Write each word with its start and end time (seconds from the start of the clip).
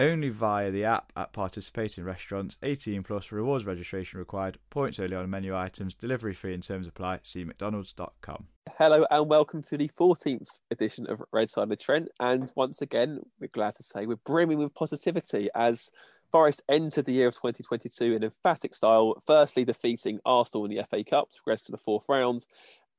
Only 0.00 0.28
via 0.28 0.70
the 0.70 0.84
app 0.84 1.12
at 1.16 1.32
participating 1.32 2.04
restaurants. 2.04 2.56
18 2.62 3.02
plus 3.02 3.32
rewards 3.32 3.66
registration 3.66 4.20
required. 4.20 4.56
Points 4.70 5.00
only 5.00 5.16
on 5.16 5.28
menu 5.28 5.56
items. 5.56 5.92
Delivery 5.92 6.34
fee 6.34 6.54
in 6.54 6.60
terms 6.60 6.86
apply. 6.86 7.18
See 7.24 7.42
McDonald's.com. 7.42 8.46
Hello 8.78 9.04
and 9.10 9.28
welcome 9.28 9.60
to 9.64 9.76
the 9.76 9.88
14th 9.88 10.60
edition 10.70 11.08
of 11.08 11.20
Red 11.32 11.50
Side 11.50 11.64
of 11.64 11.68
the 11.70 11.76
Trent. 11.76 12.08
And 12.20 12.48
once 12.54 12.80
again, 12.80 13.18
we're 13.40 13.48
glad 13.48 13.74
to 13.74 13.82
say 13.82 14.06
we're 14.06 14.16
brimming 14.24 14.58
with 14.58 14.72
positivity 14.74 15.48
as 15.56 15.90
Forest 16.30 16.62
entered 16.68 17.06
the 17.06 17.12
year 17.12 17.26
of 17.26 17.34
2022 17.34 18.14
in 18.14 18.22
emphatic 18.22 18.76
style. 18.76 19.20
Firstly, 19.26 19.64
defeating 19.64 20.20
Arsenal 20.24 20.66
in 20.66 20.76
the 20.76 20.84
FA 20.88 21.02
Cup 21.02 21.32
to 21.32 21.42
progress 21.42 21.62
to 21.62 21.72
the 21.72 21.78
fourth 21.78 22.04
round, 22.08 22.46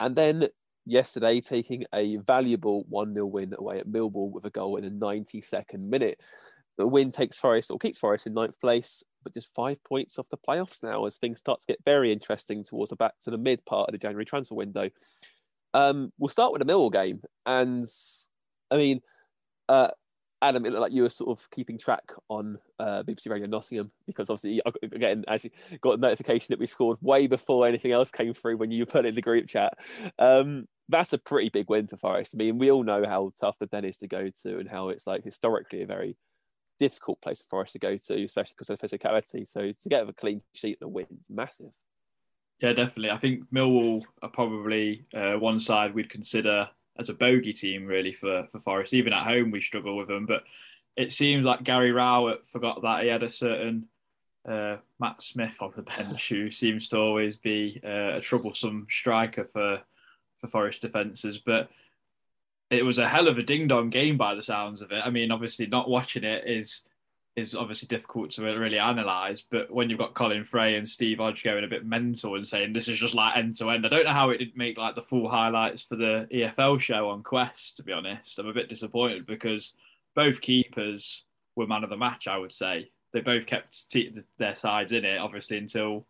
and 0.02 0.18
then 0.18 0.48
yesterday 0.86 1.40
taking 1.40 1.86
a 1.94 2.18
valuable 2.18 2.86
1 2.90 3.14
0 3.14 3.26
win 3.28 3.54
away 3.58 3.80
at 3.80 3.88
Millwall 3.88 4.32
with 4.32 4.44
a 4.46 4.50
goal 4.50 4.76
in 4.76 4.84
the 4.84 4.90
92nd 4.90 5.80
minute. 5.80 6.20
The 6.80 6.88
win 6.88 7.12
takes 7.12 7.38
Forest 7.38 7.72
or 7.72 7.78
keeps 7.78 8.00
Forest 8.00 8.26
in 8.26 8.34
ninth 8.34 8.58
place, 8.62 9.04
but 9.22 9.34
just 9.34 9.54
five 9.54 9.84
points 9.84 10.18
off 10.18 10.30
the 10.30 10.38
playoffs 10.38 10.82
now 10.82 11.06
as 11.06 11.18
things 11.18 11.38
start 11.38 11.60
to 11.60 11.66
get 11.68 11.84
very 11.84 12.10
interesting 12.10 12.64
towards 12.64 12.90
the 12.90 12.96
back 12.96 13.20
to 13.26 13.32
the 13.32 13.38
mid 13.38 13.66
part 13.66 13.90
of 13.90 13.92
the 13.92 13.98
January 13.98 14.24
transfer 14.24 14.56
window. 14.56 14.90
Um, 15.74 16.14
we'll 16.18 16.30
start 16.30 16.54
with 16.54 16.66
the 16.66 16.74
Millwall 16.74 16.90
game, 16.90 17.22
and 17.46 17.84
I 18.72 18.78
mean, 18.78 19.02
uh, 19.68 19.90
Adam, 20.42 20.66
it 20.66 20.70
looked 20.70 20.82
like 20.82 20.94
you 20.94 21.02
were 21.02 21.10
sort 21.10 21.38
of 21.38 21.50
keeping 21.52 21.78
track 21.78 22.14
on 22.30 22.58
uh, 22.80 23.04
BBC 23.04 23.30
Radio 23.30 23.48
Nottingham 23.48 23.92
because 24.08 24.30
obviously, 24.30 24.62
again, 24.82 25.26
as 25.28 25.44
you 25.44 25.52
got 25.82 25.98
a 25.98 26.02
notification 26.02 26.48
that 26.54 26.60
we 26.60 26.66
scored 26.66 26.98
way 27.02 27.28
before 27.28 27.68
anything 27.68 27.92
else 27.92 28.10
came 28.10 28.34
through 28.34 28.56
when 28.56 28.72
you 28.72 28.86
put 28.86 29.04
it 29.04 29.10
in 29.10 29.16
the 29.16 29.22
group 29.22 29.50
chat. 29.50 29.74
Um, 30.18 30.66
that's 30.88 31.12
a 31.12 31.18
pretty 31.18 31.50
big 31.50 31.70
win 31.70 31.88
for 31.88 31.98
Forest. 31.98 32.36
I 32.36 32.38
mean, 32.38 32.58
we 32.58 32.72
all 32.72 32.84
know 32.84 33.04
how 33.06 33.34
tough 33.38 33.60
the 33.60 33.66
Den 33.66 33.84
is 33.84 33.98
to 33.98 34.08
go 34.08 34.30
to 34.44 34.60
and 34.60 34.70
how 34.70 34.90
it's 34.90 35.06
like 35.06 35.26
historically 35.26 35.82
a 35.82 35.86
very 35.86 36.16
difficult 36.80 37.22
place 37.22 37.42
for 37.42 37.48
Forest 37.50 37.74
to 37.74 37.80
go 37.80 37.98
to, 37.98 38.24
especially 38.24 38.54
because 38.58 38.70
of 38.70 38.80
the 38.80 38.88
physicality. 38.88 39.48
So 39.48 39.72
to 39.72 39.90
get 39.90 40.08
a 40.08 40.14
clean 40.14 40.42
sheet 40.54 40.78
and 40.82 40.94
wins, 40.94 41.28
massive. 41.30 41.74
Yeah, 42.62 42.74
definitely. 42.74 43.12
I 43.12 43.18
think 43.18 43.50
Millwall 43.54 44.04
are 44.22 44.30
probably 44.30 45.06
uh, 45.14 45.34
one 45.34 45.60
side 45.60 45.94
we'd 45.94 46.10
consider 46.10 46.70
as 46.98 47.10
a 47.10 47.14
bogey 47.14 47.54
team 47.54 47.86
really 47.86 48.14
for 48.14 48.48
for 48.52 48.60
Forest. 48.60 48.94
Even 48.94 49.14
at 49.14 49.26
home, 49.26 49.52
we 49.52 49.62
struggle 49.62 49.96
with 49.96 50.08
them. 50.08 50.26
But 50.26 50.44
it 50.98 51.14
seems 51.14 51.46
like 51.46 51.64
Gary 51.64 51.92
Rowett 51.92 52.46
forgot 52.48 52.82
that 52.82 53.04
he 53.04 53.10
had 53.10 53.24
a 53.24 53.30
certain 53.30 53.88
uh, 54.48 54.78
Matt 55.00 55.22
Smith 55.22 55.56
on 55.62 55.72
the 55.76 55.84
bench, 55.84 56.30
who 56.30 56.52
seems 56.52 56.90
to 56.90 56.98
always 56.98 57.38
be 57.38 57.80
uh, 57.84 58.18
a 58.18 58.22
troublesome 58.22 58.88
striker 58.90 59.46
for 59.46 59.82
for 60.40 60.48
Forest 60.48 60.82
defences. 60.82 61.38
But 61.38 61.70
it 62.70 62.84
was 62.84 63.00
a 63.00 63.08
hell 63.08 63.28
of 63.28 63.38
a 63.38 63.44
ding 63.44 63.68
dong 63.68 63.90
game 63.90 64.18
by 64.18 64.36
the 64.36 64.44
sounds 64.44 64.82
of 64.82 64.92
it. 64.92 65.02
I 65.04 65.10
mean, 65.10 65.32
obviously, 65.32 65.66
not 65.66 65.90
watching 65.90 66.24
it 66.24 66.44
is 66.48 66.82
is 67.36 67.56
obviously 67.56 67.88
difficult 67.88 68.32
to 68.32 68.44
really 68.44 68.78
analyse. 68.78 69.44
But 69.50 69.72
when 69.72 69.90
you've 69.90 70.00
got 70.00 70.14
Colin 70.14 70.44
Fray 70.44 70.76
and 70.76 70.88
Steve 70.88 71.20
Hodge 71.20 71.44
going 71.44 71.64
a 71.64 71.68
bit 71.68 71.86
mental 71.86 72.36
and 72.36 72.48
saying 72.48 72.74
this 72.74 72.88
is 72.88 73.00
just 73.00 73.14
like 73.14 73.38
end 73.38 73.56
to 73.58 73.70
end, 73.70 73.86
I 73.86 73.90
don't 73.90 74.06
know 74.06 74.12
how 74.12 74.30
it 74.30 74.38
didn't 74.38 74.58
make 74.58 74.78
like 74.78 74.96
the 74.96 75.02
full 75.02 75.30
highlights 75.30 75.82
for 75.82 75.96
the 75.96 76.28
EFL 76.32 76.80
show 76.80 77.10
on 77.10 77.24
Quest. 77.24 77.78
To 77.78 77.84
be 77.84 77.94
honest, 77.94 78.38
I'm 78.38 78.48
a 78.48 78.54
bit 78.54 78.70
disappointed 78.70 79.26
because 79.26 79.74
both 80.16 80.42
keepers 80.42 81.24
were 81.56 81.68
man 81.68 81.84
of 81.84 81.90
the 81.90 81.98
match. 81.98 82.28
I 82.28 82.38
would 82.38 82.54
say 82.54 82.92
they 83.14 83.22
both 83.22 83.46
kept 83.46 83.90
t- 83.90 84.14
their 84.38 84.56
sides 84.56 84.92
in 84.92 85.06
it, 85.06 85.18
obviously 85.18 85.58
until 85.58 86.06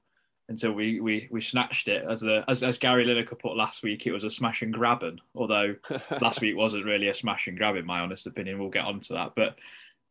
until 0.49 0.73
we 0.73 0.99
we, 0.99 1.27
we 1.31 1.41
snatched 1.41 1.87
it. 1.87 2.03
As 2.09 2.21
the 2.21 2.43
as, 2.47 2.63
as 2.63 2.77
Gary 2.77 3.05
Lineker 3.05 3.39
put 3.39 3.55
last 3.55 3.83
week, 3.83 4.05
it 4.05 4.11
was 4.11 4.23
a 4.23 4.31
smash 4.31 4.61
and 4.61 4.73
grabbing. 4.73 5.21
Although 5.35 5.75
last 6.21 6.41
week 6.41 6.57
wasn't 6.57 6.85
really 6.85 7.07
a 7.07 7.13
smash 7.13 7.47
and 7.47 7.57
grab, 7.57 7.75
in 7.75 7.85
my 7.85 8.01
honest 8.01 8.27
opinion. 8.27 8.59
We'll 8.59 8.69
get 8.69 8.85
onto 8.85 9.13
that, 9.13 9.33
but 9.35 9.55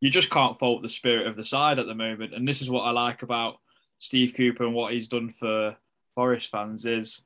you 0.00 0.10
just 0.10 0.30
can't 0.30 0.58
fault 0.58 0.82
the 0.82 0.88
spirit 0.88 1.26
of 1.26 1.36
the 1.36 1.44
side 1.44 1.78
at 1.78 1.86
the 1.86 1.94
moment. 1.94 2.32
And 2.32 2.46
this 2.46 2.62
is 2.62 2.70
what 2.70 2.82
I 2.82 2.90
like 2.92 3.22
about 3.22 3.58
Steve 3.98 4.32
Cooper 4.36 4.64
and 4.64 4.74
what 4.74 4.92
he's 4.92 5.08
done 5.08 5.30
for 5.30 5.76
Forest 6.14 6.50
fans 6.50 6.86
is 6.86 7.22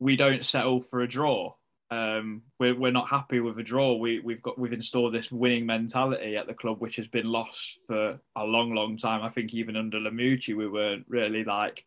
we 0.00 0.16
don't 0.16 0.44
settle 0.44 0.80
for 0.80 1.02
a 1.02 1.08
draw. 1.08 1.54
Um, 1.90 2.42
we're, 2.58 2.74
we're 2.74 2.90
not 2.90 3.08
happy 3.08 3.38
with 3.38 3.58
a 3.58 3.62
draw. 3.62 3.94
We, 3.94 4.18
we've 4.18 4.42
got 4.42 4.58
we've 4.58 4.72
installed 4.72 5.14
this 5.14 5.30
winning 5.30 5.66
mentality 5.66 6.36
at 6.36 6.48
the 6.48 6.54
club, 6.54 6.80
which 6.80 6.96
has 6.96 7.06
been 7.06 7.30
lost 7.30 7.78
for 7.86 8.18
a 8.34 8.44
long, 8.44 8.74
long 8.74 8.98
time. 8.98 9.22
I 9.22 9.28
think 9.28 9.54
even 9.54 9.76
under 9.76 10.00
Lamouchi, 10.00 10.56
we 10.56 10.68
weren't 10.68 11.04
really 11.08 11.44
like 11.44 11.84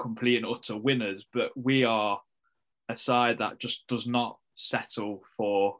complete 0.00 0.36
and 0.36 0.46
utter 0.46 0.76
winners, 0.76 1.24
but 1.32 1.50
we 1.56 1.84
are 1.84 2.20
a 2.88 2.96
side 2.96 3.38
that 3.38 3.60
just 3.60 3.86
does 3.86 4.06
not 4.06 4.38
settle 4.56 5.22
for 5.36 5.78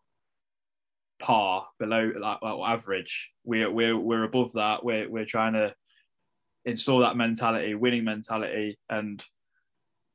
par 1.21 1.67
below 1.79 2.13
like, 2.21 2.39
average. 2.43 3.31
We're 3.45 3.71
we're 3.71 3.99
we're 3.99 4.25
above 4.25 4.53
that. 4.53 4.85
We're 4.85 5.09
we're 5.09 5.25
trying 5.25 5.55
to 5.55 5.75
install 6.65 7.01
that 7.01 7.17
mentality, 7.17 7.75
winning 7.75 8.05
mentality, 8.05 8.79
and 8.89 9.23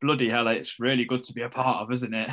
bloody 0.02 0.30
hell, 0.30 0.48
it's 0.48 0.80
really 0.80 1.06
good 1.06 1.24
to 1.24 1.34
be 1.34 1.42
a 1.42 1.50
part 1.50 1.82
of, 1.82 1.92
isn't 1.92 2.14
it? 2.14 2.30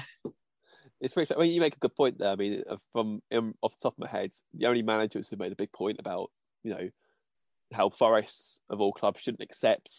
It's 1.01 1.15
pretty. 1.15 1.35
I 1.35 1.39
mean, 1.39 1.53
you 1.53 1.61
make 1.61 1.75
a 1.75 1.81
good 1.81 1.97
point 1.97 2.19
there. 2.19 2.29
I 2.29 2.37
mean, 2.37 2.63
from 2.93 3.23
um, 3.33 3.55
off 3.61 3.73
the 3.73 3.83
top 3.83 3.95
of 3.95 3.99
my 3.99 4.09
head, 4.09 4.31
the 4.55 4.67
only 4.67 4.83
managers 4.83 5.29
who 5.29 5.37
made 5.37 5.51
a 5.51 5.57
big 5.57 5.73
point 5.73 5.99
about 5.99 6.31
you 6.63 6.71
know 6.71 6.89
how 7.73 7.89
Forest 7.91 8.61
of 8.71 8.81
all 8.81 8.93
clubs 8.93 9.21
shouldn't 9.21 9.43
accept 9.43 9.91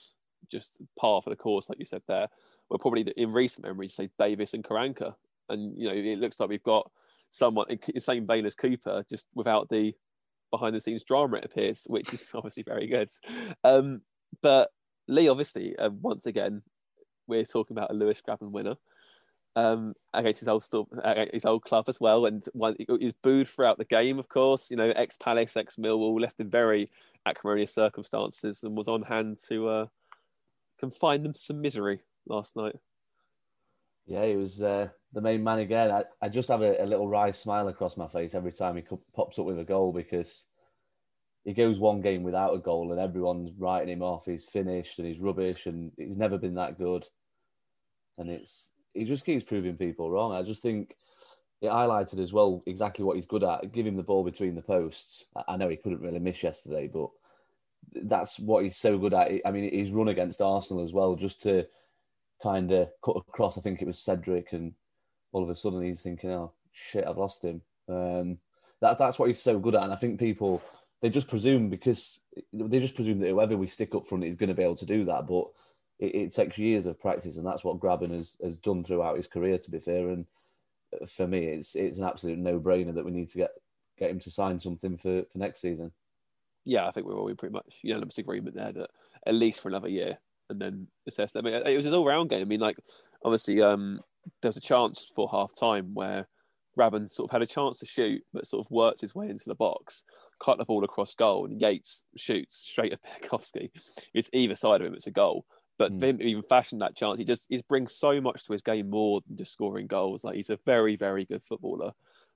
just 0.52 0.78
par 1.00 1.22
for 1.22 1.30
the 1.30 1.36
course, 1.36 1.70
like 1.70 1.80
you 1.80 1.86
said 1.86 2.02
there, 2.08 2.28
were 2.70 2.78
probably 2.78 3.12
in 3.18 3.31
recent 3.31 3.66
memory, 3.66 3.88
say 3.88 4.09
Davies 4.20 4.54
and 4.54 4.64
Karanka. 4.64 5.16
And, 5.50 5.78
you 5.78 5.88
know, 5.88 5.94
it 5.94 6.20
looks 6.20 6.40
like 6.40 6.50
we've 6.50 6.64
got 6.64 6.90
someone 7.30 7.66
in 7.70 7.80
the 7.94 8.00
same 8.00 8.26
vein 8.26 8.46
as 8.46 8.56
Cooper, 8.56 9.04
just 9.09 9.28
without 9.36 9.70
the 9.70 9.94
behind 10.52 10.76
the 10.76 10.80
scenes 10.80 11.04
drama, 11.04 11.38
it 11.38 11.46
appears, 11.46 11.84
which 11.88 12.14
is 12.14 12.30
obviously 12.36 12.64
very 12.64 12.88
good. 12.88 13.09
Um, 13.64 14.02
but 14.42 14.70
Lee, 15.08 15.28
obviously, 15.28 15.76
uh, 15.78 15.90
once 15.90 16.26
again, 16.26 16.62
we're 17.28 17.44
talking 17.44 17.75
about 17.75 17.92
a 17.92 17.94
Lewis 17.94 18.22
Grabban 18.22 18.52
winner 18.52 18.75
um, 19.56 19.94
against 20.14 20.40
his 20.40 20.48
old 20.48 20.66
uh, 21.04 21.25
his 21.34 21.46
old 21.46 21.64
club 21.64 21.86
as 21.88 22.00
well, 22.00 22.25
and 22.25 22.44
one 22.54 22.75
he's 23.00 23.14
booed 23.22 23.48
throughout 23.48 23.78
the 23.78 23.86
game. 23.86 24.20
Of 24.20 24.30
course, 24.30 24.70
you 24.72 24.78
know, 24.78 24.90
ex 24.96 25.18
Palace, 25.18 25.56
ex 25.56 25.75
Millwall, 25.75 26.20
left 26.20 26.40
in 26.40 26.50
very 26.50 26.90
acrimonious 27.25 27.74
circumstances, 27.74 28.63
and 28.63 28.75
was 28.75 28.88
on 28.88 29.04
hand 29.04 29.38
to 29.50 29.68
uh, 29.68 29.86
confine 30.83 31.24
them 31.24 31.31
to 31.31 31.39
some 31.39 31.62
misery 31.62 32.01
last 32.27 32.57
night. 32.57 32.75
Yeah, 34.06 34.25
he 34.25 34.35
was 34.35 34.62
uh, 34.62 34.89
the 35.13 35.21
main 35.21 35.41
man 35.41 35.59
again. 35.59 35.91
I, 35.91 36.03
I 36.21 36.27
just 36.27 36.50
have 36.50 36.62
a, 36.62 36.83
a, 36.83 36.85
little 36.85 37.07
wry 37.07 37.31
smile 37.31 37.69
across 37.69 37.95
my 37.95 38.09
face 38.09 38.35
every 38.35 38.51
time 38.51 38.75
he 38.75 38.83
pops 39.15 39.39
up 39.39 39.45
with 39.45 39.59
a 39.59 39.63
goal 39.63 39.94
because 39.94 40.44
he 41.45 41.53
goes 41.53 41.80
one 41.80 42.01
game 42.01 42.21
without 42.21 42.53
a 42.53 42.59
goal 42.59 42.91
and 42.91 43.00
everyone's 43.00 43.51
writing 43.57 43.94
him 43.94 44.01
off. 44.01 44.25
He's 44.25 44.44
finished 44.44 45.00
and 45.00 45.07
he's 45.07 45.21
rubbish 45.21 45.68
and 45.68 45.94
he's 45.97 46.18
never 46.18 46.38
been 46.38 46.56
that 46.56 46.77
good. 46.77 47.06
And 48.18 48.29
it's 48.29 48.69
he 48.94 49.06
just 49.06 49.24
keeps 49.24 49.45
proving 49.45 49.77
people 49.77 50.12
wrong. 50.12 50.33
I 50.33 50.41
just 50.44 50.62
think 50.62 50.97
it 51.62 51.68
highlighted 51.68 52.19
as 52.19 52.33
well 52.33 52.62
exactly 52.65 53.06
what 53.06 53.15
he's 53.15 53.25
good 53.25 53.45
at. 53.45 53.71
Give 53.71 53.88
him 53.88 53.95
the 53.95 54.03
ball 54.03 54.25
between 54.25 54.53
the 54.53 54.62
posts. 54.62 55.27
I 55.47 55.56
know 55.56 55.69
he 55.69 55.77
couldn't 55.77 56.01
really 56.01 56.19
miss 56.19 56.44
yesterday, 56.44 56.89
but 56.94 57.09
that's 57.95 58.40
what 58.40 58.63
he's 58.63 58.78
so 58.78 58.98
good 58.98 59.13
at. 59.13 59.31
I 59.45 59.51
mean, 59.51 59.72
he's 59.72 59.92
run 59.92 60.07
against 60.07 60.42
Arsenal 60.42 60.84
as 60.84 60.94
well, 60.94 61.16
just 61.16 61.42
to 61.44 61.66
kind 62.42 62.72
of 62.72 62.90
cut 63.04 63.18
across. 63.18 63.57
I 63.57 63.62
think 63.62 63.81
it 63.81 63.88
was 63.88 64.00
Cedric, 64.00 64.54
and 64.54 64.74
all 65.31 65.44
of 65.44 65.50
a 65.50 65.56
sudden 65.56 65.81
he's 65.81 66.01
thinking, 66.01 66.31
"Oh 66.31 66.51
shit, 66.72 67.06
I've 67.07 67.18
lost 67.18 67.44
him." 67.44 67.62
Um, 67.90 68.38
that, 68.81 68.98
that's 68.98 69.19
what 69.19 69.28
he's 69.28 69.42
so 69.42 69.60
good 69.60 69.75
at, 69.75 69.84
and 69.84 69.94
I 69.94 69.98
think 69.98 70.19
people 70.19 70.62
they 71.01 71.10
just 71.10 71.28
presume 71.28 71.69
because 71.69 72.19
they 72.54 72.80
just 72.80 72.95
presume 72.95 73.19
that 73.19 73.30
whoever 73.30 73.57
we 73.57 73.68
stick 73.68 73.94
up 73.94 74.07
front 74.07 74.24
is 74.24 74.38
going 74.38 74.48
to 74.48 74.56
be 74.56 74.63
able 74.63 74.78
to 74.78 74.86
do 74.86 75.04
that. 75.06 75.28
But 75.28 75.48
it, 76.00 76.16
it 76.16 76.31
takes 76.34 76.57
years 76.57 76.86
of 76.86 77.00
practice, 77.00 77.38
and 77.38 77.46
that's 77.46 77.63
what 77.63 77.80
Grabban 77.80 78.12
has, 78.12 78.38
has 78.42 78.56
done 78.56 78.84
throughout 78.84 79.18
his 79.18 79.28
career. 79.28 79.57
To 79.57 79.72
be 79.72 79.80
fair, 79.80 80.10
and 80.10 80.25
for 81.07 81.28
me, 81.28 81.46
it's 81.46 81.75
it's 81.75 81.98
an 81.98 82.06
absolute 82.06 82.39
no 82.39 82.60
brainer 82.60 82.94
that 82.96 83.06
we 83.06 83.12
need 83.12 83.30
to 83.30 83.38
get 83.38 83.51
get 83.98 84.12
him 84.12 84.19
to 84.19 84.31
sign 84.31 84.60
something 84.60 84.98
for, 84.98 85.24
for 85.31 85.38
next 85.38 85.62
season. 85.62 85.92
Yeah, 86.65 86.88
I 86.88 86.92
think 86.92 87.06
we're 87.06 87.18
all 87.18 87.27
in 87.27 87.36
pretty 87.36 87.54
much 87.54 87.80
unanimous 87.81 88.18
agreement 88.18 88.56
there 88.56 88.71
that 88.71 88.89
at 89.25 89.36
least 89.36 89.62
for 89.62 89.69
another 89.69 89.89
year 89.89 90.18
and 90.50 90.62
then 90.62 90.88
assess 91.07 91.31
them. 91.31 91.45
I 91.45 91.51
mean, 91.51 91.62
it 91.65 91.77
was 91.77 91.86
an 91.86 91.94
all 91.94 92.06
round 92.06 92.30
game. 92.30 92.42
I 92.42 92.45
mean, 92.45 92.60
like 92.60 92.77
obviously 93.24 93.62
um, 93.62 94.00
there 94.42 94.50
was 94.50 94.57
a 94.57 94.62
chance 94.62 95.06
for 95.15 95.30
half 95.31 95.54
time 95.57 95.94
where 95.94 96.27
Grabban 96.77 97.10
sort 97.10 97.30
of 97.30 97.31
had 97.31 97.42
a 97.42 97.48
chance 97.48 97.80
to 97.80 97.86
shoot, 97.86 98.24
but 98.33 98.48
sort 98.48 98.65
of 98.65 98.71
worked 98.71 99.01
his 99.01 99.13
way 99.13 99.30
into 99.30 99.45
the 99.48 99.56
box, 99.56 100.04
cut 100.39 100.57
the 100.57 100.65
ball 100.65 100.83
across 100.83 101.13
goal, 101.13 101.45
and 101.45 101.62
Yates 101.62 102.04
shoots 102.15 102.56
straight 102.56 102.94
at 102.94 103.00
Bialkowski. 103.21 103.69
It's 104.13 104.30
either 104.33 104.56
side 104.56 104.81
of 104.81 104.88
him, 104.88 104.94
it's 104.94 105.07
a 105.07 105.12
goal. 105.12 105.45
But 105.77 105.92
mm. 105.92 106.00
for 106.00 106.06
him 106.06 106.18
to 106.19 106.24
even 106.24 106.44
fashion 106.44 106.80
that 106.80 106.95
chance, 106.95 107.18
he 107.18 107.25
just 107.25 107.48
he 107.50 107.62
brings 107.68 107.95
so 107.95 108.21
much 108.21 108.45
to 108.45 108.54
his 108.54 108.62
game 108.62 108.89
more 108.89 109.21
than 109.27 109.38
just 109.38 109.54
scoring 109.54 109.88
goals. 109.88 110.24
Like 110.24 110.36
he's 110.36 110.50
a 110.50 110.60
very, 110.65 110.95
very 110.95 111.25
good 111.25 111.44
footballer. 111.44 111.92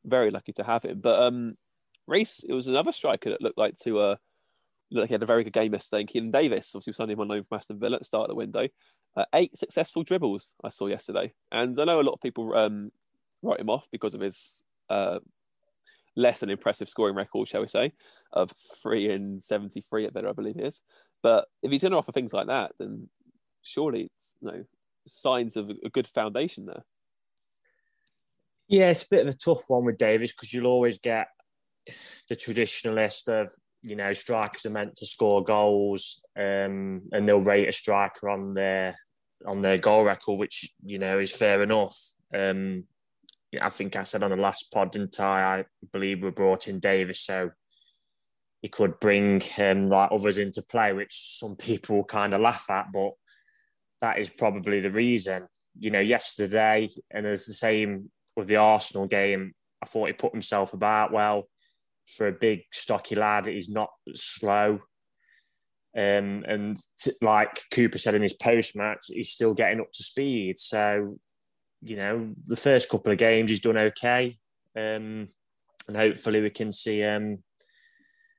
Very 0.06 0.32
lucky 0.32 0.54
to 0.54 0.64
have 0.64 0.84
him. 0.84 1.00
But 1.02 1.22
um 1.22 1.56
Reese, 2.08 2.44
it 2.48 2.54
was 2.54 2.68
another 2.68 2.92
striker 2.92 3.30
that 3.30 3.42
looked 3.42 3.58
like 3.58 3.76
to 3.84 4.00
uh 4.00 4.16
like 4.92 5.10
he 5.10 5.14
had 5.14 5.24
a 5.24 5.28
very 5.28 5.44
good 5.44 5.54
game 5.54 5.74
yesterday. 5.74 6.02
And 6.02 6.10
Keinan 6.10 6.32
Davis, 6.32 6.72
obviously 6.74 6.94
signed 6.94 7.12
him 7.12 7.20
on 7.20 7.28
loan 7.28 7.44
from 7.44 7.58
Aston 7.58 7.80
Villa 7.80 7.96
at 7.96 8.02
the 8.02 8.06
start 8.06 8.24
of 8.24 8.30
the 8.30 8.36
window. 8.36 8.68
Uh, 9.16 9.26
eight 9.36 9.56
successful 9.58 10.04
dribbles 10.04 10.54
I 10.64 10.70
saw 10.70 10.88
yesterday. 10.88 11.34
And 11.52 11.78
I 11.78 11.86
know 11.86 12.00
a 12.00 12.04
lot 12.04 12.14
of 12.14 12.22
people 12.22 12.56
um, 12.56 12.92
write 13.42 13.60
him 13.60 13.70
off 13.70 13.88
because 13.92 14.14
of 14.14 14.22
his 14.22 14.64
uh, 14.90 15.20
less 16.16 16.40
than 16.40 16.50
impressive 16.50 16.90
scoring 16.90 17.16
record, 17.16 17.48
shall 17.48 17.62
we 17.62 17.68
say, 17.68 17.94
of 18.32 18.52
three 18.82 19.12
and 19.12 19.42
seventy 19.42 19.82
three 19.82 20.06
at 20.06 20.14
Villa, 20.14 20.30
I 20.30 20.34
believe 20.34 20.58
is. 20.58 20.82
But 21.24 21.48
if 21.62 21.72
he's 21.72 21.82
going 21.82 21.92
to 21.92 21.98
offer 21.98 22.12
things 22.12 22.34
like 22.34 22.48
that, 22.48 22.72
then 22.80 23.10
surely 23.62 24.04
it's 24.04 24.34
you 24.42 24.52
know 24.52 24.64
signs 25.06 25.56
of 25.56 25.70
a 25.70 25.90
good 25.90 26.08
foundation 26.08 26.66
there. 26.66 26.84
Yeah, 28.68 28.90
it's 28.90 29.04
a 29.04 29.10
bit 29.10 29.26
of 29.26 29.34
a 29.34 29.38
tough 29.38 29.66
one 29.70 29.86
with 29.86 29.98
Davis 29.98 30.34
because 30.34 30.54
you'll 30.54 30.68
always 30.68 30.98
get 30.98 31.28
the 32.30 32.36
traditionalist 32.36 33.30
of 33.30 33.52
you 33.82 33.96
know 33.96 34.14
strikers 34.14 34.66
are 34.66 34.72
meant 34.72 34.96
to 34.98 35.06
score 35.06 35.44
goals, 35.44 36.22
um, 36.38 37.04
and 37.12 37.28
they'll 37.28 37.42
rate 37.42 37.70
a 37.70 37.72
striker 37.72 38.30
on 38.30 38.54
their 38.54 38.96
on 39.46 39.62
their 39.62 39.78
goal 39.78 40.04
record, 40.04 40.40
which 40.40 40.70
you 40.84 41.00
know 41.00 41.20
is 41.20 41.36
fair 41.36 41.62
enough. 41.62 41.98
Um, 42.34 42.86
I 43.62 43.70
think 43.70 43.96
I 43.96 44.04
said 44.04 44.24
on 44.24 44.32
the 44.32 44.36
last 44.36 44.72
pod, 44.74 44.92
didn't 44.92 45.20
I? 45.20 45.60
I 45.60 45.66
believe 45.94 46.24
we 46.24 46.32
brought 46.32 46.68
in 46.68 46.80
Davis 46.80 47.22
so 47.22 47.52
he 48.62 48.68
could 48.68 49.00
bring 49.00 49.42
um, 49.60 49.90
like 49.90 50.12
others 50.12 50.38
into 50.38 50.62
play, 50.62 50.92
which 50.94 51.38
some 51.40 51.56
people 51.56 52.04
kind 52.04 52.34
of 52.34 52.42
laugh 52.42 52.66
at, 52.70 52.88
but 52.92 53.12
that 54.02 54.18
is 54.18 54.30
probably 54.30 54.80
the 54.80 54.90
reason. 54.90 55.48
You 55.80 55.92
know, 55.92 56.00
yesterday, 56.00 56.90
and 57.12 57.26
it's 57.26 57.46
the 57.46 57.54
same 57.54 58.12
with 58.36 58.48
the 58.48 58.58
Arsenal 58.58 59.08
game, 59.08 59.54
I 59.82 59.86
thought 59.86 60.08
he 60.08 60.14
put 60.14 60.32
himself 60.32 60.74
about 60.74 61.12
well. 61.12 61.50
For 62.08 62.28
a 62.28 62.32
big, 62.32 62.62
stocky 62.72 63.16
lad, 63.16 63.48
he's 63.48 63.70
not 63.70 63.90
slow. 64.16 64.80
Um, 65.96 66.46
and 66.48 66.78
t- 67.00 67.12
like 67.22 67.62
Cooper 67.74 67.98
said 67.98 68.16
in 68.16 68.22
his 68.22 68.34
post 68.34 68.76
match, 68.76 69.08
he's 69.08 69.32
still 69.32 69.54
getting 69.54 69.82
up 69.82 69.92
to 69.94 70.04
speed. 70.04 70.60
So 70.60 71.18
you 71.82 71.96
know, 71.96 72.34
the 72.46 72.56
first 72.56 72.90
couple 72.90 73.12
of 73.12 73.18
games 73.18 73.50
he's 73.50 73.60
done 73.60 73.78
okay, 73.78 74.38
um, 74.76 75.28
and 75.88 75.96
hopefully 75.96 76.42
we 76.42 76.50
can 76.50 76.72
see 76.72 77.04
um, 77.04 77.40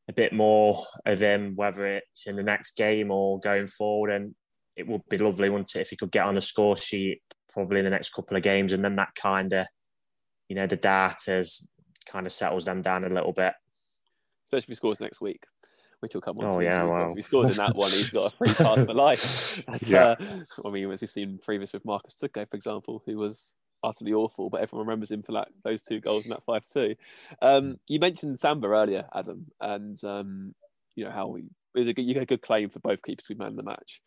a 0.08 0.12
bit 0.12 0.32
more 0.32 0.84
of 1.06 1.20
him, 1.20 1.54
whether 1.56 1.86
it's 1.86 2.26
in 2.26 2.36
the 2.36 2.42
next 2.42 2.76
game 2.76 3.10
or 3.10 3.38
going 3.40 3.66
forward. 3.66 4.10
And 4.10 4.34
it 4.76 4.86
would 4.86 5.02
be 5.08 5.18
lovely, 5.18 5.50
wouldn't 5.50 5.74
it, 5.76 5.80
if 5.80 5.90
he 5.90 5.96
could 5.96 6.10
get 6.10 6.24
on 6.24 6.34
the 6.34 6.40
score 6.40 6.76
sheet 6.76 7.22
probably 7.50 7.78
in 7.78 7.84
the 7.84 7.90
next 7.90 8.10
couple 8.10 8.36
of 8.36 8.42
games, 8.42 8.72
and 8.72 8.84
then 8.84 8.96
that 8.96 9.14
kind 9.20 9.52
of, 9.52 9.66
you 10.48 10.56
know, 10.56 10.66
the 10.66 10.76
darters 10.76 11.66
kind 12.08 12.26
of 12.26 12.32
settles 12.32 12.64
them 12.64 12.82
down 12.82 13.04
a 13.04 13.08
little 13.08 13.32
bit. 13.32 13.54
Especially 14.44 14.64
if 14.64 14.68
he 14.68 14.74
scores 14.74 15.00
next 15.00 15.20
week 15.20 15.44
which 16.00 16.14
will 16.14 16.20
come 16.20 16.38
on. 16.38 16.44
Oh 16.44 16.60
yeah, 16.60 16.84
well, 16.84 17.10
if 17.10 17.16
he 17.16 17.22
scores 17.22 17.58
in 17.58 17.64
that 17.64 17.74
one, 17.74 17.90
he's 17.90 18.10
got 18.10 18.32
a 18.32 18.36
free 18.36 18.54
pass 18.54 18.84
for 18.84 18.94
life. 18.94 19.62
Yeah. 19.86 20.14
Uh, 20.20 20.40
I 20.64 20.70
mean, 20.70 20.90
as 20.90 21.00
we've 21.00 21.10
seen 21.10 21.38
previous 21.42 21.72
with 21.72 21.84
Marcus 21.84 22.14
Tudgay, 22.14 22.48
for 22.48 22.56
example, 22.56 23.02
who 23.04 23.18
was 23.18 23.52
utterly 23.82 24.12
awful, 24.12 24.50
but 24.50 24.60
everyone 24.60 24.86
remembers 24.86 25.10
him 25.10 25.22
for 25.22 25.32
that 25.32 25.48
those 25.64 25.82
two 25.82 26.00
goals 26.00 26.24
in 26.24 26.30
that 26.30 26.44
five 26.44 26.62
two. 26.62 26.94
Um, 27.42 27.78
you 27.88 27.98
mentioned 27.98 28.38
Samba 28.38 28.68
earlier, 28.68 29.06
Adam, 29.12 29.46
and 29.60 30.02
um, 30.04 30.54
you 30.94 31.04
know 31.04 31.10
how 31.10 31.36
is 31.74 31.88
a 31.88 31.92
good, 31.92 32.02
you 32.02 32.14
get 32.14 32.22
a 32.22 32.26
good 32.26 32.42
claim 32.42 32.70
for 32.70 32.80
both 32.80 33.02
keepers 33.02 33.26
be 33.26 33.34
man 33.34 33.56
the 33.56 33.62
match. 33.62 34.00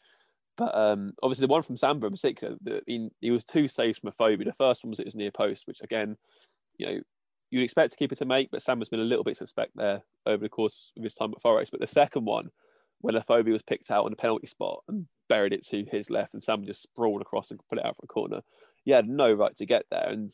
But 0.58 0.76
um, 0.76 1.14
obviously, 1.24 1.48
the 1.48 1.52
one 1.52 1.64
from 1.64 1.78
Samba 1.78 2.08
in 2.08 2.12
particular, 2.12 2.56
the, 2.62 2.82
he, 2.86 3.10
he 3.20 3.32
was 3.32 3.46
two 3.46 3.68
saves 3.68 4.00
from 4.00 4.12
Afobe. 4.12 4.44
The 4.46 4.54
first 4.54 4.84
one 4.84 4.90
was 4.90 5.00
at 5.00 5.08
his 5.08 5.16
near 5.16 5.32
post, 5.32 5.68
which 5.68 5.82
again, 5.82 6.18
you 6.78 6.86
know, 6.86 7.02
you'd 7.52 7.64
expect 7.64 7.92
to 7.92 7.98
keep 7.98 8.12
it 8.12 8.18
to 8.18 8.26
make, 8.26 8.50
but 8.50 8.62
Sam 8.62 8.80
has 8.80 8.90
been 8.90 9.02
a 9.02 9.04
little 9.04 9.24
bit 9.24 9.38
suspect 9.38 9.72
there 9.76 10.02
over 10.26 10.44
the 10.44 10.50
course 10.50 10.92
of 10.98 11.04
his 11.04 11.14
time 11.14 11.32
at 11.34 11.42
Forest. 11.42 11.72
But 11.72 11.82
the 11.82 11.88
second 11.88 12.26
one, 12.26 12.50
when 13.02 13.16
Afobe 13.16 13.52
was 13.52 13.62
picked 13.62 13.92
out 13.92 14.06
on 14.06 14.12
the 14.12 14.18
penalty 14.18 14.48
spot 14.48 14.84
and 14.88 15.06
buried 15.28 15.54
it 15.54 15.68
to 15.68 15.86
his 15.92 16.10
left, 16.10 16.34
and 16.34 16.42
Sam 16.42 16.66
just 16.66 16.82
sprawled 16.82 17.22
across 17.22 17.52
and 17.52 17.60
put 17.70 17.78
it 17.78 17.86
out 17.86 17.98
for 17.98 18.06
a 18.06 18.08
corner, 18.08 18.42
he 18.84 18.92
had 18.92 19.08
no 19.08 19.32
right 19.32 19.56
to 19.58 19.66
get 19.66 19.86
there. 19.92 20.08
And 20.08 20.32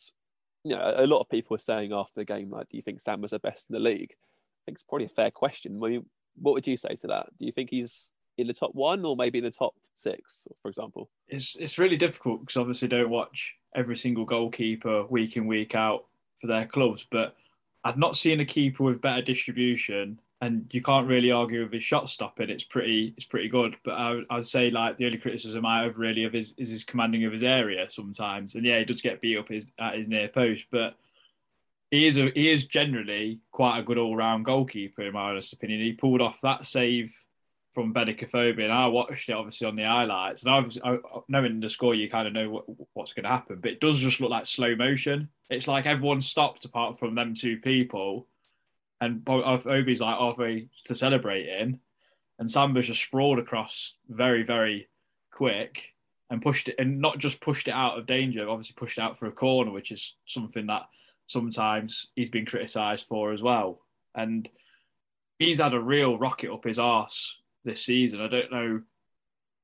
you 0.64 0.76
know, 0.76 0.94
a 0.96 1.08
lot 1.08 1.20
of 1.20 1.30
people 1.30 1.56
were 1.56 1.60
saying 1.60 1.94
after 1.94 2.14
the 2.16 2.26
game, 2.26 2.52
like, 2.52 2.70
do 2.70 2.78
you 2.78 2.84
think 2.84 3.02
Sam 3.02 3.22
was 3.22 3.32
the 3.32 3.40
best 3.40 3.68
in 3.70 3.74
the 3.74 3.80
league? 3.80 4.12
I 4.12 4.60
think 4.66 4.78
it's 4.78 4.84
probably 4.84 5.06
a 5.06 5.10
fair 5.10 5.32
question. 5.32 5.80
What 5.80 6.54
would 6.54 6.68
you 6.68 6.78
say 6.78 6.96
to 7.02 7.08
that? 7.08 7.28
Do 7.40 7.46
you 7.46 7.52
think 7.52 7.70
he's 7.70 8.12
in 8.38 8.48
the 8.48 8.54
top 8.54 8.76
one 8.76 9.06
or 9.06 9.16
maybe 9.16 9.38
in 9.38 9.46
the 9.46 9.52
top 9.52 9.76
six, 9.96 10.46
for 10.62 10.68
example? 10.68 11.10
It's 11.28 11.56
it's 11.56 11.80
really 11.80 11.96
difficult 11.96 12.42
because 12.42 12.58
obviously 12.58 12.90
don't 12.90 13.10
watch 13.10 13.56
every 13.76 13.96
single 13.96 14.26
goalkeeper 14.26 15.06
week 15.06 15.38
in 15.38 15.48
week 15.48 15.74
out 15.74 16.06
for 16.40 16.48
their 16.48 16.66
clubs, 16.66 17.06
but 17.10 17.36
I've 17.84 17.98
not 17.98 18.18
seen 18.18 18.40
a 18.40 18.46
keeper 18.46 18.84
with 18.84 19.02
better 19.02 19.22
distribution, 19.22 20.20
and 20.42 20.70
you 20.72 20.82
can't 20.82 21.08
really 21.08 21.32
argue 21.32 21.64
with 21.64 21.74
his 21.74 21.84
shot 21.84 22.10
stopping. 22.10 22.50
It's 22.50 22.64
pretty, 22.64 23.14
it's 23.18 23.26
pretty 23.26 23.50
good. 23.50 23.76
But 23.84 23.94
I, 23.94 24.22
I'd 24.30 24.46
say 24.46 24.70
like 24.70 24.98
the 24.98 25.06
only 25.06 25.18
criticism 25.18 25.66
I 25.66 25.84
have 25.84 25.98
really 25.98 26.24
of 26.24 26.34
his 26.34 26.54
is 26.58 26.70
his 26.70 26.84
commanding 26.84 27.26
of 27.26 27.34
his 27.34 27.44
area 27.44 27.88
sometimes, 27.90 28.56
and 28.56 28.66
yeah, 28.66 28.80
he 28.80 28.86
does 28.86 29.02
get 29.02 29.22
beat 29.22 29.38
up 29.38 29.50
his, 29.50 29.66
at 29.80 29.96
his 29.96 30.08
near 30.08 30.28
post, 30.28 30.68
but 30.72 30.96
he 31.92 32.06
is 32.06 32.18
a, 32.18 32.30
he 32.32 32.52
is 32.52 32.66
generally 32.66 33.40
quite 33.52 33.80
a 33.80 33.84
good 33.84 33.98
all 33.98 34.16
round 34.16 34.46
goalkeeper 34.46 35.04
in 35.04 35.14
my 35.14 35.30
honest 35.30 35.54
opinion. 35.54 35.82
He 35.82 35.94
pulled 35.94 36.22
off 36.22 36.42
that 36.42 36.66
save 36.66 37.14
from 37.78 37.94
Afobe, 37.94 38.64
and 38.64 38.74
I 38.74 38.88
watched 38.88 39.30
it 39.30 39.34
obviously 39.34 39.68
on 39.68 39.76
the 39.76 39.84
highlights. 39.84 40.42
And 40.42 40.52
obviously, 40.52 40.82
knowing 41.28 41.60
the 41.60 41.70
score, 41.70 41.94
you 41.94 42.10
kind 42.10 42.28
of 42.28 42.34
know 42.34 42.50
what, 42.50 42.66
what's 42.94 43.14
going 43.14 43.26
to 43.26 43.30
happen, 43.30 43.60
but 43.62 43.70
it 43.70 43.80
does 43.80 44.00
just 44.00 44.20
look 44.20 44.32
like 44.32 44.48
slow 44.48 44.76
motion. 44.76 45.30
It's 45.52 45.68
like 45.68 45.86
everyone 45.86 46.22
stopped 46.24 46.66
apart 46.66 46.98
from 46.98 47.14
them 47.14 47.36
two 47.36 47.58
people, 47.58 48.26
and 49.00 49.24
Obi's 49.28 50.02
like 50.02 50.18
halfway 50.18 50.70
to 50.86 50.96
celebrating, 50.96 51.80
and 52.40 52.50
Samba's 52.50 52.88
just 52.88 53.04
sprawled 53.04 53.38
across 53.38 53.94
very, 54.10 54.42
very 54.42 54.88
quick 55.32 55.94
and 56.32 56.42
pushed 56.42 56.70
it, 56.70 56.78
and 56.80 57.00
not 57.00 57.20
just 57.20 57.42
pushed 57.42 57.68
it 57.68 57.76
out 57.76 58.00
of 58.00 58.08
danger, 58.08 58.50
obviously 58.50 58.74
pushed 58.76 58.98
out 58.98 59.20
for 59.20 59.28
a 59.28 59.32
corner, 59.32 59.70
which 59.70 59.92
is 59.92 60.16
something 60.26 60.66
that 60.66 60.88
sometimes 61.28 62.08
he's 62.16 62.32
been 62.32 62.48
criticised 62.48 63.06
for 63.06 63.34
as 63.34 63.44
well. 63.44 63.82
And 64.16 64.50
he's 65.38 65.60
had 65.60 65.76
a 65.76 65.80
real 65.80 66.18
rocket 66.18 66.52
up 66.52 66.64
his 66.64 66.80
arse 66.80 67.36
this 67.68 67.84
season. 67.84 68.22
I 68.22 68.28
don't 68.28 68.52
know 68.52 68.82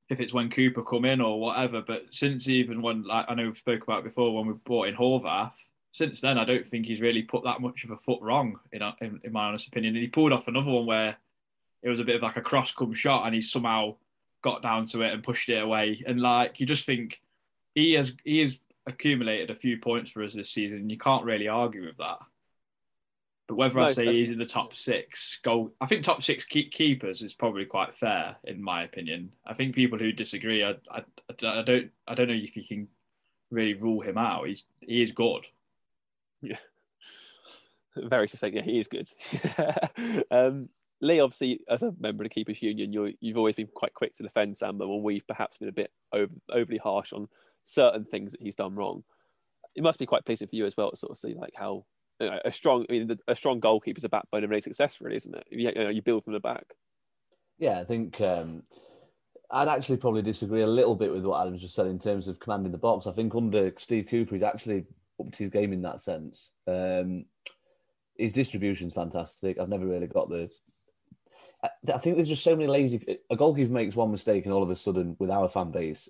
if 0.08 0.20
it's 0.20 0.34
when 0.34 0.50
Cooper 0.50 0.82
come 0.82 1.04
in 1.04 1.20
or 1.20 1.40
whatever, 1.40 1.82
but 1.82 2.06
since 2.10 2.48
even 2.48 2.82
when 2.82 3.02
like 3.02 3.26
I 3.28 3.34
know 3.34 3.48
we 3.48 3.54
spoke 3.54 3.82
about 3.82 4.04
before 4.04 4.34
when 4.34 4.46
we 4.46 4.52
brought 4.52 4.88
in 4.88 4.94
Horvath, 4.94 5.52
since 5.90 6.20
then 6.20 6.38
I 6.38 6.44
don't 6.44 6.66
think 6.66 6.86
he's 6.86 7.00
really 7.00 7.22
put 7.22 7.44
that 7.44 7.60
much 7.60 7.84
of 7.84 7.90
a 7.90 7.96
foot 7.96 8.20
wrong 8.22 8.60
in 8.72 8.82
in, 9.00 9.20
in 9.24 9.32
my 9.32 9.46
honest 9.46 9.68
opinion. 9.68 9.94
And 9.94 10.02
he 10.02 10.08
pulled 10.08 10.32
off 10.32 10.46
another 10.46 10.70
one 10.70 10.86
where 10.86 11.16
it 11.82 11.88
was 11.88 12.00
a 12.00 12.04
bit 12.04 12.16
of 12.16 12.22
like 12.22 12.36
a 12.36 12.42
cross 12.42 12.72
come 12.72 12.94
shot, 12.94 13.26
and 13.26 13.34
he 13.34 13.42
somehow 13.42 13.96
got 14.42 14.62
down 14.62 14.86
to 14.86 15.02
it 15.02 15.12
and 15.12 15.24
pushed 15.24 15.48
it 15.48 15.62
away. 15.62 16.04
And 16.06 16.20
like 16.20 16.60
you 16.60 16.66
just 16.66 16.86
think 16.86 17.20
he 17.74 17.94
has 17.94 18.14
he 18.24 18.40
has 18.40 18.58
accumulated 18.86 19.50
a 19.50 19.54
few 19.54 19.78
points 19.78 20.10
for 20.10 20.22
us 20.22 20.34
this 20.34 20.50
season. 20.50 20.78
And 20.78 20.90
you 20.90 20.98
can't 20.98 21.24
really 21.24 21.48
argue 21.48 21.86
with 21.86 21.96
that. 21.96 22.18
But 23.46 23.56
whether 23.56 23.74
no, 23.74 23.84
I 23.84 23.92
say 23.92 24.06
he's 24.06 24.30
in 24.30 24.38
the 24.38 24.46
top 24.46 24.74
six 24.74 25.38
goal, 25.42 25.72
I 25.80 25.86
think 25.86 26.02
top 26.02 26.22
six 26.22 26.46
keepers 26.46 27.20
is 27.20 27.34
probably 27.34 27.66
quite 27.66 27.94
fair 27.94 28.36
in 28.44 28.62
my 28.62 28.84
opinion. 28.84 29.32
I 29.46 29.52
think 29.52 29.74
people 29.74 29.98
who 29.98 30.12
disagree, 30.12 30.64
I, 30.64 30.76
I, 30.90 31.02
I 31.28 31.62
don't, 31.62 31.90
I 32.08 32.14
don't 32.14 32.28
know 32.28 32.34
if 32.34 32.56
you 32.56 32.64
can 32.64 32.88
really 33.50 33.74
rule 33.74 34.00
him 34.00 34.16
out. 34.16 34.46
He's 34.46 34.64
he 34.80 35.02
is 35.02 35.12
good. 35.12 35.44
Yeah, 36.40 36.56
very 37.96 38.28
succinct. 38.28 38.56
Yeah, 38.56 38.62
he 38.62 38.80
is 38.80 38.88
good. 38.88 39.08
um, 40.30 40.70
Lee, 41.00 41.20
obviously, 41.20 41.60
as 41.68 41.82
a 41.82 41.94
member 41.98 42.22
of 42.22 42.30
the 42.30 42.34
Keepers 42.34 42.62
Union, 42.62 42.92
you 42.92 43.14
have 43.28 43.36
always 43.36 43.56
been 43.56 43.68
quite 43.74 43.92
quick 43.92 44.14
to 44.14 44.22
defend 44.22 44.56
Samba 44.56 44.88
when 44.88 45.02
we've 45.02 45.26
perhaps 45.26 45.58
been 45.58 45.68
a 45.68 45.72
bit 45.72 45.90
over, 46.12 46.32
overly 46.50 46.78
harsh 46.78 47.12
on 47.12 47.28
certain 47.62 48.04
things 48.04 48.32
that 48.32 48.40
he's 48.40 48.54
done 48.54 48.74
wrong. 48.74 49.04
It 49.74 49.82
must 49.82 49.98
be 49.98 50.06
quite 50.06 50.24
pleasing 50.24 50.48
for 50.48 50.56
you 50.56 50.64
as 50.64 50.76
well 50.76 50.90
to 50.90 50.96
sort 50.96 51.10
of 51.12 51.18
see 51.18 51.34
like 51.34 51.52
how 51.56 51.84
a 52.44 52.52
strong. 52.52 52.86
I 52.88 52.92
mean, 52.92 53.18
a 53.28 53.36
strong 53.36 53.60
goalkeeper 53.60 53.98
is 53.98 54.04
a 54.04 54.08
backbone 54.08 54.44
of 54.44 54.52
any 54.52 54.60
success, 54.60 55.00
really, 55.00 55.16
isn't 55.16 55.34
it? 55.34 55.46
You, 55.50 55.68
you, 55.68 55.84
know, 55.84 55.90
you 55.90 56.02
build 56.02 56.24
from 56.24 56.32
the 56.32 56.40
back. 56.40 56.64
Yeah, 57.58 57.78
I 57.80 57.84
think 57.84 58.20
um, 58.20 58.62
I'd 59.50 59.68
actually 59.68 59.98
probably 59.98 60.22
disagree 60.22 60.62
a 60.62 60.66
little 60.66 60.96
bit 60.96 61.12
with 61.12 61.24
what 61.24 61.40
Adam 61.40 61.58
just 61.58 61.74
said 61.74 61.86
in 61.86 61.98
terms 61.98 62.28
of 62.28 62.40
commanding 62.40 62.72
the 62.72 62.78
box. 62.78 63.06
I 63.06 63.12
think 63.12 63.34
under 63.34 63.72
Steve 63.78 64.06
Cooper, 64.10 64.34
he's 64.34 64.42
actually 64.42 64.84
upped 65.20 65.36
his 65.36 65.50
game 65.50 65.72
in 65.72 65.82
that 65.82 66.00
sense. 66.00 66.50
Um, 66.66 67.26
his 68.16 68.32
distribution's 68.32 68.94
fantastic. 68.94 69.58
I've 69.58 69.68
never 69.68 69.86
really 69.86 70.06
got 70.06 70.28
the. 70.28 70.50
I, 71.62 71.68
I 71.92 71.98
think 71.98 72.16
there's 72.16 72.28
just 72.28 72.44
so 72.44 72.56
many 72.56 72.68
lazy. 72.68 73.18
A 73.30 73.36
goalkeeper 73.36 73.72
makes 73.72 73.94
one 73.94 74.10
mistake, 74.10 74.44
and 74.44 74.52
all 74.52 74.62
of 74.62 74.70
a 74.70 74.76
sudden, 74.76 75.16
with 75.18 75.30
our 75.30 75.48
fan 75.48 75.70
base, 75.70 76.08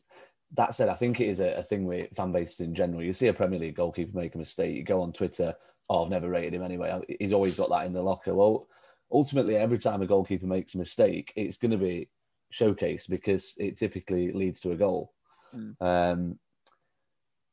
that 0.57 0.75
said, 0.75 0.89
I 0.89 0.95
think 0.95 1.21
it 1.21 1.29
is 1.29 1.41
a, 1.41 1.59
a, 1.59 1.63
thing 1.63 1.85
with 1.85 2.15
fan 2.15 2.33
bases 2.33 2.61
in 2.61 2.75
general. 2.75 3.03
You 3.03 3.13
see 3.13 3.29
a 3.29 3.35
Premier 3.35 3.59
League 3.59 3.77
goalkeeper 3.77 4.17
make 4.17 4.35
a 4.35 4.39
mistake, 4.39 4.77
you 4.77 4.85
go 4.85 5.03
on 5.03 5.13
Twitter, 5.13 5.55
oh, 5.89 6.05
I've 6.05 6.11
never 6.11 6.29
rated 6.29 6.55
him 6.55 6.63
anyway. 6.63 7.01
He's 7.21 7.33
always 7.33 7.57
got 7.57 7.71
that 7.71 7.87
in 7.87 7.93
the 7.93 8.03
locker. 8.03 8.35
Well, 8.35 8.69
ultimately, 9.13 9.57
every 9.57 9.79
time 9.79 10.03
a 10.03 10.07
goalkeeper 10.07 10.47
makes 10.47 10.75
a 10.75 10.79
mistake, 10.79 11.33
it's 11.37 11.57
going 11.57 11.71
to 11.73 11.77
be 11.77 12.09
showcased 12.53 13.09
because 13.09 13.55
it 13.59 13.77
typically 13.77 14.33
leads 14.33 14.61
to 14.61 14.73
a 14.73 14.77
goal. 14.77 15.13
Mm. 15.55 15.75
Um, 15.81 16.39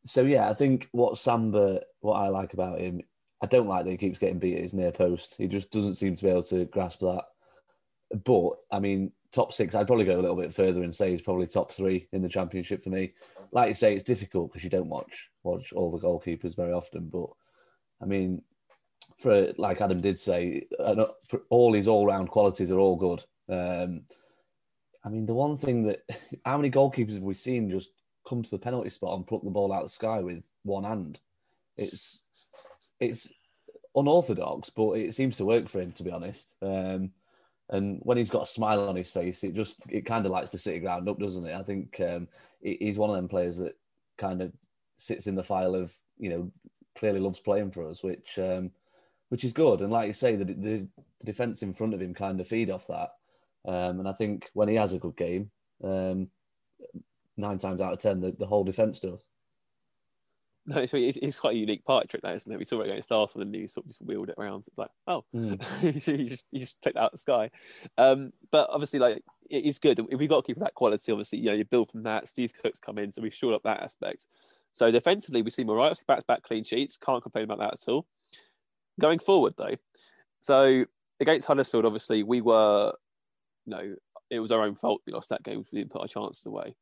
so 0.05 0.23
yeah, 0.23 0.49
I 0.49 0.53
think 0.53 0.87
what 0.91 1.17
Samba, 1.17 1.81
what 1.99 2.15
I 2.15 2.29
like 2.29 2.53
about 2.53 2.79
him, 2.79 3.01
I 3.41 3.47
don't 3.47 3.67
like 3.67 3.85
that 3.85 3.91
he 3.91 3.97
keeps 3.97 4.19
getting 4.19 4.39
beat 4.39 4.55
at 4.55 4.61
his 4.61 4.73
near 4.73 4.91
post. 4.91 5.35
He 5.37 5.47
just 5.47 5.71
doesn't 5.71 5.95
seem 5.95 6.15
to 6.15 6.23
be 6.23 6.29
able 6.29 6.43
to 6.43 6.65
grasp 6.65 6.99
that. 6.99 7.23
But 8.23 8.51
I 8.71 8.79
mean, 8.79 9.11
top 9.31 9.53
six, 9.53 9.73
I'd 9.73 9.87
probably 9.87 10.05
go 10.05 10.19
a 10.19 10.21
little 10.21 10.35
bit 10.35 10.53
further 10.53 10.83
and 10.83 10.93
say 10.93 11.11
he's 11.11 11.21
probably 11.21 11.47
top 11.47 11.71
three 11.71 12.07
in 12.11 12.21
the 12.21 12.29
championship 12.29 12.83
for 12.83 12.89
me. 12.89 13.13
Like 13.51 13.69
you 13.69 13.75
say, 13.75 13.95
it's 13.95 14.03
difficult 14.03 14.51
because 14.51 14.63
you 14.63 14.69
don't 14.69 14.89
watch 14.89 15.29
watch 15.43 15.73
all 15.73 15.91
the 15.91 16.05
goalkeepers 16.05 16.55
very 16.55 16.71
often. 16.71 17.09
But 17.09 17.29
I 18.01 18.05
mean, 18.05 18.41
for 19.19 19.53
like 19.57 19.81
Adam 19.81 20.01
did 20.01 20.17
say, 20.17 20.65
for 21.29 21.43
all 21.49 21.73
his 21.73 21.87
all 21.87 22.05
round 22.05 22.29
qualities 22.29 22.71
are 22.71 22.79
all 22.79 22.95
good. 22.95 23.23
Um, 23.49 24.01
I 25.03 25.09
mean, 25.09 25.25
the 25.25 25.33
one 25.33 25.55
thing 25.55 25.83
that 25.83 26.01
how 26.45 26.57
many 26.57 26.71
goalkeepers 26.71 27.13
have 27.13 27.23
we 27.23 27.35
seen 27.35 27.69
just 27.69 27.91
come 28.27 28.41
to 28.43 28.49
the 28.49 28.59
penalty 28.59 28.89
spot 28.89 29.15
and 29.15 29.27
pluck 29.27 29.43
the 29.43 29.49
ball 29.49 29.73
out 29.73 29.83
of 29.83 29.85
the 29.85 29.89
sky 29.89 30.19
with 30.19 30.49
one 30.63 30.83
hand? 30.83 31.19
It's 31.77 32.21
it's 32.99 33.29
unorthodox, 33.95 34.69
but 34.69 34.93
it 34.93 35.13
seems 35.13 35.37
to 35.37 35.45
work 35.45 35.69
for 35.69 35.81
him, 35.81 35.91
to 35.93 36.03
be 36.03 36.11
honest. 36.11 36.55
Um, 36.61 37.11
and 37.69 37.99
when 38.03 38.17
he's 38.17 38.29
got 38.29 38.43
a 38.43 38.47
smile 38.47 38.87
on 38.87 38.95
his 38.95 39.09
face, 39.09 39.43
it 39.43 39.53
just 39.53 39.77
it 39.89 40.05
kind 40.05 40.25
of 40.25 40.31
lights 40.31 40.51
the 40.51 40.57
city 40.57 40.79
ground 40.79 41.07
up, 41.07 41.19
doesn't 41.19 41.45
it? 41.45 41.55
I 41.55 41.63
think 41.63 41.99
um, 42.01 42.27
he's 42.61 42.97
one 42.97 43.09
of 43.09 43.15
them 43.15 43.29
players 43.29 43.57
that 43.57 43.77
kind 44.17 44.41
of 44.41 44.51
sits 44.97 45.25
in 45.25 45.35
the 45.35 45.43
file 45.43 45.73
of 45.73 45.95
you 46.17 46.29
know 46.29 46.51
clearly 46.95 47.19
loves 47.19 47.39
playing 47.39 47.71
for 47.71 47.87
us, 47.87 48.03
which 48.03 48.37
um, 48.37 48.71
which 49.29 49.43
is 49.43 49.53
good. 49.53 49.81
And 49.81 49.91
like 49.91 50.07
you 50.07 50.13
say, 50.13 50.35
the, 50.35 50.45
the, 50.45 50.53
the 50.53 50.87
defense 51.23 51.61
in 51.61 51.73
front 51.73 51.93
of 51.93 52.01
him 52.01 52.13
kind 52.13 52.39
of 52.39 52.47
feed 52.47 52.69
off 52.69 52.87
that. 52.87 53.11
Um, 53.65 53.99
and 53.99 54.07
I 54.07 54.11
think 54.11 54.49
when 54.53 54.67
he 54.67 54.75
has 54.75 54.93
a 54.93 54.99
good 54.99 55.15
game, 55.15 55.51
um, 55.83 56.29
nine 57.37 57.57
times 57.57 57.81
out 57.81 57.93
of 57.93 57.99
ten, 57.99 58.19
the, 58.19 58.31
the 58.31 58.45
whole 58.45 58.63
defense 58.63 58.99
does. 58.99 59.21
No, 60.65 60.77
it's, 60.77 60.93
it's, 60.93 61.39
quite 61.39 61.55
a 61.55 61.59
unique 61.59 61.83
part 61.85 62.07
trick, 62.07 62.21
that 62.21 62.35
isn't 62.35 62.51
it? 62.51 62.59
We 62.59 62.65
saw 62.65 62.81
it 62.81 62.89
against 62.89 63.11
Arsenal, 63.11 63.47
and 63.47 63.55
you 63.55 63.67
sort 63.67 63.85
of 63.85 63.89
just 63.89 64.01
wheeled 64.01 64.29
it 64.29 64.35
around. 64.37 64.61
So 64.63 64.69
it's 64.69 64.77
like, 64.77 64.91
oh, 65.07 65.23
mm. 65.35 66.17
you 66.17 66.29
just 66.29 66.45
you 66.51 66.59
just 66.59 66.79
picked 66.83 66.97
out 66.97 67.11
the 67.11 67.17
sky. 67.17 67.49
Um, 67.97 68.31
but 68.51 68.69
obviously, 68.69 68.99
like 68.99 69.23
it 69.49 69.65
is 69.65 69.79
good 69.79 69.99
if 69.99 70.19
we 70.19 70.27
got 70.27 70.45
to 70.45 70.47
keep 70.47 70.59
that 70.59 70.75
quality. 70.75 71.11
Obviously, 71.11 71.39
you 71.39 71.45
know, 71.45 71.55
you 71.55 71.65
build 71.65 71.89
from 71.89 72.03
that. 72.03 72.27
Steve 72.27 72.53
Cook's 72.53 72.79
come 72.79 72.99
in, 72.99 73.11
so 73.11 73.23
we 73.23 73.31
shored 73.31 73.55
up 73.55 73.63
that 73.63 73.81
aspect. 73.81 74.27
So 74.71 74.89
defensively, 74.91 75.41
we 75.41 75.51
all 75.65 75.75
right. 75.75 75.97
Back 76.07 76.25
back 76.27 76.43
clean 76.43 76.63
sheets. 76.63 76.97
Can't 76.97 77.21
complain 77.21 77.45
about 77.45 77.59
that 77.59 77.73
at 77.73 77.91
all. 77.91 78.05
Going 78.99 79.19
forward, 79.19 79.53
though, 79.57 79.75
so 80.39 80.85
against 81.19 81.47
Huddersfield, 81.47 81.85
obviously, 81.85 82.23
we 82.23 82.41
were, 82.41 82.93
you 83.65 83.71
know, 83.71 83.95
it 84.29 84.39
was 84.39 84.51
our 84.51 84.63
own 84.63 84.75
fault 84.75 85.01
we 85.05 85.13
lost 85.13 85.29
that 85.29 85.43
game. 85.43 85.63
We 85.71 85.79
didn't 85.79 85.91
put 85.91 86.01
our 86.01 86.07
chances 86.07 86.45
away, 86.45 86.75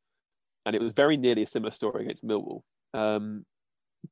and 0.66 0.76
it 0.76 0.82
was 0.82 0.94
very 0.94 1.18
nearly 1.18 1.44
a 1.44 1.48
similar 1.48 1.72
story 1.72 2.04
against 2.04 2.26
Millwall. 2.26 2.62
Um, 2.94 3.46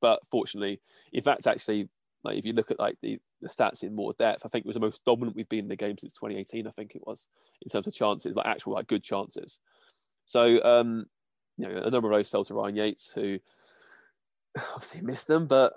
but 0.01 0.19
fortunately, 0.29 0.81
in 1.13 1.23
fact, 1.23 1.47
actually, 1.47 1.89
like 2.23 2.37
if 2.37 2.45
you 2.45 2.53
look 2.53 2.71
at 2.71 2.79
like 2.79 2.97
the, 3.01 3.19
the 3.41 3.49
stats 3.49 3.83
in 3.83 3.95
more 3.95 4.13
depth, 4.17 4.45
I 4.45 4.49
think 4.49 4.65
it 4.65 4.67
was 4.67 4.75
the 4.75 4.81
most 4.81 5.03
dominant 5.05 5.35
we've 5.35 5.49
been 5.49 5.65
in 5.65 5.67
the 5.67 5.75
game 5.75 5.97
since 5.97 6.13
2018. 6.13 6.67
I 6.67 6.71
think 6.71 6.95
it 6.95 7.05
was 7.05 7.27
in 7.61 7.69
terms 7.69 7.87
of 7.87 7.93
chances, 7.93 8.35
like 8.35 8.47
actual 8.47 8.73
like 8.73 8.87
good 8.87 9.03
chances. 9.03 9.59
So 10.25 10.61
um, 10.63 11.05
you 11.57 11.67
know, 11.67 11.77
a 11.77 11.89
number 11.89 12.11
of 12.11 12.17
those 12.17 12.29
fell 12.29 12.43
to 12.45 12.53
Ryan 12.53 12.75
Yates, 12.75 13.11
who 13.13 13.39
obviously 14.73 15.01
missed 15.01 15.27
them, 15.27 15.47
but 15.47 15.73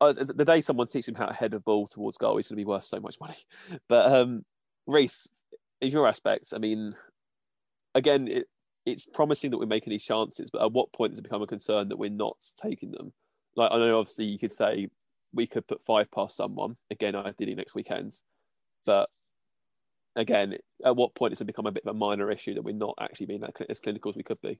the 0.00 0.44
day 0.46 0.60
someone 0.60 0.86
teaches 0.86 1.08
him 1.08 1.14
how 1.14 1.26
to 1.26 1.34
head 1.34 1.54
a 1.54 1.60
ball 1.60 1.86
towards 1.86 2.16
goal, 2.16 2.36
he's 2.36 2.48
going 2.48 2.56
to 2.56 2.64
be 2.64 2.68
worth 2.68 2.84
so 2.84 3.00
much 3.00 3.20
money. 3.20 3.36
But 3.88 4.12
um, 4.12 4.44
Reese, 4.86 5.28
in 5.80 5.90
your 5.90 6.08
aspects, 6.08 6.52
I 6.52 6.58
mean, 6.58 6.94
again, 7.94 8.28
it, 8.28 8.46
it's 8.86 9.04
promising 9.06 9.50
that 9.50 9.58
we're 9.58 9.66
making 9.66 9.90
these 9.90 10.04
chances, 10.04 10.50
but 10.50 10.62
at 10.62 10.72
what 10.72 10.92
point 10.92 11.12
does 11.12 11.18
it 11.18 11.22
become 11.22 11.42
a 11.42 11.46
concern 11.46 11.88
that 11.88 11.98
we're 11.98 12.10
not 12.10 12.36
taking 12.62 12.90
them? 12.92 13.12
like 13.56 13.70
I 13.72 13.78
know 13.78 13.98
obviously 13.98 14.26
you 14.26 14.38
could 14.38 14.52
say 14.52 14.88
we 15.32 15.46
could 15.46 15.66
put 15.66 15.82
five 15.82 16.10
past 16.10 16.36
someone 16.36 16.76
again 16.90 17.14
I 17.14 17.22
did 17.22 17.28
ideally 17.28 17.54
next 17.54 17.74
weekend, 17.74 18.20
but 18.84 19.08
again, 20.16 20.56
at 20.84 20.96
what 20.96 21.14
point 21.14 21.30
does 21.30 21.40
it 21.40 21.46
become 21.46 21.66
a 21.66 21.72
bit 21.72 21.84
of 21.84 21.94
a 21.94 21.98
minor 21.98 22.30
issue 22.30 22.54
that 22.54 22.62
we're 22.62 22.74
not 22.74 22.96
actually 23.00 23.26
being 23.26 23.44
as 23.68 23.80
clinical 23.80 24.08
as 24.08 24.16
we 24.16 24.24
could 24.24 24.40
be? 24.40 24.58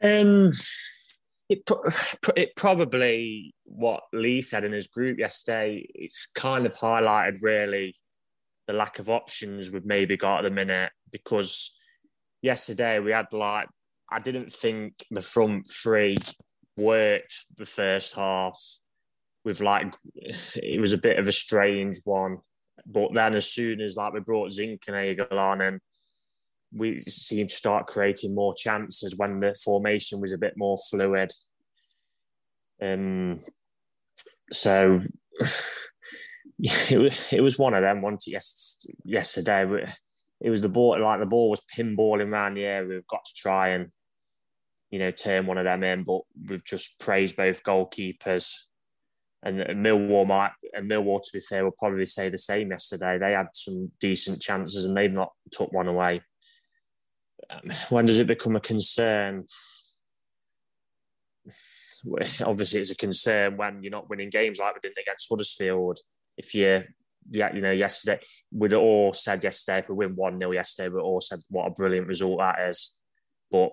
Um, 0.00 0.52
it, 1.48 1.62
it 2.36 2.56
probably 2.56 3.54
what 3.64 4.02
Lee 4.12 4.40
said 4.40 4.64
in 4.64 4.72
his 4.72 4.86
group 4.86 5.18
yesterday. 5.18 5.86
It's 5.94 6.26
kind 6.26 6.66
of 6.66 6.74
highlighted 6.74 7.42
really 7.42 7.94
the 8.66 8.74
lack 8.74 8.98
of 8.98 9.08
options 9.08 9.70
we've 9.70 9.86
maybe 9.86 10.16
got 10.16 10.44
at 10.44 10.48
the 10.48 10.54
minute 10.54 10.90
because 11.10 11.74
yesterday 12.42 12.98
we 12.98 13.12
had 13.12 13.32
like 13.32 13.66
I 14.10 14.18
didn't 14.18 14.52
think 14.52 14.94
the 15.10 15.22
front 15.22 15.68
three 15.68 16.16
worked 16.76 17.46
the 17.56 17.66
first 17.66 18.14
half 18.14 18.58
with 19.44 19.60
like 19.60 19.94
it 20.14 20.80
was 20.80 20.92
a 20.92 20.98
bit 20.98 21.18
of 21.18 21.28
a 21.28 21.32
strange 21.32 21.98
one. 22.04 22.38
But 22.86 23.12
then 23.12 23.34
as 23.34 23.50
soon 23.50 23.80
as 23.80 23.96
like 23.96 24.12
we 24.12 24.20
brought 24.20 24.52
Zinckernagel 24.52 25.32
on 25.32 25.60
and 25.60 25.80
we 26.72 27.00
seemed 27.00 27.48
to 27.48 27.54
start 27.54 27.86
creating 27.86 28.34
more 28.34 28.54
chances 28.54 29.16
when 29.16 29.40
the 29.40 29.54
formation 29.64 30.20
was 30.20 30.32
a 30.32 30.38
bit 30.38 30.54
more 30.56 30.76
fluid. 30.90 31.32
Um 32.80 33.38
so 34.52 35.00
it 36.58 37.40
was, 37.40 37.58
one 37.58 37.74
of 37.74 37.82
them 37.82 38.02
once 38.02 38.26
yes, 38.26 38.86
yesterday. 39.04 39.86
It 40.40 40.50
was 40.50 40.62
the 40.62 40.68
ball 40.68 41.00
like 41.00 41.20
the 41.20 41.26
ball 41.26 41.50
was 41.50 41.62
pinballing 41.76 42.32
around 42.32 42.54
the 42.54 42.64
area. 42.64 42.88
We've 42.88 43.06
got 43.06 43.24
to 43.24 43.34
try 43.34 43.68
and 43.68 43.90
you 44.90 44.98
know, 44.98 45.10
turn 45.10 45.46
one 45.46 45.58
of 45.58 45.64
them 45.64 45.84
in. 45.84 46.04
But 46.04 46.20
we've 46.48 46.64
just 46.64 46.98
praised 47.00 47.36
both 47.36 47.62
goalkeepers. 47.62 48.52
And 49.42 49.60
Millwall 49.84 50.26
might, 50.26 50.50
and 50.72 50.90
Millwall, 50.90 51.22
to 51.22 51.30
be 51.32 51.40
fair, 51.40 51.62
will 51.62 51.70
probably 51.78 52.06
say 52.06 52.28
the 52.28 52.38
same 52.38 52.70
yesterday. 52.70 53.18
They 53.18 53.32
had 53.32 53.48
some 53.52 53.92
decent 54.00 54.42
chances 54.42 54.84
and 54.84 54.96
they've 54.96 55.12
not 55.12 55.32
took 55.52 55.72
one 55.72 55.86
away. 55.86 56.22
When 57.90 58.06
does 58.06 58.18
it 58.18 58.26
become 58.26 58.56
a 58.56 58.60
concern? 58.60 59.44
Obviously, 62.44 62.80
it's 62.80 62.90
a 62.90 62.96
concern 62.96 63.56
when 63.56 63.82
you're 63.82 63.90
not 63.90 64.08
winning 64.08 64.30
games 64.30 64.58
like 64.58 64.74
we 64.74 64.80
did 64.82 64.96
against 65.00 65.28
Huddersfield. 65.28 65.98
If 66.36 66.54
you, 66.54 66.82
yeah, 67.30 67.54
you 67.54 67.60
know, 67.60 67.72
yesterday 67.72 68.20
we'd 68.52 68.72
all 68.72 69.12
said 69.12 69.42
yesterday 69.42 69.80
if 69.80 69.88
we 69.88 69.96
win 69.96 70.14
one 70.14 70.38
0 70.38 70.52
yesterday, 70.52 70.88
we 70.88 71.00
all 71.00 71.20
said 71.20 71.40
what 71.50 71.66
a 71.66 71.70
brilliant 71.70 72.06
result 72.06 72.38
that 72.38 72.60
is. 72.68 72.96
But 73.50 73.70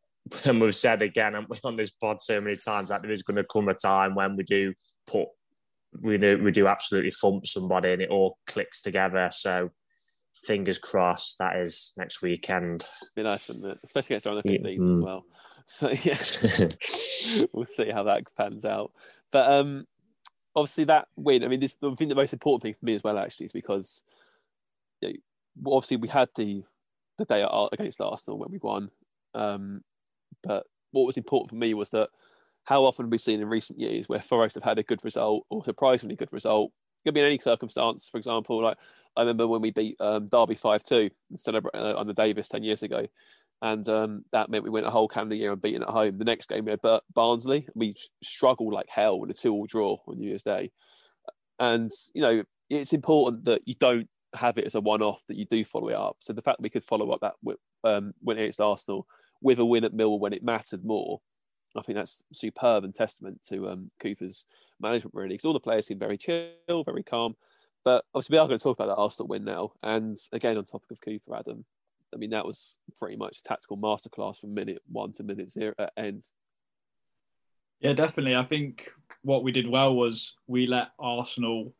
and 0.44 0.60
we've 0.60 0.74
said 0.74 1.02
again 1.02 1.34
and 1.34 1.46
we 1.48 1.58
on 1.64 1.76
this 1.76 1.90
pod 1.90 2.22
so 2.22 2.40
many 2.40 2.56
times 2.56 2.88
that 2.88 3.02
there 3.02 3.12
is 3.12 3.22
going 3.22 3.36
to 3.36 3.44
come 3.44 3.68
a 3.68 3.74
time 3.74 4.14
when 4.14 4.36
we 4.36 4.44
do 4.44 4.72
put 5.06 5.28
we 6.02 6.18
do 6.18 6.38
we 6.42 6.50
do 6.50 6.66
absolutely 6.66 7.10
thump 7.10 7.46
somebody 7.46 7.92
and 7.92 8.02
it 8.02 8.10
all 8.10 8.38
clicks 8.46 8.82
together. 8.82 9.28
So 9.32 9.70
fingers 10.44 10.78
crossed 10.78 11.38
that 11.38 11.56
is 11.56 11.92
next 11.96 12.22
weekend. 12.22 12.84
Be 13.14 13.22
nice, 13.22 13.48
wouldn't 13.48 13.66
it? 13.66 13.78
Especially 13.84 14.14
against 14.14 14.26
around 14.26 14.36
the 14.36 14.42
fifteenth 14.42 14.80
mm. 14.80 14.92
as 14.92 15.00
well. 15.00 15.24
So 15.68 15.90
yeah, 15.90 17.48
we'll 17.52 17.66
see 17.66 17.90
how 17.90 18.04
that 18.04 18.22
pans 18.36 18.64
out. 18.64 18.92
But 19.32 19.50
um, 19.50 19.84
obviously 20.54 20.84
that 20.84 21.08
win. 21.16 21.42
I 21.42 21.48
mean, 21.48 21.58
this 21.58 21.76
I 21.82 21.92
think 21.94 22.08
the 22.08 22.14
most 22.14 22.32
important 22.32 22.62
thing 22.62 22.74
for 22.74 22.86
me 22.86 22.94
as 22.94 23.02
well 23.02 23.18
actually 23.18 23.46
is 23.46 23.52
because 23.52 24.04
you 25.00 25.08
know, 25.08 25.72
obviously 25.72 25.96
we 25.96 26.06
had 26.06 26.28
the 26.36 26.62
the 27.18 27.24
day 27.24 27.46
against 27.72 28.00
Arsenal 28.00 28.38
when 28.38 28.50
we 28.52 28.58
won. 28.58 28.90
Um, 29.34 29.82
but 30.42 30.66
what 30.92 31.06
was 31.06 31.16
important 31.16 31.50
for 31.50 31.56
me 31.56 31.74
was 31.74 31.90
that 31.90 32.10
how 32.64 32.84
often 32.84 33.10
we've 33.10 33.20
seen 33.20 33.40
in 33.40 33.48
recent 33.48 33.78
years 33.78 34.08
where 34.08 34.20
Forest 34.20 34.54
have 34.56 34.64
had 34.64 34.78
a 34.78 34.82
good 34.82 35.04
result 35.04 35.46
or 35.50 35.64
surprisingly 35.64 36.16
good 36.16 36.32
result. 36.32 36.72
It 37.00 37.08
could 37.08 37.14
be 37.14 37.20
in 37.20 37.26
any 37.26 37.38
circumstance. 37.38 38.08
For 38.08 38.18
example, 38.18 38.62
like 38.62 38.78
I 39.16 39.22
remember 39.22 39.46
when 39.46 39.62
we 39.62 39.70
beat 39.70 39.96
um, 40.00 40.26
Derby 40.26 40.54
five 40.54 40.84
two 40.84 41.10
uh, 41.46 41.94
on 41.96 42.06
the 42.06 42.14
Davis 42.14 42.48
ten 42.48 42.62
years 42.62 42.82
ago. 42.82 43.06
and 43.62 43.88
um, 43.88 44.24
that 44.32 44.50
meant 44.50 44.64
we 44.64 44.70
went 44.70 44.86
a 44.86 44.90
whole 44.90 45.08
calendar 45.08 45.34
year 45.34 45.52
unbeaten 45.52 45.82
at 45.82 45.88
home. 45.88 46.18
The 46.18 46.24
next 46.24 46.48
game 46.48 46.64
we 46.66 46.72
had 46.72 47.00
Barnsley. 47.14 47.66
We 47.74 47.94
struggled 48.22 48.72
like 48.72 48.88
hell 48.88 49.18
with 49.18 49.30
a 49.30 49.34
two-all 49.34 49.66
draw 49.66 49.98
on 50.06 50.18
New 50.18 50.28
Year's 50.28 50.42
Day, 50.42 50.72
and 51.58 51.90
you 52.12 52.22
know 52.22 52.44
it's 52.68 52.92
important 52.92 53.44
that 53.46 53.62
you 53.64 53.74
don't 53.76 54.08
have 54.34 54.58
it 54.58 54.66
as 54.66 54.74
a 54.74 54.80
one-off 54.80 55.22
that 55.28 55.36
you 55.36 55.46
do 55.46 55.64
follow 55.64 55.88
it 55.88 55.94
up. 55.94 56.16
So 56.20 56.32
the 56.32 56.42
fact 56.42 56.60
we 56.60 56.68
could 56.68 56.84
follow 56.84 57.10
up 57.12 57.20
that 57.20 57.34
um, 57.84 58.12
win 58.22 58.38
against 58.38 58.60
Arsenal 58.60 59.06
with 59.40 59.58
a 59.58 59.64
win 59.64 59.84
at 59.84 59.92
Millwall 59.92 60.20
when 60.20 60.32
it 60.32 60.42
mattered 60.42 60.84
more, 60.84 61.20
I 61.76 61.82
think 61.82 61.96
that's 61.96 62.22
superb 62.32 62.84
and 62.84 62.94
testament 62.94 63.40
to 63.48 63.70
um, 63.70 63.90
Cooper's 64.00 64.44
management 64.80 65.14
really. 65.14 65.30
Because 65.30 65.44
all 65.44 65.52
the 65.52 65.60
players 65.60 65.86
seem 65.86 65.98
very 65.98 66.18
chill, 66.18 66.84
very 66.84 67.04
calm. 67.04 67.36
But 67.86 68.04
obviously, 68.12 68.34
we 68.34 68.38
are 68.40 68.48
going 68.48 68.58
to 68.58 68.62
talk 68.64 68.76
about 68.80 68.88
that 68.88 69.00
Arsenal 69.00 69.28
win 69.28 69.44
now. 69.44 69.70
And 69.80 70.16
again, 70.32 70.58
on 70.58 70.64
topic 70.64 70.90
of 70.90 71.00
Cooper, 71.00 71.36
Adam, 71.36 71.64
I 72.12 72.16
mean, 72.16 72.30
that 72.30 72.44
was 72.44 72.78
pretty 72.98 73.14
much 73.14 73.38
a 73.38 73.42
tactical 73.44 73.78
masterclass 73.78 74.40
from 74.40 74.54
minute 74.54 74.82
one 74.90 75.12
to 75.12 75.22
minute 75.22 75.52
zero 75.52 75.72
at 75.78 75.92
uh, 75.96 76.00
end. 76.00 76.24
Yeah, 77.78 77.92
definitely. 77.92 78.34
I 78.34 78.42
think 78.42 78.90
what 79.22 79.44
we 79.44 79.52
did 79.52 79.68
well 79.68 79.94
was 79.94 80.34
we 80.48 80.66
let 80.66 80.88
Arsenal 80.98 81.74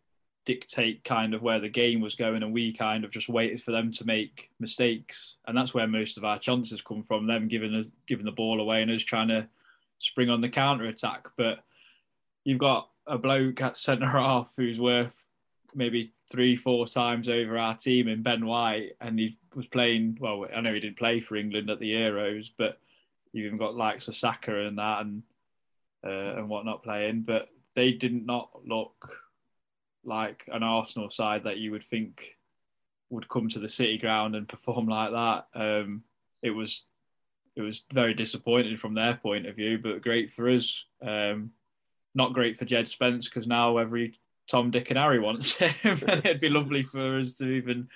dictate 0.44 1.02
kind 1.02 1.34
of 1.34 1.42
where 1.42 1.58
the 1.58 1.68
game 1.68 2.00
was 2.00 2.14
going, 2.14 2.44
and 2.44 2.52
we 2.52 2.72
kind 2.72 3.04
of 3.04 3.10
just 3.10 3.28
waited 3.28 3.60
for 3.60 3.72
them 3.72 3.90
to 3.94 4.06
make 4.06 4.50
mistakes, 4.60 5.38
and 5.48 5.58
that's 5.58 5.74
where 5.74 5.88
most 5.88 6.18
of 6.18 6.24
our 6.24 6.38
chances 6.38 6.82
come 6.82 7.02
from. 7.02 7.26
Them 7.26 7.48
giving 7.48 7.74
us 7.74 7.90
giving 8.06 8.26
the 8.26 8.30
ball 8.30 8.60
away 8.60 8.80
and 8.80 8.92
us 8.92 9.02
trying 9.02 9.26
to 9.26 9.48
spring 9.98 10.30
on 10.30 10.40
the 10.40 10.48
counter 10.48 10.84
attack. 10.84 11.26
But 11.36 11.64
you've 12.44 12.60
got 12.60 12.90
a 13.08 13.18
bloke 13.18 13.60
at 13.60 13.76
centre 13.76 14.06
half 14.06 14.52
who's 14.56 14.78
worth 14.78 15.25
maybe 15.74 16.12
three, 16.30 16.56
four 16.56 16.86
times 16.86 17.28
over 17.28 17.58
our 17.58 17.76
team 17.76 18.08
in 18.08 18.22
Ben 18.22 18.46
White, 18.46 18.92
and 19.00 19.18
he 19.18 19.38
was 19.54 19.66
playing. 19.66 20.18
Well, 20.20 20.46
I 20.54 20.60
know 20.60 20.74
he 20.74 20.80
didn't 20.80 20.98
play 20.98 21.20
for 21.20 21.36
England 21.36 21.70
at 21.70 21.78
the 21.78 21.92
Euros, 21.92 22.50
but 22.56 22.78
you've 23.32 23.46
even 23.46 23.58
got 23.58 23.74
likes 23.74 24.08
of 24.08 24.16
Saka 24.16 24.66
and 24.66 24.78
that 24.78 25.02
and 25.02 25.22
uh, 26.04 26.38
and 26.38 26.48
whatnot 26.48 26.82
playing, 26.82 27.22
but 27.22 27.48
they 27.74 27.92
did 27.92 28.26
not 28.26 28.50
look 28.66 29.22
like 30.04 30.44
an 30.48 30.62
Arsenal 30.62 31.10
side 31.10 31.44
that 31.44 31.58
you 31.58 31.72
would 31.72 31.84
think 31.84 32.36
would 33.10 33.28
come 33.28 33.48
to 33.48 33.58
the 33.58 33.68
City 33.68 33.98
ground 33.98 34.34
and 34.34 34.48
perform 34.48 34.86
like 34.86 35.10
that. 35.12 35.46
Um, 35.54 36.02
it 36.42 36.50
was 36.50 36.84
it 37.56 37.62
was 37.62 37.84
very 37.92 38.14
disappointing 38.14 38.76
from 38.76 38.94
their 38.94 39.14
point 39.14 39.46
of 39.46 39.56
view, 39.56 39.78
but 39.78 40.02
great 40.02 40.32
for 40.32 40.48
us. 40.48 40.84
Um, 41.02 41.52
not 42.14 42.34
great 42.34 42.58
for 42.58 42.64
Jed 42.64 42.88
Spence 42.88 43.28
because 43.28 43.46
now 43.46 43.78
every 43.78 44.14
Tom, 44.50 44.70
Dick, 44.70 44.90
and 44.90 44.98
Harry 44.98 45.18
wants 45.18 45.52
him, 45.54 45.98
and 46.06 46.24
it'd 46.24 46.40
be 46.40 46.48
lovely 46.48 46.82
for 46.82 47.18
us 47.18 47.34
to 47.34 47.48
even 47.48 47.88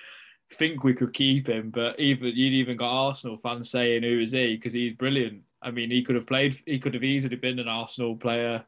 think 0.52 0.82
we 0.82 0.94
could 0.94 1.14
keep 1.14 1.48
him. 1.48 1.70
But 1.70 1.98
even 2.00 2.28
you'd 2.34 2.54
even 2.54 2.76
got 2.76 2.90
Arsenal 2.90 3.36
fans 3.36 3.70
saying, 3.70 4.02
"Who 4.02 4.20
is 4.20 4.32
he?" 4.32 4.56
Because 4.56 4.72
he's 4.72 4.94
brilliant. 4.94 5.42
I 5.62 5.70
mean, 5.70 5.90
he 5.90 6.02
could 6.02 6.16
have 6.16 6.26
played. 6.26 6.60
He 6.66 6.78
could 6.78 6.94
have 6.94 7.04
easily 7.04 7.36
been 7.36 7.58
an 7.58 7.68
Arsenal 7.68 8.16
player 8.16 8.64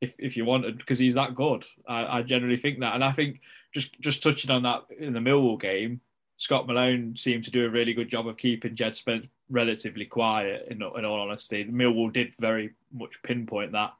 if 0.00 0.14
if 0.18 0.36
you 0.36 0.44
wanted, 0.44 0.78
because 0.78 0.98
he's 0.98 1.14
that 1.14 1.34
good. 1.34 1.64
I, 1.86 2.18
I 2.18 2.22
generally 2.22 2.56
think 2.56 2.80
that, 2.80 2.94
and 2.94 3.04
I 3.04 3.12
think 3.12 3.40
just 3.72 3.98
just 4.00 4.22
touching 4.22 4.50
on 4.50 4.62
that 4.64 4.84
in 4.98 5.12
the 5.12 5.20
Millwall 5.20 5.60
game, 5.60 6.00
Scott 6.36 6.66
Malone 6.66 7.16
seemed 7.16 7.44
to 7.44 7.50
do 7.50 7.66
a 7.66 7.70
really 7.70 7.94
good 7.94 8.08
job 8.08 8.26
of 8.26 8.36
keeping 8.36 8.76
Jed 8.76 8.96
Spence 8.96 9.26
relatively 9.50 10.06
quiet. 10.06 10.68
In, 10.70 10.82
in 10.82 11.04
all 11.04 11.20
honesty, 11.20 11.64
Millwall 11.64 12.12
did 12.12 12.34
very 12.38 12.70
much 12.92 13.22
pinpoint 13.22 13.72
that 13.72 13.94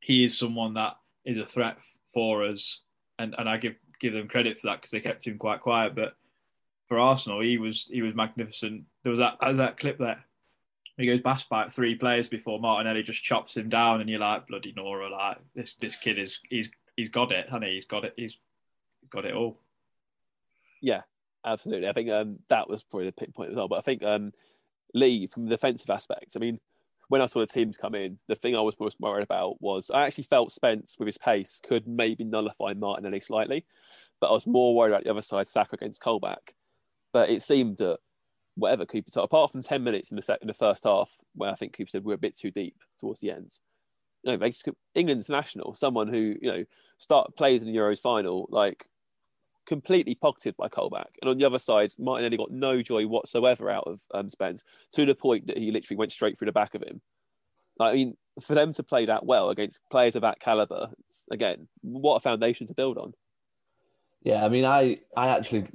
he 0.00 0.24
is 0.24 0.36
someone 0.36 0.74
that 0.74 0.96
is 1.24 1.38
a 1.38 1.46
threat 1.46 1.78
for 2.12 2.44
us, 2.44 2.80
and, 3.18 3.34
and 3.38 3.48
I 3.48 3.56
give 3.56 3.74
give 4.00 4.12
them 4.12 4.28
credit 4.28 4.58
for 4.58 4.68
that 4.68 4.76
because 4.76 4.90
they 4.90 5.00
kept 5.00 5.26
him 5.26 5.38
quite 5.38 5.60
quiet. 5.60 5.94
But 5.94 6.14
for 6.88 6.98
Arsenal, 6.98 7.40
he 7.40 7.58
was 7.58 7.88
he 7.90 8.02
was 8.02 8.14
magnificent. 8.14 8.84
There 9.02 9.10
was 9.10 9.18
that 9.18 9.36
that 9.40 9.78
clip 9.78 9.98
there. 9.98 10.24
He 10.96 11.06
goes 11.06 11.20
past 11.20 11.48
by 11.48 11.68
three 11.68 11.94
players 11.94 12.28
before 12.28 12.60
Martinelli 12.60 13.02
just 13.02 13.22
chops 13.22 13.56
him 13.56 13.68
down, 13.68 14.00
and 14.00 14.10
you're 14.10 14.20
like, 14.20 14.46
bloody 14.48 14.72
Nora, 14.76 15.08
like 15.08 15.38
this 15.54 15.74
this 15.76 15.96
kid 15.96 16.18
is 16.18 16.40
he's 16.48 16.70
he's 16.96 17.08
got 17.08 17.32
it, 17.32 17.48
honey. 17.48 17.74
He's 17.74 17.86
got 17.86 18.04
it. 18.04 18.14
He's 18.16 18.36
got 19.10 19.24
it 19.24 19.34
all. 19.34 19.58
Yeah, 20.82 21.02
absolutely. 21.44 21.88
I 21.88 21.92
think 21.92 22.10
um, 22.10 22.38
that 22.48 22.68
was 22.68 22.82
probably 22.82 23.06
the 23.06 23.12
pinpoint 23.12 23.50
as 23.50 23.56
well. 23.56 23.68
But 23.68 23.78
I 23.78 23.82
think 23.82 24.02
um, 24.02 24.32
Lee, 24.94 25.26
from 25.26 25.44
the 25.44 25.50
defensive 25.50 25.90
aspect, 25.90 26.32
I 26.36 26.38
mean, 26.38 26.58
when 27.10 27.20
I 27.20 27.26
saw 27.26 27.40
the 27.40 27.46
teams 27.48 27.76
come 27.76 27.96
in, 27.96 28.20
the 28.28 28.36
thing 28.36 28.54
I 28.54 28.60
was 28.60 28.76
most 28.78 29.00
worried 29.00 29.24
about 29.24 29.60
was 29.60 29.90
I 29.90 30.06
actually 30.06 30.24
felt 30.24 30.52
Spence 30.52 30.94
with 30.96 31.06
his 31.06 31.18
pace 31.18 31.60
could 31.60 31.88
maybe 31.88 32.22
nullify 32.22 32.72
Martinelli 32.72 33.18
slightly, 33.18 33.66
but 34.20 34.28
I 34.28 34.32
was 34.32 34.46
more 34.46 34.76
worried 34.76 34.92
about 34.92 35.02
the 35.02 35.10
other 35.10 35.20
side, 35.20 35.48
Saka 35.48 35.74
against 35.74 36.00
Colback. 36.00 36.54
But 37.12 37.28
it 37.28 37.42
seemed 37.42 37.78
that 37.78 37.98
whatever 38.54 38.86
Cooper 38.86 39.10
apart 39.16 39.50
from 39.50 39.60
10 39.60 39.82
minutes 39.82 40.12
in 40.12 40.18
the, 40.18 40.38
in 40.40 40.46
the 40.46 40.54
first 40.54 40.84
half, 40.84 41.10
where 41.34 41.50
I 41.50 41.56
think 41.56 41.76
Cooper 41.76 41.90
said 41.90 42.04
we're 42.04 42.14
a 42.14 42.18
bit 42.18 42.38
too 42.38 42.52
deep 42.52 42.76
towards 43.00 43.18
the 43.18 43.32
ends, 43.32 43.58
you 44.22 44.36
know, 44.36 44.50
England's 44.94 45.28
national, 45.28 45.74
someone 45.74 46.06
who, 46.06 46.36
you 46.40 46.52
know, 46.52 46.64
start 46.98 47.34
plays 47.36 47.60
in 47.60 47.66
the 47.66 47.76
Euros 47.76 47.98
final, 47.98 48.46
like 48.52 48.86
completely 49.66 50.14
pocketed 50.14 50.56
by 50.56 50.68
Colback. 50.68 51.06
And 51.20 51.30
on 51.30 51.38
the 51.38 51.44
other 51.44 51.58
side, 51.58 51.92
Martinelli 51.98 52.36
got 52.36 52.50
no 52.50 52.82
joy 52.82 53.06
whatsoever 53.06 53.70
out 53.70 53.84
of 53.86 54.00
um, 54.12 54.30
Spence 54.30 54.64
to 54.92 55.06
the 55.06 55.14
point 55.14 55.46
that 55.46 55.58
he 55.58 55.70
literally 55.70 55.98
went 55.98 56.12
straight 56.12 56.38
through 56.38 56.46
the 56.46 56.52
back 56.52 56.74
of 56.74 56.82
him. 56.82 57.00
I 57.78 57.94
mean, 57.94 58.16
for 58.40 58.54
them 58.54 58.72
to 58.74 58.82
play 58.82 59.06
that 59.06 59.24
well 59.24 59.50
against 59.50 59.80
players 59.90 60.14
of 60.14 60.22
that 60.22 60.40
caliber, 60.40 60.90
again, 61.30 61.68
what 61.82 62.16
a 62.16 62.20
foundation 62.20 62.66
to 62.66 62.74
build 62.74 62.98
on. 62.98 63.14
Yeah, 64.22 64.44
I 64.44 64.48
mean, 64.48 64.66
I, 64.66 64.98
I 65.16 65.28
actually, 65.28 65.66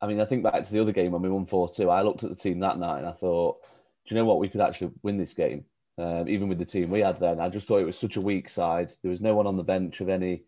I 0.00 0.06
mean, 0.06 0.20
I 0.20 0.24
think 0.24 0.42
back 0.42 0.62
to 0.62 0.72
the 0.72 0.80
other 0.80 0.92
game 0.92 1.12
when 1.12 1.22
we 1.22 1.28
won 1.28 1.46
4 1.46 1.68
2. 1.68 1.90
I 1.90 2.02
looked 2.02 2.24
at 2.24 2.30
the 2.30 2.36
team 2.36 2.60
that 2.60 2.78
night 2.78 3.00
and 3.00 3.08
I 3.08 3.12
thought, 3.12 3.58
do 4.06 4.14
you 4.14 4.20
know 4.20 4.24
what? 4.24 4.38
We 4.38 4.48
could 4.48 4.62
actually 4.62 4.92
win 5.02 5.18
this 5.18 5.34
game, 5.34 5.64
um, 5.98 6.28
even 6.28 6.48
with 6.48 6.58
the 6.58 6.64
team 6.64 6.90
we 6.90 7.00
had 7.00 7.20
then. 7.20 7.40
I 7.40 7.50
just 7.50 7.68
thought 7.68 7.80
it 7.80 7.86
was 7.86 7.98
such 7.98 8.16
a 8.16 8.22
weak 8.22 8.48
side. 8.48 8.92
There 9.02 9.10
was 9.10 9.20
no 9.20 9.34
one 9.34 9.46
on 9.46 9.56
the 9.56 9.62
bench 9.62 10.00
of 10.00 10.08
any 10.08 10.44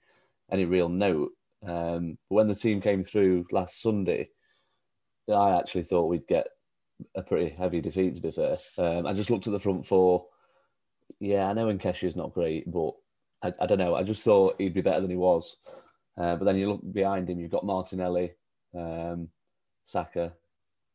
any 0.50 0.64
real 0.64 0.88
note. 0.88 1.32
Um, 1.66 2.18
but 2.28 2.36
when 2.36 2.48
the 2.48 2.54
team 2.54 2.80
came 2.80 3.02
through 3.02 3.46
last 3.52 3.80
Sunday, 3.80 4.30
I 5.32 5.58
actually 5.58 5.84
thought 5.84 6.08
we'd 6.08 6.26
get 6.26 6.48
a 7.14 7.22
pretty 7.22 7.50
heavy 7.50 7.80
defeat. 7.80 8.14
To 8.16 8.20
be 8.20 8.32
fair, 8.32 8.56
um, 8.78 9.06
I 9.06 9.12
just 9.12 9.30
looked 9.30 9.46
at 9.46 9.52
the 9.52 9.60
front 9.60 9.86
four. 9.86 10.26
Yeah, 11.20 11.48
I 11.48 11.52
know 11.52 11.66
Nketiah 11.66 12.04
is 12.04 12.16
not 12.16 12.34
great, 12.34 12.70
but 12.70 12.92
I, 13.42 13.52
I, 13.60 13.66
don't 13.66 13.78
know. 13.78 13.94
I 13.94 14.02
just 14.02 14.22
thought 14.22 14.56
he'd 14.58 14.74
be 14.74 14.80
better 14.80 15.00
than 15.00 15.10
he 15.10 15.16
was. 15.16 15.56
Uh, 16.18 16.36
but 16.36 16.44
then 16.44 16.56
you 16.56 16.68
look 16.68 16.80
behind 16.92 17.28
him, 17.28 17.40
you've 17.40 17.50
got 17.50 17.64
Martinelli, 17.64 18.32
um, 18.76 19.28
Saka. 19.84 20.32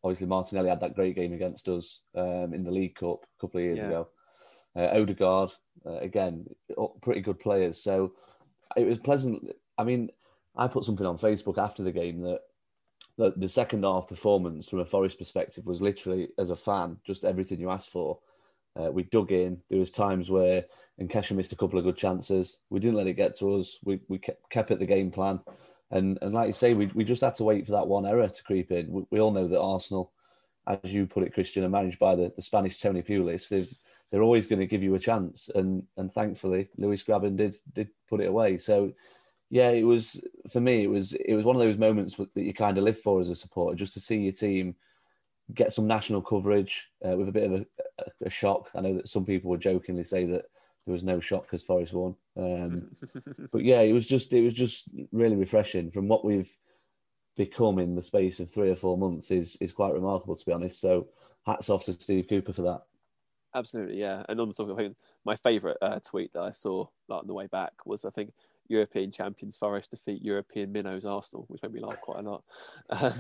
Obviously, 0.04 0.28
Martinelli 0.28 0.70
had 0.70 0.82
that 0.82 0.96
great 0.96 1.16
game 1.16 1.34
against 1.34 1.68
us 1.68 2.02
um, 2.16 2.54
in 2.54 2.64
the 2.64 2.72
League 2.72 2.96
Cup 2.96 3.24
a 3.24 3.42
couple 3.42 3.60
of 3.60 3.66
years 3.66 3.80
yeah. 3.80 3.86
ago. 3.86 4.10
Uh, 4.76 4.90
Odegaard, 5.02 5.52
uh, 5.86 5.98
again, 5.98 6.46
pretty 7.02 7.22
good 7.22 7.40
players. 7.40 7.82
So 7.82 8.14
it 8.76 8.86
was 8.86 9.00
pleasant. 9.00 9.50
I 9.78 9.84
mean, 9.84 10.10
I 10.58 10.68
put 10.68 10.86
something 10.86 11.06
on 11.06 11.18
Facebook 11.18 11.58
after 11.58 11.84
the 11.84 11.92
game 11.92 12.22
that 12.22 12.42
the, 13.18 13.34
the 13.36 13.50
second 13.50 13.84
half 13.84 14.08
performance 14.08 14.68
from 14.68 14.80
a 14.80 14.86
Forest 14.86 15.18
perspective 15.18 15.66
was 15.66 15.82
literally, 15.82 16.30
as 16.38 16.50
a 16.50 16.56
fan, 16.56 16.98
just 17.06 17.26
everything 17.26 17.60
you 17.60 17.70
asked 17.70 17.92
for. 17.92 18.20
Uh, 18.80 18.92
we 18.92 19.04
dug 19.04 19.32
in. 19.32 19.60
There 19.70 19.80
was 19.80 19.90
times 19.90 20.30
where 20.30 20.66
Nketiah 21.02 21.36
missed 21.36 21.52
a 21.52 21.56
couple 21.56 21.80
of 21.80 21.86
good 21.86 21.98
chances. 21.98 22.60
We 22.70 22.80
didn't 22.80 22.98
let 22.98 23.08
it 23.08 23.14
get 23.14 23.38
to 23.38 23.56
us. 23.56 23.78
We, 23.84 24.00
we 24.08 24.20
kept, 24.20 24.50
kept 24.50 24.72
at 24.72 24.80
the 24.80 24.86
game 24.86 25.12
plan. 25.12 25.40
And, 25.90 26.20
and 26.22 26.34
like 26.34 26.48
you 26.48 26.54
say, 26.54 26.74
we, 26.74 26.88
we 26.94 27.04
just 27.04 27.22
had 27.22 27.36
to 27.36 27.44
wait 27.44 27.66
for 27.66 27.72
that 27.72 27.88
one 27.88 28.06
error 28.06 28.28
to 28.28 28.44
creep 28.44 28.72
in. 28.72 28.92
We, 28.92 29.04
we 29.10 29.20
all 29.20 29.32
know 29.32 29.48
that 29.48 29.60
Arsenal, 29.60 30.12
as 30.68 30.94
you 30.94 31.08
put 31.08 31.24
it, 31.24 31.34
Christian, 31.34 31.64
are 31.64 31.70
managed 31.70 31.98
by 31.98 32.16
the, 32.16 32.32
the 32.36 32.42
Spanish 32.42 32.80
Tony 32.80 33.02
Pulis. 33.02 33.48
They've, 33.48 33.74
they're 34.12 34.22
always 34.22 34.48
going 34.48 34.60
to 34.60 34.68
give 34.68 34.84
you 34.84 34.96
a 34.96 35.00
chance. 35.00 35.50
And 35.54 35.84
and 35.98 36.12
thankfully, 36.12 36.70
Lewis 36.78 37.04
Grabban 37.04 37.36
did 37.36 37.58
did 37.74 37.90
put 38.10 38.22
it 38.22 38.28
away. 38.28 38.58
So 38.58 38.94
yeah, 39.50 39.70
it 39.70 39.84
was 39.84 40.22
for 40.50 40.60
me. 40.60 40.84
It 40.84 40.90
was 40.90 41.14
it 41.14 41.34
was 41.34 41.46
one 41.46 41.56
of 41.56 41.62
those 41.62 41.78
moments 41.78 42.16
that 42.16 42.30
you 42.36 42.54
kind 42.54 42.78
of 42.78 42.84
live 42.84 43.00
for 43.00 43.20
as 43.20 43.30
a 43.30 43.36
supporter, 43.36 43.76
just 43.76 43.94
to 43.94 44.00
see 44.00 44.18
your 44.18 44.34
team 44.34 44.76
get 45.54 45.72
some 45.72 45.88
national 45.88 46.22
coverage 46.22 46.90
uh, 47.08 47.16
with 47.16 47.30
a 47.30 47.32
bit 47.32 47.50
of 47.50 47.62
a, 47.62 47.66
a, 48.26 48.30
shock. 48.30 48.70
I 48.76 48.82
know 48.82 48.96
that 48.96 49.08
some 49.08 49.24
people 49.24 49.50
would 49.50 49.62
jokingly 49.62 50.04
say 50.04 50.26
that 50.26 50.46
there 50.86 50.92
was 50.92 51.04
no 51.04 51.22
shock 51.22 51.44
because 51.44 51.64
Forest 51.64 51.94
won, 51.94 52.16
um, 52.36 52.96
but 53.52 53.64
yeah, 53.64 53.80
it 53.80 53.94
was 53.94 54.06
just 54.06 54.34
it 54.34 54.42
was 54.42 54.54
just 54.54 54.86
really 55.12 55.38
refreshing 55.38 55.92
from 55.92 56.08
what 56.10 56.26
we've 56.26 56.54
become 57.38 57.80
in 57.80 57.96
the 57.96 58.02
space 58.02 58.40
of 58.40 58.50
three 58.50 58.70
or 58.70 58.76
four 58.76 58.98
months 58.98 59.32
is 59.32 59.56
is 59.62 59.72
quite 59.72 59.94
remarkable 59.94 60.36
to 60.36 60.46
be 60.46 60.52
honest. 60.52 60.82
So 60.82 61.08
hats 61.46 61.70
off 61.70 61.86
to 61.86 61.94
Steve 61.94 62.28
Cooper 62.28 62.52
for 62.52 62.64
that. 62.64 62.82
Absolutely, 63.56 64.00
yeah. 64.00 64.24
And 64.28 64.40
on 64.42 64.50
the 64.50 64.54
topic 64.54 64.86
of 64.86 64.96
my 65.24 65.36
favourite 65.38 65.78
uh, 65.82 66.00
tweet 66.00 66.34
that 66.34 66.42
I 66.42 66.52
saw 66.52 66.88
like, 67.08 67.22
on 67.22 67.28
the 67.28 67.34
way 67.34 67.48
back 67.48 67.74
was 67.86 68.04
I 68.04 68.10
think 68.10 68.34
European 68.70 69.12
champions 69.12 69.58
Forest 69.58 69.92
defeat 69.92 70.24
European 70.24 70.72
minnows 70.72 71.06
Arsenal, 71.06 71.46
which 71.48 71.62
made 71.62 71.74
me 71.74 71.82
laugh 71.82 72.00
quite 72.02 72.20
a 72.20 72.30
lot. 72.30 72.44
Um, 72.90 73.14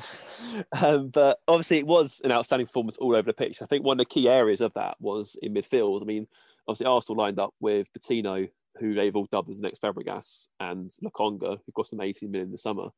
um, 0.82 1.10
but 1.10 1.40
obviously, 1.48 1.78
it 1.78 1.88
was 1.88 2.22
an 2.24 2.32
outstanding 2.32 2.68
performance 2.68 2.98
all 2.98 3.16
over 3.16 3.24
the 3.24 3.34
pitch. 3.34 3.62
I 3.62 3.66
think 3.66 3.84
one 3.84 4.00
of 4.00 4.06
the 4.06 4.14
key 4.14 4.30
areas 4.30 4.62
of 4.62 4.74
that 4.74 4.96
was 5.00 5.36
in 5.42 5.54
midfield. 5.54 6.02
I 6.02 6.06
mean, 6.06 6.28
obviously, 6.68 6.86
Arsenal 6.86 7.24
lined 7.24 7.40
up 7.40 7.54
with 7.60 7.92
Patino, 7.94 8.48
who 8.80 8.94
they've 8.94 9.16
all 9.16 9.28
dubbed 9.32 9.50
as 9.50 9.58
the 9.58 9.64
next 9.64 9.82
Fabregas, 9.82 10.48
and 10.60 10.92
Lokonga, 11.04 11.60
who 11.66 11.72
cost 11.74 11.92
them 11.92 12.02
18 12.02 12.32
million 12.32 12.48
in 12.48 12.52
the 12.52 12.58
summer. 12.58 12.90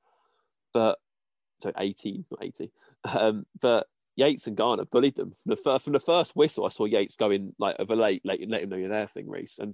But 0.73 0.99
so 1.61 1.71
18, 1.77 2.25
not 2.31 2.43
80. 2.43 2.71
Um, 3.05 3.45
but 3.59 3.87
Yates 4.15 4.47
and 4.47 4.57
Garner 4.57 4.85
bullied 4.85 5.15
them 5.15 5.33
from 5.43 5.49
the 5.49 5.55
first 5.55 5.83
from 5.85 5.93
the 5.93 5.99
first 5.99 6.35
whistle. 6.35 6.65
I 6.65 6.69
saw 6.69 6.85
Yates 6.85 7.15
going 7.15 7.53
like 7.57 7.77
over 7.79 7.95
late, 7.95 8.25
late, 8.25 8.47
let 8.49 8.61
him 8.61 8.69
know 8.69 8.77
you're 8.77 8.89
there 8.89 9.07
thing, 9.07 9.29
Reese, 9.29 9.59
and 9.59 9.73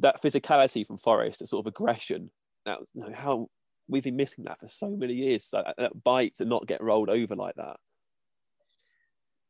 that 0.00 0.22
physicality 0.22 0.86
from 0.86 0.98
Forest, 0.98 1.40
that 1.40 1.48
sort 1.48 1.66
of 1.66 1.70
aggression. 1.70 2.30
That 2.66 2.78
you 2.94 3.02
know, 3.02 3.12
how 3.14 3.48
we've 3.88 4.02
been 4.02 4.16
missing 4.16 4.44
that 4.44 4.60
for 4.60 4.68
so 4.68 4.90
many 4.90 5.14
years. 5.14 5.44
So 5.44 5.62
that, 5.64 5.76
that 5.78 6.04
bite 6.04 6.36
to 6.36 6.44
not 6.44 6.66
get 6.66 6.82
rolled 6.82 7.08
over 7.08 7.34
like 7.34 7.54
that. 7.56 7.76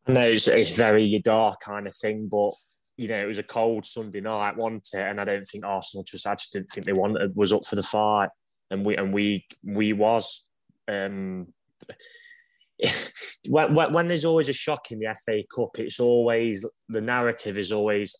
I 0.07 0.13
know 0.13 0.23
it's, 0.23 0.49
it's 0.49 0.77
very 0.77 1.19
dark 1.19 1.61
kind 1.61 1.87
of 1.87 1.95
thing, 1.95 2.29
but 2.31 2.53
you 2.97 3.09
know, 3.09 3.23
it 3.23 3.27
was 3.27 3.39
a 3.39 3.45
cold 3.45 3.87
Sunday 3.87 4.21
night, 4.21 4.57
wasn't 4.57 4.89
it? 4.95 5.01
And 5.01 5.21
I 5.21 5.25
don't 5.25 5.45
think 5.45 5.65
Arsenal 5.65 6.05
just 6.05 6.27
I 6.27 6.35
just 6.35 6.53
didn't 6.53 6.71
think 6.71 6.87
they 6.87 6.93
wanted 6.93 7.37
was 7.37 7.53
up 7.53 7.65
for 7.65 7.77
the 7.77 7.83
fight, 7.83 8.31
and 8.71 8.85
we 8.85 8.97
and 8.97 9.13
we 9.13 9.47
we 9.63 9.93
was. 9.93 10.47
Um, 10.89 11.49
when, 13.49 13.75
when, 13.75 14.09
there's 14.09 14.25
always 14.25 14.49
a 14.49 14.53
shock 14.53 14.91
in 14.91 14.99
the 14.99 15.15
FA 15.25 15.43
Cup, 15.55 15.79
it's 15.79 16.01
always 16.01 16.65
the 16.89 17.01
narrative 17.01 17.59
is 17.59 17.73
always 17.73 18.15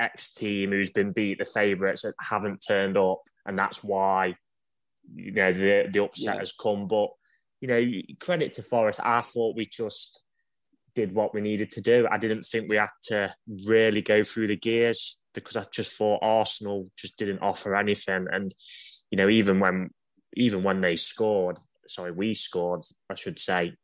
X 0.00 0.32
team 0.32 0.70
who's 0.70 0.90
been 0.90 1.12
beat, 1.12 1.38
the 1.38 1.44
favourites 1.44 2.02
that 2.02 2.14
haven't 2.20 2.64
turned 2.66 2.96
up, 2.96 3.20
and 3.46 3.58
that's 3.58 3.82
why 3.82 4.34
you 5.14 5.32
know 5.32 5.52
the 5.52 5.88
the 5.90 6.02
upset 6.02 6.34
yeah. 6.34 6.40
has 6.40 6.52
come. 6.52 6.86
But 6.86 7.08
you 7.60 7.68
know, 7.68 8.02
credit 8.20 8.52
to 8.54 8.62
Forest. 8.62 9.00
I 9.02 9.22
thought 9.22 9.56
we 9.56 9.66
just 9.66 10.22
did 10.94 11.12
what 11.12 11.34
we 11.34 11.40
needed 11.40 11.70
to 11.70 11.80
do. 11.80 12.06
I 12.10 12.18
didn't 12.18 12.42
think 12.42 12.68
we 12.68 12.76
had 12.76 12.88
to 13.04 13.32
really 13.66 14.02
go 14.02 14.22
through 14.22 14.48
the 14.48 14.56
gears 14.56 15.18
because 15.34 15.56
I 15.56 15.64
just 15.72 15.96
thought 15.96 16.20
Arsenal 16.22 16.90
just 16.98 17.16
didn't 17.18 17.40
offer 17.40 17.76
anything. 17.76 18.26
And 18.32 18.52
you 19.10 19.16
know, 19.16 19.28
even 19.28 19.60
when 19.60 19.90
even 20.34 20.62
when 20.62 20.80
they 20.80 20.96
scored, 20.96 21.58
sorry, 21.88 22.12
we 22.12 22.34
scored, 22.34 22.82
I 23.10 23.14
should 23.14 23.38
say, 23.38 23.74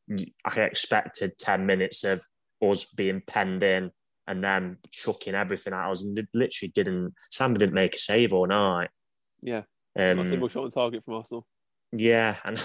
I 0.44 0.60
expected 0.60 1.38
ten 1.38 1.66
minutes 1.66 2.04
of 2.04 2.24
us 2.62 2.86
being 2.86 3.22
penned 3.26 3.62
in 3.62 3.90
and 4.26 4.42
then 4.42 4.78
chucking 4.90 5.34
everything 5.34 5.72
at 5.72 5.90
us, 5.90 6.02
and 6.02 6.16
literally 6.32 6.70
didn't. 6.74 7.14
Sam 7.30 7.54
didn't 7.54 7.74
make 7.74 7.94
a 7.94 7.98
save 7.98 8.32
all 8.32 8.46
night. 8.46 8.90
Yeah, 9.40 9.62
um, 9.98 10.20
a 10.20 10.26
single 10.26 10.48
shot 10.48 10.64
on 10.64 10.70
target 10.70 11.04
from 11.04 11.14
Arsenal. 11.14 11.46
Yeah, 11.92 12.36
and 12.44 12.56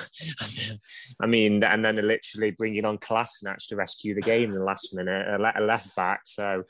I 1.19 1.26
mean, 1.26 1.63
and 1.63 1.84
then 1.84 1.95
they're 1.95 2.04
literally 2.04 2.52
bringing 2.52 2.86
on 2.86 2.97
Kolasinac 2.97 3.58
to 3.67 3.76
rescue 3.76 4.15
the 4.15 4.21
game 4.21 4.50
in 4.50 4.56
the 4.56 4.63
last 4.63 4.95
minute, 4.95 5.28
a 5.28 5.62
left 5.62 5.95
back. 5.95 6.21
So, 6.26 6.63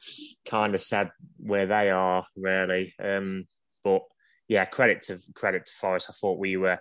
kind 0.47 0.73
of 0.73 0.81
said 0.81 1.11
where 1.37 1.67
they 1.67 1.91
are 1.91 2.25
really. 2.35 2.93
Um, 3.03 3.45
but 3.83 4.01
yeah, 4.47 4.65
credit 4.65 5.03
to 5.03 5.19
credit 5.35 5.65
to 5.65 5.73
Forest. 5.73 6.09
I 6.09 6.13
thought 6.13 6.39
we 6.39 6.57
were 6.57 6.79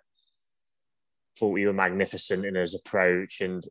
thought 1.39 1.53
we 1.53 1.67
were 1.67 1.73
magnificent 1.73 2.45
in 2.45 2.55
his 2.55 2.75
approach, 2.75 3.41
and 3.41 3.63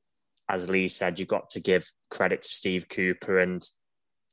as 0.49 0.69
Lee 0.69 0.88
said, 0.88 1.19
you've 1.19 1.28
got 1.28 1.49
to 1.51 1.60
give 1.60 1.86
credit 2.10 2.43
to 2.43 2.47
Steve 2.47 2.88
Cooper 2.89 3.39
and 3.39 3.63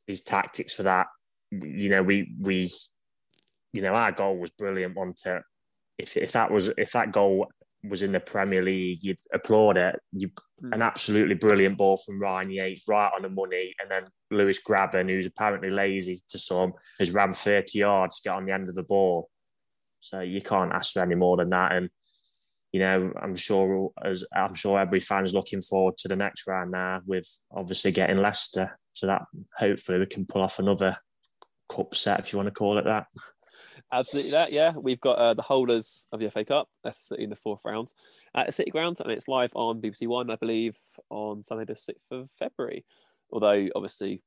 his 0.07 0.23
tactics 0.23 0.75
for 0.75 0.83
that. 0.85 1.07
You 1.51 1.89
know, 1.89 2.03
we 2.03 2.35
we, 2.41 2.71
you 3.73 3.83
know, 3.83 3.95
our 3.95 4.13
goal 4.13 4.39
was 4.39 4.51
brilliant. 4.51 4.97
One 4.97 5.15
to 5.23 5.43
if 5.99 6.17
if 6.17 6.33
that 6.33 6.51
was 6.51 6.71
if 6.77 6.93
that 6.93 7.13
goal 7.13 7.49
was 7.89 8.03
in 8.03 8.13
the 8.13 8.21
Premier 8.21 8.63
League, 8.63 9.03
you'd 9.03 9.19
applaud 9.35 9.77
it. 9.77 9.99
You, 10.13 10.29
mm. 10.63 10.73
An 10.73 10.83
absolutely 10.83 11.35
brilliant 11.35 11.77
ball 11.77 11.97
from 11.97 12.21
Ryan 12.21 12.51
Yates, 12.51 12.85
right 12.87 13.11
on 13.15 13.23
the 13.23 13.29
money, 13.29 13.75
and 13.81 13.91
then 13.91 14.05
Lewis 14.31 14.61
Grabban, 14.63 15.09
who's 15.09 15.27
apparently 15.27 15.71
lazy 15.71 16.21
to 16.29 16.39
some, 16.39 16.75
has 16.99 17.13
ran 17.13 17.33
30 17.33 17.79
yards 17.79 18.21
to 18.21 18.29
get 18.29 18.37
on 18.37 18.47
the 18.47 18.53
end 18.53 18.69
of 18.69 18.75
the 18.75 18.85
ball. 18.85 19.29
So 20.01 20.21
you 20.21 20.43
can't 20.43 20.73
ask 20.73 20.93
for 20.93 21.03
any 21.03 21.15
more 21.15 21.37
than 21.37 21.51
that. 21.51 21.73
And 21.73 21.91
you 22.73 22.81
know, 22.81 23.13
I'm 23.21 23.37
sure 23.37 23.91
as 24.03 24.25
I'm 24.35 24.55
sure 24.55 24.81
every 24.81 25.01
fan's 25.01 25.35
looking 25.35 25.61
forward 25.61 25.99
to 25.99 26.09
the 26.09 26.17
next 26.17 26.47
round 26.47 26.71
now, 26.71 27.01
with 27.07 27.29
obviously 27.55 27.93
getting 27.93 28.19
Leicester. 28.19 28.79
So 28.93 29.07
that 29.07 29.23
hopefully 29.57 29.99
we 29.99 30.07
can 30.07 30.27
pull 30.27 30.43
off 30.43 30.59
another 30.59 30.97
cup 31.69 31.95
set, 31.95 32.21
if 32.21 32.33
you 32.33 32.39
want 32.39 32.49
to 32.49 32.55
call 32.55 32.79
it 32.79 32.85
that. 32.85 33.07
Absolutely 33.93 34.31
that, 34.31 34.53
yeah. 34.53 34.73
We've 34.73 35.01
got 35.01 35.19
uh, 35.19 35.35
the 35.35 35.43
holders 35.43 36.07
of 36.13 36.21
the 36.21 36.31
FA 36.31 36.47
Cup, 36.47 36.69
Leicester 36.83 37.15
City 37.15 37.25
in 37.25 37.31
the 37.31 37.37
fourth 37.37 37.61
round 37.65 37.93
at 38.35 38.47
the 38.47 38.53
City 38.53 38.71
Ground, 38.71 38.99
and 39.01 39.13
it's 39.13 39.29
live 39.29 39.53
on 39.55 39.83
BBC 39.83 40.07
One, 40.07 40.31
I 40.31 40.37
believe, 40.37 40.79
on 41.11 41.43
Sunday 41.43 41.67
the 41.67 41.75
6th 41.75 42.11
of 42.11 42.31
February. 42.31 42.87
Although, 43.31 43.69
obviously, 43.77 44.23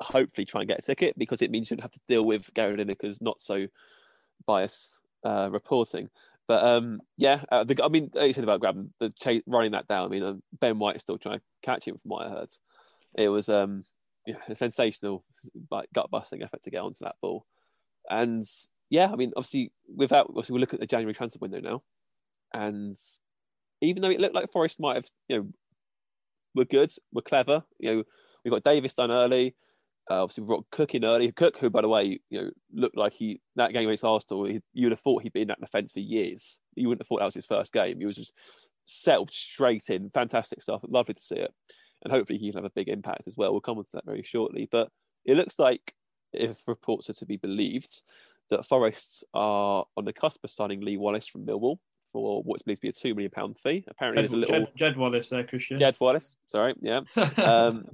hopefully 0.00 0.44
try 0.44 0.62
and 0.62 0.68
get 0.68 0.80
a 0.80 0.82
ticket 0.82 1.16
because 1.16 1.40
it 1.40 1.52
means 1.52 1.70
you 1.70 1.76
don't 1.76 1.82
have 1.82 1.92
to 1.92 2.00
deal 2.08 2.24
with 2.24 2.52
Gary 2.54 2.76
Lineker's 2.76 3.22
not 3.22 3.40
so 3.40 3.68
biased 4.44 4.98
uh, 5.24 5.48
reporting. 5.52 6.08
But 6.50 6.64
um, 6.64 7.00
yeah, 7.16 7.42
uh, 7.52 7.62
the, 7.62 7.80
I 7.80 7.86
mean, 7.86 8.10
like 8.12 8.26
you 8.26 8.32
said 8.32 8.42
about 8.42 8.58
grabbing 8.58 8.92
the 8.98 9.10
chase, 9.20 9.40
running 9.46 9.70
that 9.70 9.86
down. 9.86 10.04
I 10.04 10.08
mean, 10.08 10.24
um, 10.24 10.42
Ben 10.60 10.80
White 10.80 10.96
is 10.96 11.02
still 11.02 11.16
trying 11.16 11.38
to 11.38 11.44
catch 11.62 11.86
him, 11.86 11.96
from 11.96 12.08
what 12.08 12.26
I 12.26 12.30
heard. 12.30 12.48
It 13.16 13.28
was 13.28 13.48
um, 13.48 13.84
yeah, 14.26 14.34
a 14.48 14.56
sensational, 14.56 15.24
like 15.70 15.88
gut 15.94 16.10
busting 16.10 16.42
effort 16.42 16.60
to 16.64 16.70
get 16.72 16.80
onto 16.82 17.04
that 17.04 17.14
ball, 17.22 17.46
and 18.08 18.44
yeah, 18.88 19.12
I 19.12 19.14
mean, 19.14 19.30
obviously, 19.36 19.70
without 19.94 20.26
obviously, 20.28 20.54
we 20.54 20.58
look 20.58 20.74
at 20.74 20.80
the 20.80 20.88
January 20.88 21.14
transfer 21.14 21.38
window 21.40 21.60
now, 21.60 21.82
and 22.52 22.96
even 23.80 24.02
though 24.02 24.10
it 24.10 24.18
looked 24.18 24.34
like 24.34 24.50
Forest 24.50 24.80
might 24.80 24.96
have, 24.96 25.08
you 25.28 25.36
know, 25.36 25.48
we're 26.56 26.64
good, 26.64 26.90
we're 27.12 27.22
clever. 27.22 27.62
You 27.78 27.94
know, 27.94 28.04
we 28.44 28.50
got 28.50 28.64
Davis 28.64 28.94
done 28.94 29.12
early. 29.12 29.54
Uh, 30.10 30.22
obviously, 30.24 30.42
we 30.42 30.48
brought 30.48 30.70
Cook 30.70 30.94
in 30.96 31.04
early. 31.04 31.30
Cook, 31.30 31.56
who, 31.58 31.70
by 31.70 31.82
the 31.82 31.88
way, 31.88 32.18
you 32.30 32.42
know, 32.42 32.50
looked 32.72 32.96
like 32.96 33.12
he 33.12 33.40
that 33.54 33.72
game 33.72 33.88
against 33.88 34.04
Arsenal. 34.04 34.44
He, 34.44 34.60
you 34.74 34.86
would 34.86 34.92
have 34.92 35.00
thought 35.00 35.22
he'd 35.22 35.32
been 35.32 35.42
in 35.42 35.48
that 35.48 35.60
defence 35.60 35.92
for 35.92 36.00
years. 36.00 36.58
You 36.74 36.88
wouldn't 36.88 37.02
have 37.02 37.06
thought 37.06 37.20
that 37.20 37.26
was 37.26 37.34
his 37.34 37.46
first 37.46 37.72
game. 37.72 38.00
He 38.00 38.06
was 38.06 38.16
just 38.16 38.32
settled 38.84 39.32
straight 39.32 39.88
in. 39.88 40.10
Fantastic 40.10 40.62
stuff. 40.62 40.80
Lovely 40.88 41.14
to 41.14 41.22
see 41.22 41.36
it, 41.36 41.54
and 42.02 42.12
hopefully 42.12 42.40
he 42.40 42.50
can 42.50 42.58
have 42.58 42.64
a 42.64 42.74
big 42.74 42.88
impact 42.88 43.28
as 43.28 43.36
well. 43.36 43.52
We'll 43.52 43.60
come 43.60 43.78
on 43.78 43.84
to 43.84 43.90
that 43.94 44.04
very 44.04 44.24
shortly. 44.24 44.68
But 44.70 44.88
it 45.24 45.36
looks 45.36 45.60
like, 45.60 45.94
if 46.32 46.66
reports 46.66 47.08
are 47.08 47.14
to 47.14 47.26
be 47.26 47.36
believed, 47.36 48.02
that 48.50 48.66
Forests 48.66 49.22
are 49.32 49.84
on 49.96 50.04
the 50.04 50.12
cusp 50.12 50.42
of 50.42 50.50
signing 50.50 50.80
Lee 50.80 50.96
Wallace 50.96 51.28
from 51.28 51.46
Millwall 51.46 51.76
for 52.12 52.42
what's 52.42 52.62
believed 52.62 52.80
to 52.80 52.86
be 52.86 52.88
a 52.88 52.92
two 52.92 53.14
million 53.14 53.30
pound 53.30 53.56
fee. 53.56 53.84
Apparently, 53.88 54.22
Jed, 54.22 54.30
there's 54.30 54.32
a 54.32 54.36
little 54.36 54.58
Jed, 54.58 54.72
Jed, 54.76 54.96
Wallace 54.96 55.28
there, 55.28 55.44
Christian. 55.44 55.78
Jed 55.78 55.96
Wallace, 56.00 56.36
sorry, 56.46 56.74
yeah, 56.80 57.02
um, 57.36 57.84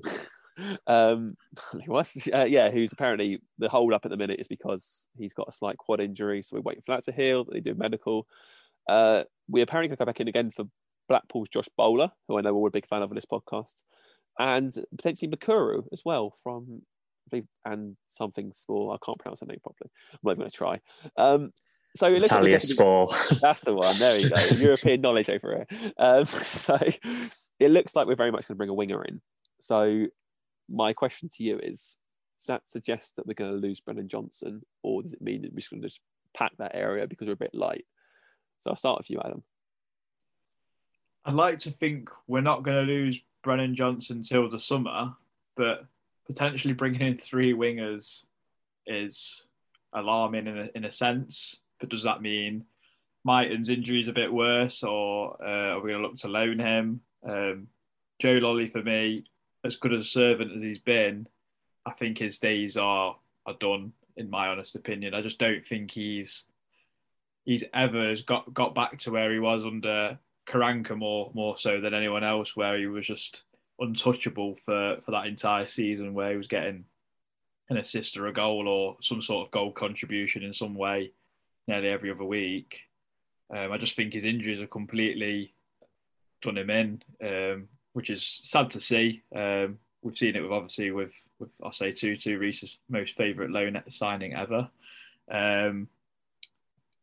um, 0.87 1.37
uh, 2.33 2.47
yeah, 2.49 2.71
who's 2.71 2.93
apparently 2.93 3.41
the 3.59 3.69
hold 3.69 3.93
up 3.93 4.05
at 4.05 4.11
the 4.11 4.17
minute 4.17 4.41
is 4.41 4.49
because 4.49 5.09
he's 5.17 5.35
got 5.35 5.49
a 5.49 5.53
slight 5.53 5.79
quad 5.79 6.01
injury, 6.01 6.43
so 6.43 6.57
we're 6.57 6.63
waiting 6.63 6.83
for 6.83 6.95
that 6.95 7.05
to 7.05 7.13
heal. 7.13 7.45
They 7.45 7.61
do 7.61 7.75
medical. 7.75 8.27
Uh, 8.89 9.25
we 9.49 9.63
apparently 9.63 9.89
going 9.89 9.97
to 9.97 10.05
go 10.05 10.07
back 10.07 10.21
in 10.21 10.29
again 10.29 10.51
for 10.51 10.65
Blackpool's 11.09 11.49
Josh 11.49 11.69
Bowler, 11.77 12.11
who 12.29 12.39
I 12.39 12.41
know 12.41 12.55
we're 12.55 12.69
a 12.69 12.73
big 12.73 12.87
fan 12.87 13.03
of 13.03 13.11
on 13.11 13.15
this 13.15 13.27
podcast, 13.27 13.83
and 14.39 14.73
potentially 14.97 15.31
Makuru 15.31 15.85
as 15.93 16.03
well 16.05 16.35
from 16.43 16.83
and 17.65 17.97
something 18.07 18.53
small. 18.53 18.93
I 18.93 19.05
can't 19.05 19.19
pronounce 19.19 19.41
her 19.41 19.47
name 19.47 19.59
properly. 19.63 19.91
I'm 20.13 20.19
not 20.23 20.33
even 20.33 20.41
going 20.41 20.51
to 20.51 20.57
try. 20.57 20.81
Um, 21.17 21.53
so 21.97 22.07
it 22.07 22.19
looks 22.21 22.29
Antalyaspor. 22.29 23.41
That's 23.41 23.63
the 23.63 23.75
one. 23.75 23.99
There 23.99 24.17
we 24.17 24.29
go. 24.29 24.37
European 24.65 25.01
knowledge 25.01 25.31
over 25.31 25.67
here. 25.71 25.93
Um, 25.99 26.25
so 26.27 26.79
it 27.59 27.71
looks 27.71 27.97
like 27.97 28.07
we're 28.07 28.17
very 28.17 28.31
much 28.31 28.47
going 28.47 28.55
to 28.55 28.59
bring 28.59 28.71
a 28.71 28.75
winger 28.75 29.03
in. 29.05 29.21
So 29.61 30.07
my 30.69 30.93
question 30.93 31.29
to 31.37 31.43
you 31.43 31.59
is: 31.59 31.99
Does 32.39 32.47
that 32.47 32.69
suggest 32.69 33.17
that 33.17 33.27
we're 33.27 33.35
going 33.35 33.53
to 33.53 33.67
lose 33.67 33.81
Brennan 33.81 34.09
Johnson, 34.09 34.63
or 34.83 35.03
does 35.03 35.13
it 35.13 35.23
mean 35.23 35.43
that 35.43 35.53
we're 35.53 35.59
just 35.59 35.71
going 35.71 35.83
to 35.83 35.89
just 35.89 36.01
pack 36.35 36.53
that 36.59 36.75
area 36.75 37.07
because 37.07 37.27
we're 37.27 37.35
a 37.35 37.37
bit 37.37 37.55
light? 37.55 37.87
So 38.59 38.71
I'll 38.71 38.77
start 38.77 38.99
with 38.99 39.11
you, 39.11 39.21
Adam. 39.25 39.43
I'd 41.25 41.35
like 41.35 41.59
to 41.61 41.71
think 41.71 42.09
we're 42.27 42.41
not 42.41 42.63
going 42.63 42.87
to 42.87 42.93
lose 42.93 43.21
Brennan 43.43 43.75
Johnson 43.75 44.23
till 44.23 44.49
the 44.49 44.61
summer, 44.61 45.15
but 45.57 45.87
potentially 46.27 46.75
bringing 46.75 47.01
in 47.01 47.19
three 47.19 47.53
wingers 47.53 48.23
is 48.87 49.43
alarming 49.93 50.47
in 50.47 50.59
a, 50.59 50.69
in 50.75 50.85
a 50.85 50.93
sense. 50.93 51.57
But 51.81 51.89
does 51.89 52.05
that 52.05 52.23
mean 52.23 52.65
Mighten's 53.25 53.71
injury 53.71 54.01
is 54.01 54.09
a 54.09 54.13
bit 54.13 54.33
worse, 54.33 54.83
or 54.83 55.37
uh, 55.43 55.75
are 55.75 55.81
we 55.81 55.91
going 55.91 56.03
to 56.03 56.09
look 56.09 56.19
to 56.19 56.29
loan 56.29 56.59
him? 56.59 57.01
Um, 57.29 57.69
Joe 58.21 58.39
Lolley, 58.39 58.71
for 58.71 58.83
me, 58.83 59.25
as 59.67 59.77
good 59.77 59.93
a 59.93 60.03
servant 60.05 60.53
as 60.55 60.63
he's 60.63 60.79
been, 60.79 61.29
I 61.85 61.93
think 61.93 62.19
his 62.19 62.39
days 62.39 62.77
are 62.77 63.17
are 63.45 63.57
done. 63.61 63.93
In 64.17 64.31
my 64.31 64.49
honest 64.49 64.75
opinion, 64.75 65.13
I 65.13 65.21
just 65.21 65.39
don't 65.39 65.65
think 65.65 65.91
he's 65.91 66.45
he's 67.45 67.65
ever 67.75 68.15
got 68.27 68.53
got 68.55 68.75
back 68.75 68.99
to 69.01 69.11
where 69.11 69.33
he 69.33 69.39
was 69.39 69.65
under 69.65 70.19
Karanka 70.47 70.97
more 70.97 71.31
more 71.35 71.59
so 71.59 71.81
than 71.81 71.93
anyone 71.95 72.25
else, 72.25 72.57
where 72.57 72.79
he 72.79 72.87
was 72.87 73.07
just 73.07 73.43
untouchable 73.79 74.55
for 74.57 74.99
for 75.05 75.11
that 75.11 75.27
entire 75.27 75.67
season, 75.67 76.15
where 76.15 76.31
he 76.31 76.37
was 76.37 76.49
getting 76.49 76.85
an 77.69 77.77
assist 77.77 78.17
or 78.17 78.27
a 78.27 78.33
goal 78.33 78.69
or 78.69 78.97
some 79.03 79.21
sort 79.21 79.47
of 79.47 79.51
goal 79.51 79.73
contribution 79.73 80.43
in 80.43 80.53
some 80.53 80.75
way 80.75 81.13
nearly 81.67 81.89
every 81.89 82.11
other 82.11 82.25
week. 82.25 82.81
Um, 83.55 83.73
I 83.73 83.79
just 83.79 83.97
think 83.97 84.13
his 84.13 84.25
injuries 84.25 84.61
have 84.61 84.71
completely 84.71 85.53
done 86.43 86.59
him 86.59 86.71
in, 86.71 87.03
um, 87.23 87.69
which 87.97 88.11
is 88.11 88.23
sad 88.23 88.69
to 88.69 88.79
see. 88.79 89.23
Um, 89.35 89.79
we've 90.03 90.19
seen 90.19 90.37
it 90.37 90.43
with 90.43 90.53
obviously 90.53 90.91
with 90.91 91.15
with 91.39 91.51
I 91.65 91.71
say 91.71 91.93
two 91.93 92.15
Tutu 92.15 92.37
Reese's 92.39 92.79
most 92.91 93.17
favourite 93.17 93.51
loan 93.51 93.83
signing 93.89 94.35
ever. 94.35 94.69
Um, 95.31 95.89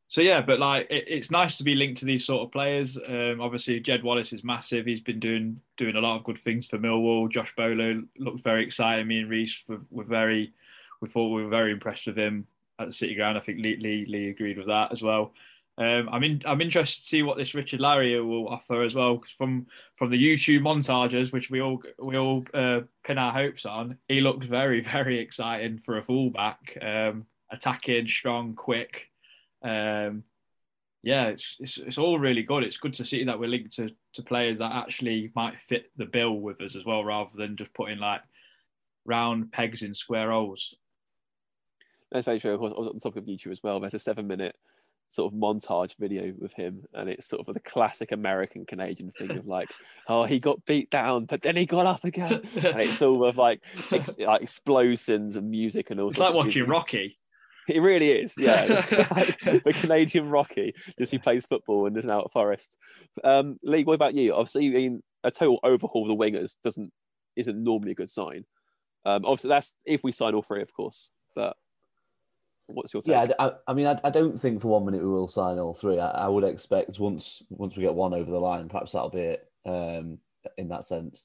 so 0.08 0.22
yeah, 0.22 0.42
but 0.42 0.60
like 0.60 0.86
it, 0.92 1.06
it's 1.08 1.32
nice 1.32 1.58
to 1.58 1.64
be 1.64 1.74
linked 1.74 1.98
to 2.02 2.06
these 2.06 2.24
sort 2.24 2.44
of 2.44 2.52
players. 2.52 2.96
Um, 3.08 3.42
obviously, 3.42 3.80
Jed 3.80 4.04
Wallace 4.04 4.34
is 4.34 4.44
massive. 4.44 4.86
He's 4.86 5.02
been 5.02 5.20
doing 5.20 5.60
doing 5.78 5.96
a 5.96 6.00
lot 6.00 6.16
of 6.16 6.26
good 6.26 6.38
things 6.38 6.68
for 6.68 6.78
Millwall. 6.78 7.28
Josh 7.28 7.52
Bowler 7.58 8.04
looked 8.20 8.44
very 8.44 8.64
exciting. 8.64 9.08
Me 9.08 9.22
and 9.22 9.30
Reese 9.32 9.64
were, 9.68 9.82
were 9.90 10.04
very, 10.04 10.54
we 11.02 11.10
thought 11.10 11.36
we 11.36 11.44
were 11.44 11.50
very 11.50 11.72
impressed 11.72 12.06
with 12.06 12.20
him 12.20 12.46
at 12.78 12.86
the 12.86 12.94
City 12.94 13.16
Ground. 13.16 13.36
I 13.36 13.42
think 13.42 13.58
Lee 13.58 13.78
Lee, 13.78 14.06
Lee 14.08 14.30
agreed 14.30 14.60
with 14.60 14.68
that 14.68 14.92
as 14.92 15.02
well. 15.02 15.34
Um, 15.78 16.08
I'm 16.12 16.24
in, 16.24 16.42
I'm 16.46 16.62
interested 16.62 17.02
to 17.02 17.08
see 17.08 17.24
what 17.24 17.38
this 17.38 17.56
Richard 17.56 17.80
Laryea 17.80 18.26
will 18.26 18.48
offer 18.48 18.84
as 18.84 18.94
well. 18.94 19.18
Cause 19.18 19.32
from 19.36 19.66
from 19.96 20.12
the 20.12 20.24
YouTube 20.24 20.62
montages, 20.62 21.32
which 21.32 21.50
we 21.50 21.62
all 21.62 21.82
we 21.98 22.16
all 22.18 22.46
uh, 22.54 22.82
pin 23.04 23.18
our 23.18 23.32
hopes 23.32 23.66
on, 23.66 23.98
he 24.08 24.22
looks 24.22 24.46
very 24.46 24.82
very 24.98 25.20
exciting 25.20 25.80
for 25.80 25.98
a 25.98 26.04
fullback, 26.04 26.78
um, 26.82 27.26
attacking, 27.52 28.08
strong, 28.08 28.54
quick. 28.54 29.10
Um, 29.64 30.24
yeah, 31.02 31.26
it's, 31.28 31.58
it's 31.60 31.78
it's 31.80 31.98
all 31.98 32.20
really 32.20 32.44
good. 32.44 32.64
It's 32.64 32.78
good 32.78 32.94
to 32.96 33.06
see 33.06 33.24
that 33.24 33.40
we're 33.40 33.50
linked 33.50 33.76
to 33.78 33.90
to 34.14 34.22
players 34.22 34.60
that 34.60 34.72
actually 34.74 35.32
might 35.36 35.60
fit 35.60 35.92
the 35.98 36.06
bill 36.06 36.36
with 36.40 36.62
us 36.62 36.76
as 36.76 36.86
well, 36.86 37.04
rather 37.04 37.32
than 37.36 37.58
just 37.58 37.74
putting 37.74 37.98
like 37.98 38.22
round 39.06 39.52
pegs 39.52 39.82
in 39.82 39.96
square 39.96 40.30
holes. 40.30 40.76
That's 42.12 42.26
very 42.26 42.40
true. 42.40 42.54
Of 42.54 42.60
course, 42.60 42.74
I 42.78 42.80
was 42.80 42.90
on 42.90 43.00
top 43.00 43.18
of 43.18 43.26
YouTube 43.26 43.52
as 43.52 43.64
well. 43.64 43.80
There's 43.80 43.96
a 43.96 44.00
seven 44.00 44.28
minute 44.28 44.56
sort 45.08 45.32
of 45.32 45.40
montage 45.40 45.96
video 46.00 46.34
with 46.38 46.54
him, 46.54 46.84
and 46.94 47.10
it's 47.10 47.28
sort 47.28 47.48
of 47.48 47.54
the 47.54 47.60
classic 47.60 48.12
American 48.12 48.66
Canadian 48.66 49.12
thing 49.12 49.32
of 49.32 49.46
like, 49.46 49.70
oh, 50.08 50.24
he 50.24 50.40
got 50.40 50.66
beat 50.66 50.90
down, 50.90 51.26
but 51.26 51.42
then 51.42 51.56
he 51.56 51.66
got 51.66 51.86
up 51.86 52.04
again, 52.04 52.42
and 52.56 52.82
it's 52.82 53.02
all 53.02 53.24
of 53.26 53.38
like, 53.38 53.62
ex- 53.92 54.18
like 54.20 54.42
explosions 54.42 55.36
and 55.36 55.50
music 55.50 55.92
and 55.92 56.00
all. 56.00 56.10
It's 56.10 56.18
like 56.18 56.34
watching 56.34 56.68
Rocky. 56.68 57.18
It 57.70 57.80
really 57.80 58.12
is, 58.12 58.34
yeah. 58.38 58.66
like 59.12 59.40
the 59.40 59.74
Canadian 59.74 60.30
Rocky, 60.30 60.74
just 60.98 61.12
he 61.12 61.18
plays 61.18 61.46
football 61.46 61.86
and 61.86 61.98
is 61.98 62.06
now 62.06 62.22
at 62.22 62.32
Forest. 62.32 62.78
Um, 63.24 63.58
Lee, 63.64 63.86
what 63.86 63.94
about 63.94 64.16
you? 64.16 64.34
Obviously, 64.34 64.68
I 64.68 64.72
mean, 64.72 65.04
a 65.24 65.32
total 65.32 65.60
overhaul 65.64 66.10
of 66.10 66.18
the 66.18 66.22
wingers 66.22 66.58
doesn't 66.64 66.92
isn't 67.36 67.64
normally 67.64 67.92
a 67.92 67.96
good 67.96 68.10
sign. 68.10 68.46
Um, 69.06 69.24
obviously, 69.26 69.50
that's 69.50 69.74
if 69.86 70.04
we 70.04 70.12
sign 70.12 70.34
all 70.34 70.42
three, 70.42 70.62
of 70.62 70.74
course. 70.74 71.10
But 71.36 71.56
what's 72.68 72.94
your 72.94 73.02
take? 73.02 73.12
Yeah, 73.12 73.34
I, 73.40 73.52
I 73.68 73.74
mean, 73.74 73.88
I, 73.88 74.00
I, 74.04 74.10
don't 74.10 74.40
think 74.40 74.62
for 74.62 74.70
one 74.70 74.86
minute 74.86 75.02
we 75.02 75.10
will 75.10 75.28
sign 75.28 75.60
all 75.60 75.74
three. 75.74 76.00
I, 76.00 76.26
I, 76.26 76.28
would 76.28 76.44
expect 76.44 77.00
once 77.00 77.44
once 77.50 77.76
we 77.76 77.84
get 77.84 77.94
one 77.94 78.14
over 78.14 78.30
the 78.30 78.40
line, 78.40 78.70
perhaps 78.70 78.92
that'll 78.92 79.10
be 79.10 79.20
it. 79.20 79.50
Um, 79.66 80.20
in 80.58 80.70
that 80.70 80.86
sense, 80.86 81.24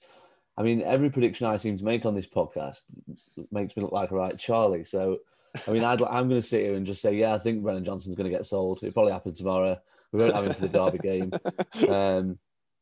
I 0.56 0.62
mean, 0.62 0.82
every 0.82 1.10
prediction 1.10 1.46
I 1.46 1.56
seem 1.56 1.76
to 1.78 1.84
make 1.84 2.06
on 2.06 2.14
this 2.14 2.26
podcast 2.26 2.84
makes 3.50 3.76
me 3.76 3.82
look 3.82 3.92
like 3.92 4.10
a 4.10 4.14
right 4.14 4.38
Charlie. 4.38 4.84
So 4.84 5.18
I 5.66 5.70
mean, 5.70 5.84
i 5.84 5.92
am 5.92 5.98
going 6.28 6.30
to 6.30 6.42
sit 6.42 6.62
here 6.62 6.74
and 6.74 6.86
just 6.86 7.02
say, 7.02 7.14
yeah, 7.14 7.34
I 7.34 7.38
think 7.38 7.62
Brennan 7.62 7.84
Johnson's 7.84 8.16
going 8.16 8.30
to 8.30 8.36
get 8.36 8.46
sold. 8.46 8.80
It 8.82 8.94
probably 8.94 9.12
happens 9.12 9.38
tomorrow. 9.38 9.80
We 10.12 10.20
won't 10.20 10.34
have 10.34 10.44
him 10.44 10.54
for 10.54 10.60
the 10.60 10.68
Derby 10.68 10.98
game. 10.98 11.32
Um, 11.88 12.38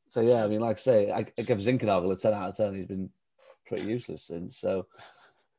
so 0.09 0.21
yeah, 0.21 0.45
I 0.45 0.47
mean, 0.47 0.61
like 0.61 0.77
I 0.77 0.81
say, 0.81 1.11
I, 1.11 1.27
I 1.37 1.42
give 1.42 1.59
Zinckernagel 1.59 2.12
a 2.12 2.16
ten 2.16 2.33
out 2.33 2.51
of 2.51 2.57
ten. 2.57 2.75
He's 2.75 2.87
been 2.87 3.11
pretty 3.66 3.87
useless 3.87 4.23
since. 4.23 4.57
So 4.57 4.87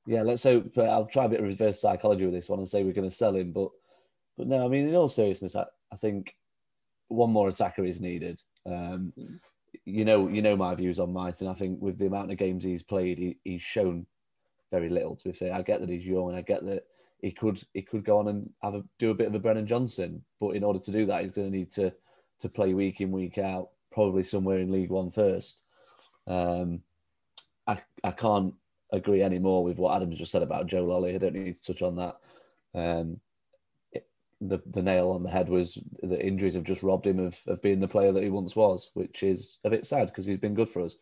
yeah, 0.08 0.22
let's 0.24 0.44
hope. 0.44 0.78
I'll 0.78 1.06
try 1.06 1.26
a 1.26 1.30
bit 1.30 1.42
of 1.42 1.46
reverse 1.46 1.82
psychology 1.82 2.24
with 2.24 2.34
this 2.34 2.48
one 2.48 2.60
and 2.60 2.68
say 2.68 2.84
we're 2.84 2.94
going 2.94 3.10
to 3.10 3.16
sell 3.16 3.36
him, 3.36 3.52
but 3.52 3.70
but 4.38 4.48
no, 4.48 4.64
I 4.64 4.70
mean, 4.70 4.88
in 4.88 4.96
all 4.96 5.10
seriousness, 5.10 5.56
I, 5.56 5.66
I 5.92 5.98
think 5.98 6.36
one 7.10 7.32
more 7.32 7.50
attacker 7.50 7.84
is 7.84 8.00
needed. 8.00 8.42
Um, 8.66 9.12
you 9.84 10.06
know, 10.06 10.28
you 10.28 10.42
know 10.42 10.56
my 10.56 10.76
views 10.76 11.00
on 11.00 11.12
Mighten. 11.12 11.48
I 11.48 11.54
think 11.54 11.82
with 11.82 11.98
the 11.98 12.06
amount 12.06 12.32
of 12.32 12.38
games 12.38 12.64
he's 12.64 12.84
played, 12.84 13.18
he, 13.18 13.38
he's 13.44 13.62
shown 13.62 14.06
very 14.72 14.90
little. 14.90 15.16
To 15.16 15.24
be 15.26 15.32
fair, 15.34 15.54
I 15.54 15.62
get 15.62 15.82
that 15.82 15.90
he's 15.90 16.06
young, 16.06 16.36
I 16.36 16.42
get 16.42 16.66
that 16.66 16.86
he 17.22 17.32
could 17.32 17.62
he 17.74 17.82
could 17.82 18.06
go 18.06 18.20
on 18.20 18.30
and 18.30 18.50
have 18.62 18.76
a, 18.76 18.84
do 19.00 19.10
a 19.10 19.16
bit 19.16 19.28
of 19.28 19.36
a 19.36 19.40
Brennan 19.40 19.68
Johnson. 19.68 20.24
But 20.40 20.52
in 20.52 20.64
order 20.64 20.80
to 20.80 20.92
do 20.92 21.06
that, 21.08 21.24
he's 21.24 21.32
going 21.32 21.52
to 21.52 21.58
need 21.58 21.72
to 21.72 21.94
to 22.40 22.50
play 22.50 22.74
week 22.74 23.02
in 23.02 23.12
week 23.12 23.40
out, 23.40 23.72
probably 23.92 24.24
somewhere 24.24 24.60
in 24.60 24.72
League 24.72 24.92
One 24.92 25.12
first. 25.12 25.64
Um, 26.28 26.82
I 27.66 27.82
I 28.04 28.12
can't 28.12 28.54
agree 28.92 29.22
anymore 29.22 29.64
with 29.64 29.78
what 29.78 29.96
Adams 29.96 30.18
just 30.18 30.32
said 30.32 30.44
about 30.44 30.68
Joe 30.68 30.86
Lolley. 30.86 31.16
I 31.16 31.18
don't 31.18 31.36
need 31.36 31.56
to 31.56 31.62
touch 31.62 31.82
on 31.82 31.96
that. 31.96 32.16
Um, 32.74 33.20
it, 33.92 34.08
the 34.42 34.62
the 34.68 34.82
nail 34.82 35.12
on 35.12 35.24
the 35.24 35.30
head 35.30 35.50
was 35.50 35.78
the 36.02 36.24
injuries 36.26 36.56
have 36.56 36.64
just 36.64 36.84
robbed 36.84 37.08
him 37.08 37.20
of, 37.20 37.40
of 37.48 37.62
being 37.62 37.80
the 37.80 37.88
player 37.88 38.12
that 38.12 38.24
he 38.24 38.30
once 38.30 38.56
was, 38.56 38.92
which 38.94 39.24
is 39.24 39.58
a 39.64 39.70
bit 39.70 39.86
sad 39.86 40.08
because 40.08 40.26
he's 40.26 40.38
been 40.38 40.54
good 40.54 40.70
for 40.70 40.84
us. 40.84 40.96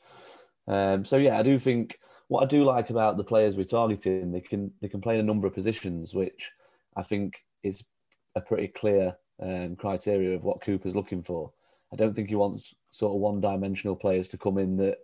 Um, 0.67 1.05
so 1.05 1.17
yeah, 1.17 1.37
I 1.37 1.43
do 1.43 1.59
think 1.59 1.99
what 2.27 2.43
I 2.43 2.47
do 2.47 2.63
like 2.63 2.89
about 2.89 3.17
the 3.17 3.23
players 3.23 3.55
we're 3.55 3.65
targeting, 3.65 4.31
they 4.31 4.41
can 4.41 4.71
they 4.81 4.87
can 4.87 5.01
play 5.01 5.15
in 5.15 5.19
a 5.21 5.23
number 5.23 5.47
of 5.47 5.53
positions, 5.53 6.13
which 6.13 6.51
I 6.95 7.03
think 7.03 7.35
is 7.63 7.83
a 8.35 8.41
pretty 8.41 8.67
clear 8.67 9.15
um, 9.41 9.75
criteria 9.75 10.35
of 10.35 10.43
what 10.43 10.61
Cooper's 10.61 10.95
looking 10.95 11.21
for. 11.21 11.51
I 11.93 11.95
don't 11.95 12.13
think 12.15 12.29
he 12.29 12.35
wants 12.35 12.73
sort 12.91 13.13
of 13.13 13.21
one-dimensional 13.21 13.95
players 13.95 14.27
to 14.29 14.37
come 14.37 14.57
in 14.57 14.77
that 14.77 14.97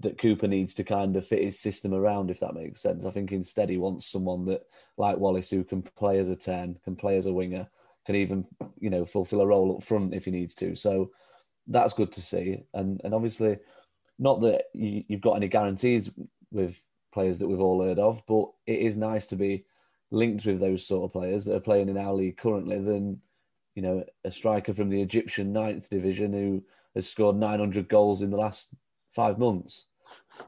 that 0.00 0.18
Cooper 0.18 0.48
needs 0.48 0.74
to 0.74 0.84
kind 0.84 1.16
of 1.16 1.26
fit 1.26 1.42
his 1.42 1.58
system 1.58 1.94
around, 1.94 2.30
if 2.30 2.40
that 2.40 2.54
makes 2.54 2.80
sense. 2.80 3.04
I 3.04 3.10
think 3.10 3.32
instead 3.32 3.70
he 3.70 3.78
wants 3.78 4.06
someone 4.06 4.44
that, 4.46 4.62
like 4.96 5.18
Wallace, 5.18 5.50
who 5.50 5.64
can 5.64 5.82
play 5.82 6.18
as 6.18 6.28
a 6.28 6.36
ten, 6.36 6.78
can 6.84 6.96
play 6.96 7.16
as 7.16 7.26
a 7.26 7.32
winger, 7.32 7.68
can 8.06 8.16
even 8.16 8.46
you 8.80 8.90
know 8.90 9.04
fulfill 9.04 9.40
a 9.40 9.46
role 9.46 9.76
up 9.76 9.82
front 9.82 10.14
if 10.14 10.24
he 10.24 10.30
needs 10.30 10.54
to. 10.56 10.76
So 10.76 11.10
that's 11.66 11.92
good 11.92 12.12
to 12.12 12.22
see, 12.22 12.64
and 12.74 13.00
and 13.04 13.14
obviously 13.14 13.58
not 14.18 14.40
that 14.40 14.64
you, 14.72 15.04
have 15.10 15.20
got 15.20 15.36
any 15.36 15.48
guarantees 15.48 16.10
with 16.50 16.80
players 17.12 17.38
that 17.38 17.48
we've 17.48 17.60
all 17.60 17.82
heard 17.82 17.98
of, 17.98 18.22
but 18.26 18.46
it 18.66 18.80
is 18.80 18.96
nice 18.96 19.26
to 19.28 19.36
be 19.36 19.64
linked 20.10 20.46
with 20.46 20.60
those 20.60 20.86
sort 20.86 21.04
of 21.04 21.12
players 21.12 21.44
that 21.44 21.54
are 21.56 21.60
playing 21.60 21.88
in 21.88 21.98
our 21.98 22.12
league 22.12 22.36
currently 22.36 22.78
than, 22.78 23.20
you 23.74 23.82
know, 23.82 24.04
a 24.24 24.30
striker 24.30 24.72
from 24.72 24.88
the 24.88 25.02
Egyptian 25.02 25.52
ninth 25.52 25.90
division 25.90 26.32
who 26.32 26.62
has 26.94 27.08
scored 27.08 27.36
900 27.36 27.88
goals 27.88 28.20
in 28.20 28.30
the 28.30 28.36
last 28.36 28.68
five 29.14 29.38
months. 29.38 29.86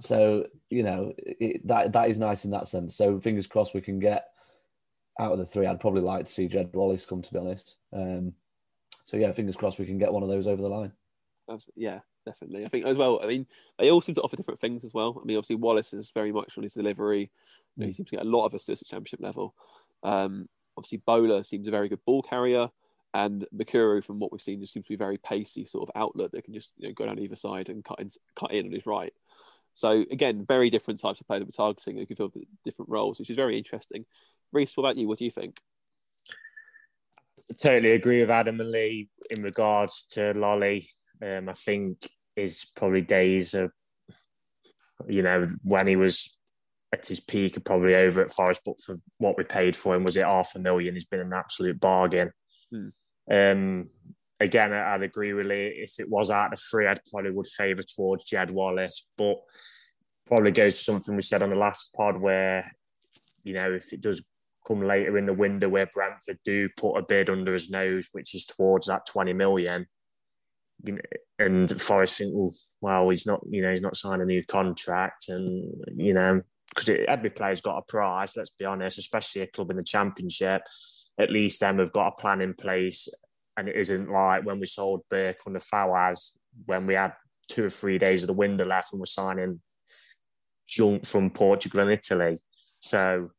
So, 0.00 0.46
you 0.70 0.83
know, 0.83 1.12
it, 1.18 1.66
that 1.66 1.92
that 1.92 2.11
is 2.11 2.18
nice 2.18 2.44
in 2.44 2.50
that 2.50 2.68
sense. 2.68 2.94
So, 2.94 3.18
fingers 3.20 3.46
crossed 3.46 3.74
we 3.74 3.81
can 3.81 3.98
get 3.98 4.29
out 5.18 5.33
of 5.33 5.38
the 5.38 5.46
three. 5.46 5.66
I'd 5.66 5.81
probably 5.81 6.02
like 6.02 6.26
to 6.26 6.33
see 6.33 6.48
Jed 6.48 6.70
Wallace 6.74 7.07
come, 7.07 7.22
to 7.22 7.33
be 7.33 7.38
honest. 7.38 7.79
Um, 7.92 8.35
so, 9.05 9.16
yeah, 9.16 9.33
fingers 9.33 9.57
crossed 9.57 9.79
we 9.79 9.87
can 9.87 9.98
get 9.98 10.12
one 10.12 10.22
of 10.22 10.29
those 10.29 10.46
over 10.46 10.61
the 10.61 10.68
line. 10.68 10.92
Yeah, 11.76 12.00
definitely. 12.24 12.64
I 12.64 12.68
think 12.68 12.87
as 12.87 12.96
well. 12.96 13.20
I 13.22 13.26
mean, 13.26 13.46
they 13.79 13.90
all 13.90 14.00
seem 14.00 14.14
to 14.16 14.22
offer 14.22 14.37
different 14.37 14.61
things 14.61 14.85
as 14.85 14.92
well. 14.92 15.20
I 15.22 15.24
mean, 15.24 15.37
obviously 15.37 15.57
Wallace 15.57 15.92
is 15.92 16.11
very 16.11 16.33
much 16.33 16.57
on 16.57 16.64
his 16.64 16.74
delivery. 16.74 17.31
You 17.76 17.81
know, 17.81 17.87
he 17.87 17.92
mm. 17.92 17.96
seems 17.96 18.11
to 18.11 18.16
get 18.16 18.26
a 18.26 18.29
lot 18.29 18.46
of 18.46 18.55
assists 18.55 18.83
at 18.83 18.88
championship 18.88 19.20
level. 19.20 19.55
Um, 20.02 20.48
obviously, 20.76 21.02
Bowler 21.07 21.42
seems 21.44 21.68
a 21.68 21.70
very 21.70 21.88
good 21.88 22.05
ball 22.05 22.22
carrier, 22.22 22.68
and 23.16 23.46
Mikuru, 23.57 24.05
from 24.05 24.18
what 24.18 24.31
we've 24.31 24.42
seen, 24.42 24.61
just 24.61 24.74
seems 24.74 24.85
to 24.85 24.92
be 24.92 24.96
very 24.96 25.16
pacey 25.16 25.64
sort 25.64 25.88
of 25.88 26.00
outlet 26.00 26.33
that 26.33 26.44
can 26.44 26.52
just 26.52 26.74
you 26.76 26.88
know, 26.88 26.94
go 26.94 27.07
down 27.07 27.18
either 27.18 27.35
side 27.35 27.70
and 27.70 27.83
cut 27.83 27.98
in, 27.98 28.11
cut 28.38 28.52
in 28.52 28.66
on 28.66 28.72
his 28.72 28.85
right. 28.85 29.14
So 29.72 30.05
again, 30.11 30.44
very 30.46 30.68
different 30.68 31.00
types 31.00 31.18
of 31.18 31.26
player 31.26 31.40
that 31.40 31.46
we're 31.46 31.64
targeting 31.64 31.96
who 31.96 32.05
can 32.05 32.16
fill 32.16 32.33
different 32.66 32.90
roles, 32.90 33.18
which 33.18 33.31
is 33.31 33.37
very 33.37 33.57
interesting. 33.57 34.05
Reese, 34.52 34.76
what 34.76 34.85
about 34.85 34.98
you? 34.98 35.09
What 35.09 35.18
do 35.18 35.24
you 35.24 35.31
think? 35.31 35.59
I 37.50 37.55
totally 37.59 37.92
agree 37.92 38.20
with 38.20 38.31
Adam 38.31 38.61
and 38.61 38.70
Lee 38.70 39.09
in 39.31 39.42
regards 39.42 40.02
to 40.11 40.35
Lolley. 40.35 40.87
Um, 41.24 41.48
I 41.48 41.55
think 41.55 42.11
his 42.35 42.70
probably 42.76 43.00
days 43.00 43.55
of, 43.55 43.72
you 45.09 45.22
know, 45.22 45.46
when 45.62 45.87
he 45.87 45.96
was 45.96 46.37
at 46.92 47.07
his 47.07 47.20
peak, 47.20 47.64
probably 47.64 47.94
over 47.94 48.20
at 48.20 48.31
Forest. 48.31 48.61
But 48.66 48.81
for 48.81 48.96
what 49.16 49.38
we 49.38 49.44
paid 49.44 49.74
for 49.74 49.94
him, 49.94 50.05
was 50.05 50.18
it 50.18 50.24
half 50.24 50.52
a 50.55 50.59
million? 50.59 50.92
He's 50.92 51.07
been 51.07 51.20
an 51.20 51.33
absolute 51.33 51.81
bargain. 51.81 52.31
Hmm. 52.70 52.88
Um, 53.30 53.90
again, 54.40 54.72
I'd 54.72 55.02
agree 55.02 55.32
with 55.32 55.46
Lee. 55.46 55.82
If 55.82 55.98
it 55.98 56.08
was 56.08 56.30
out 56.30 56.52
of 56.52 56.60
three, 56.60 56.86
I'd 56.86 57.04
probably 57.10 57.30
would 57.30 57.46
favour 57.46 57.82
towards 57.82 58.24
Jed 58.24 58.50
Wallace, 58.50 59.10
but 59.16 59.36
probably 60.26 60.52
goes 60.52 60.76
to 60.78 60.84
something 60.84 61.14
we 61.14 61.22
said 61.22 61.42
on 61.42 61.50
the 61.50 61.58
last 61.58 61.92
pod 61.94 62.20
where, 62.20 62.70
you 63.44 63.54
know, 63.54 63.72
if 63.72 63.92
it 63.92 64.00
does 64.00 64.28
come 64.66 64.82
later 64.82 65.16
in 65.16 65.26
the 65.26 65.32
window 65.32 65.68
where 65.68 65.88
Brentford 65.92 66.38
do 66.44 66.68
put 66.76 66.96
a 66.96 67.02
bid 67.02 67.30
under 67.30 67.52
his 67.52 67.70
nose, 67.70 68.08
which 68.12 68.34
is 68.34 68.44
towards 68.44 68.88
that 68.88 69.06
20 69.06 69.32
million, 69.32 69.86
you 70.84 70.94
know, 70.94 71.00
and 71.38 71.70
Forest 71.80 72.18
think, 72.18 72.32
well, 72.34 72.52
well, 72.80 73.08
he's 73.10 73.26
not, 73.26 73.40
you 73.48 73.62
know, 73.62 73.70
he's 73.70 73.82
not 73.82 73.96
signed 73.96 74.22
a 74.22 74.26
new 74.26 74.42
contract, 74.44 75.28
and 75.28 75.74
you 75.96 76.14
know, 76.14 76.42
because 76.68 76.90
every 77.08 77.30
player's 77.30 77.60
got 77.60 77.78
a 77.78 77.82
price. 77.82 78.36
Let's 78.36 78.50
be 78.50 78.64
honest, 78.64 78.98
especially 78.98 79.42
a 79.42 79.46
club 79.46 79.70
in 79.70 79.76
the 79.76 79.82
Championship. 79.82 80.62
At 81.18 81.31
least 81.31 81.61
them 81.61 81.79
have 81.79 81.92
got 81.92 82.09
a 82.09 82.20
plan 82.20 82.40
in 82.40 82.55
place, 82.55 83.09
and 83.57 83.68
it 83.68 83.76
isn't 83.76 84.11
like 84.11 84.44
when 84.44 84.61
we 84.61 84.66
sold 84.66 85.02
Burke 85.09 85.40
on 85.46 85.55
the 85.55 85.59
Fawaz 85.59 86.33
when 86.66 86.87
we 86.87 86.94
had 86.94 87.12
two 87.48 87.64
or 87.64 87.70
three 87.70 87.98
days 87.98 88.22
of 88.22 88.26
the 88.26 88.33
window 88.33 88.64
left 88.64 88.92
and 88.92 89.00
we're 89.00 89.07
signing 89.07 89.61
junk 90.66 91.07
from 91.07 91.31
Portugal 91.31 91.81
and 91.81 91.90
Italy. 91.90 92.38
So, 92.81 93.31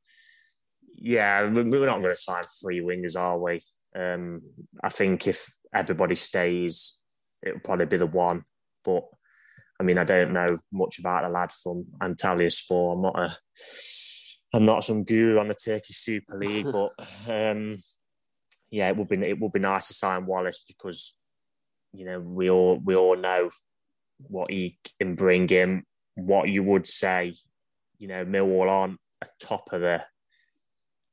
yeah, 0.96 1.42
we're 1.42 1.64
not 1.64 2.00
going 2.00 2.10
to 2.10 2.16
sign 2.16 2.42
three 2.62 2.82
wingers, 2.82 3.20
are 3.20 3.38
we? 3.38 3.62
Um, 3.96 4.42
I 4.84 4.90
think 4.90 5.28
if 5.28 5.48
everybody 5.74 6.16
stays 6.16 7.00
it'll 7.46 7.60
probably 7.60 7.86
be 7.86 7.98
the 7.98 8.08
one. 8.08 8.44
But 8.84 9.04
I 9.80 9.84
mean, 9.84 9.98
I 9.98 10.04
don't 10.04 10.34
know 10.34 10.58
much 10.72 11.00
about 11.00 11.24
the 11.24 11.30
lad 11.30 11.52
from 11.52 11.86
Antalyaspor. 12.02 12.94
I'm 12.94 13.02
not 13.02 13.20
a, 13.20 13.36
I'm 14.54 14.66
not 14.66 14.84
some 14.84 15.04
guru 15.04 15.40
on 15.40 15.48
the 15.48 15.54
Turkish 15.54 15.98
Super 15.98 16.38
League, 16.38 16.68
but 16.72 16.92
um, 17.30 17.78
yeah, 18.70 18.90
it 18.90 18.96
would 18.96 19.08
be 19.08 19.18
it 19.18 19.40
would 19.40 19.52
be 19.52 19.60
nice 19.60 19.88
to 19.88 19.94
sign 19.94 20.26
Wallace 20.26 20.64
because 20.68 21.16
you 21.94 22.06
know 22.06 22.20
we 22.20 22.50
all 22.50 22.80
we 22.84 22.96
all 22.96 23.16
know 23.16 23.50
what 24.18 24.52
he 24.52 24.80
can 25.00 25.16
bring 25.16 25.48
in. 25.50 25.84
What 26.16 26.50
you 26.50 26.64
would 26.64 26.88
say, 26.88 27.36
you 28.00 28.08
know, 28.08 28.26
Millwall 28.26 28.70
aren't 28.70 29.00
a 29.22 29.28
top 29.40 29.72
of 29.72 29.82
the, 29.82 30.02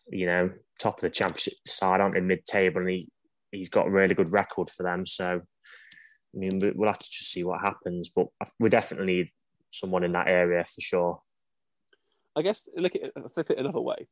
you 0.09 0.27
know, 0.27 0.51
top 0.79 0.99
of 0.99 1.03
the 1.03 1.11
championship 1.11 1.55
side, 1.66 2.01
aren't 2.01 2.16
in 2.16 2.27
mid 2.27 2.44
table, 2.44 2.81
and 2.81 2.90
he 2.90 3.09
he's 3.51 3.68
got 3.68 3.87
a 3.87 3.90
really 3.90 4.14
good 4.14 4.33
record 4.33 4.70
for 4.70 4.83
them. 4.83 5.07
So, 5.07 5.40
I 5.42 6.38
mean, 6.38 6.59
we'll 6.75 6.88
have 6.88 6.99
to 6.99 7.11
just 7.11 7.31
see 7.31 7.44
what 7.44 7.61
happens, 7.61 8.09
but 8.09 8.29
we 8.59 8.68
definitely 8.68 9.07
need 9.07 9.29
someone 9.70 10.05
in 10.05 10.12
that 10.12 10.29
area 10.29 10.64
for 10.64 10.81
sure. 10.81 11.18
I 12.37 12.42
guess 12.42 12.68
look 12.77 12.94
at 12.94 13.03
it, 13.03 13.12
flip 13.33 13.51
it 13.51 13.59
another 13.59 13.81
way. 13.81 14.09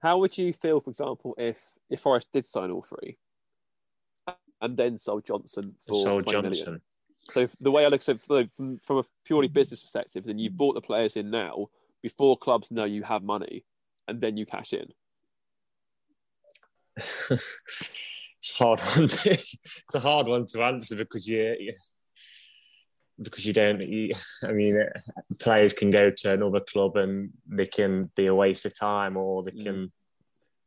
How 0.00 0.18
would 0.18 0.36
you 0.36 0.52
feel, 0.52 0.80
for 0.80 0.90
example, 0.90 1.34
if 1.38 1.60
if 1.88 2.00
Forest 2.00 2.28
did 2.32 2.46
sign 2.46 2.70
all 2.70 2.82
three 2.82 3.18
and 4.60 4.76
then 4.76 4.98
sold 4.98 5.24
Johnson 5.24 5.74
for 5.86 5.94
sold 5.94 6.26
Johnson? 6.26 6.50
Million? 6.50 6.80
So 7.28 7.48
the 7.60 7.70
way 7.70 7.84
I 7.84 7.88
look, 7.88 8.02
so 8.02 8.16
from, 8.16 8.78
from 8.78 8.98
a 8.98 9.04
purely 9.24 9.48
business 9.48 9.80
perspective, 9.80 10.24
then 10.24 10.38
you've 10.38 10.56
bought 10.56 10.74
the 10.74 10.80
players 10.80 11.16
in 11.16 11.30
now 11.30 11.68
before 12.02 12.36
clubs 12.36 12.70
know 12.70 12.84
you 12.84 13.02
have 13.02 13.22
money, 13.22 13.64
and 14.06 14.20
then 14.20 14.36
you 14.36 14.46
cash 14.46 14.72
in. 14.72 14.86
it's 16.96 18.58
hard 18.58 18.80
one. 18.80 19.08
To, 19.08 19.30
it's 19.30 19.94
a 19.94 20.00
hard 20.00 20.28
one 20.28 20.46
to 20.46 20.62
answer 20.62 20.94
because 20.94 21.26
you, 21.28 21.56
you 21.58 21.72
because 23.20 23.46
you 23.46 23.52
don't. 23.52 23.80
You, 23.80 24.10
I 24.44 24.52
mean, 24.52 24.74
players 25.38 25.72
can 25.72 25.90
go 25.90 26.10
to 26.10 26.32
another 26.32 26.60
club 26.60 26.96
and 26.96 27.30
they 27.46 27.66
can 27.66 28.10
be 28.16 28.26
a 28.26 28.34
waste 28.34 28.66
of 28.66 28.78
time, 28.78 29.16
or 29.16 29.42
they 29.42 29.52
can. 29.52 29.92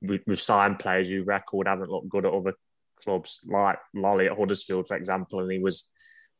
Mm. 0.03 0.21
We've 0.25 0.39
signed 0.39 0.79
players 0.79 1.09
who 1.09 1.23
record 1.23 1.67
haven't 1.67 1.89
looked 1.89 2.07
good 2.07 2.25
at 2.25 2.33
other 2.33 2.53
clubs, 3.03 3.41
like 3.45 3.77
Lolley 3.93 4.27
at 4.31 4.37
Huddersfield, 4.37 4.87
for 4.87 4.95
example, 4.95 5.41
and 5.41 5.51
he 5.51 5.59
was 5.59 5.91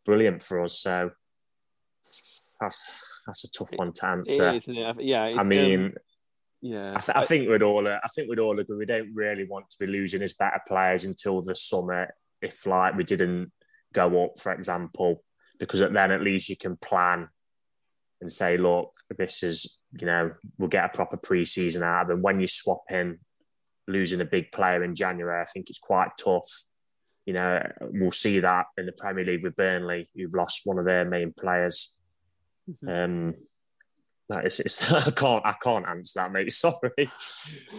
brilliant 0.06 0.43
for 0.43 0.63
us. 0.63 0.80
So 0.80 1.12
that's 2.60 3.24
that's 3.26 3.43
a 3.43 3.52
tough 3.52 3.72
one 3.76 3.93
to 3.93 4.06
answer. 4.08 4.54
Is, 4.54 4.63
yeah, 4.67 5.24
I 5.38 5.43
mean, 5.43 5.86
um, 5.86 5.93
yeah, 6.62 6.93
I, 6.95 7.00
th- 7.00 7.17
I, 7.17 7.26
think 7.26 7.50
we'd 7.50 7.63
all 7.63 7.88
I 7.88 8.00
think 8.15 8.30
we'd 8.30 8.39
all 8.39 8.60
agree 8.60 8.78
we 8.78 8.86
don't 8.86 9.13
really 9.13 9.45
want 9.45 9.69
to 9.69 9.78
be 9.80 9.88
losing 9.88 10.22
his 10.22 10.34
better 10.34 10.62
players 10.67 11.06
until 11.06 11.41
the 11.41 11.56
summer. 11.56 12.13
If 12.41 12.65
like 12.65 12.95
we 12.95 13.04
didn't 13.04 13.52
go 13.93 14.24
up, 14.24 14.38
for 14.38 14.54
example, 14.54 15.24
because 15.60 15.80
then 15.80 16.12
at 16.12 16.22
least 16.22 16.50
you 16.50 16.58
can 16.58 16.78
plan 16.78 17.28
and 18.22 18.32
say, 18.32 18.58
look, 18.58 18.93
this 19.17 19.43
is 19.43 19.80
you 20.00 20.06
know 20.06 20.32
we'll 20.58 20.69
get 20.69 20.86
a 20.86 20.89
proper 20.95 21.17
pre-season 21.17 21.84
out 21.84 22.04
of 22.04 22.08
them. 22.10 22.22
When 22.22 22.39
you 22.39 22.48
swap 22.48 22.84
in 22.89 23.19
losing 23.88 24.22
a 24.22 24.26
big 24.26 24.52
player 24.52 24.84
in 24.84 24.95
January, 24.95 25.41
I 25.41 25.45
think 25.45 25.69
it's 25.69 25.80
quite 25.80 26.12
tough 26.17 26.48
you 27.30 27.34
know, 27.34 27.62
we'll 27.80 28.10
see 28.10 28.39
that 28.39 28.65
in 28.76 28.88
the 28.88 28.91
Premier 28.91 29.24
League 29.24 29.43
with 29.43 29.56
Burnley, 29.56 30.10
who've 30.15 30.34
lost 30.34 30.62
one 30.65 30.80
of 30.80 30.86
their 30.86 31.06
main 31.06 31.32
players. 31.32 31.95
Mm-hmm. 32.67 32.89
Um, 32.89 33.36
that 34.30 34.46
is, 34.46 34.60
it's, 34.60 34.92
I 35.08 35.12
can't, 35.12 35.46
I 35.46 35.56
can't 35.62 35.88
answer 35.89 36.20
that, 36.20 36.32
mate. 36.32 36.52
Sorry. 36.54 37.12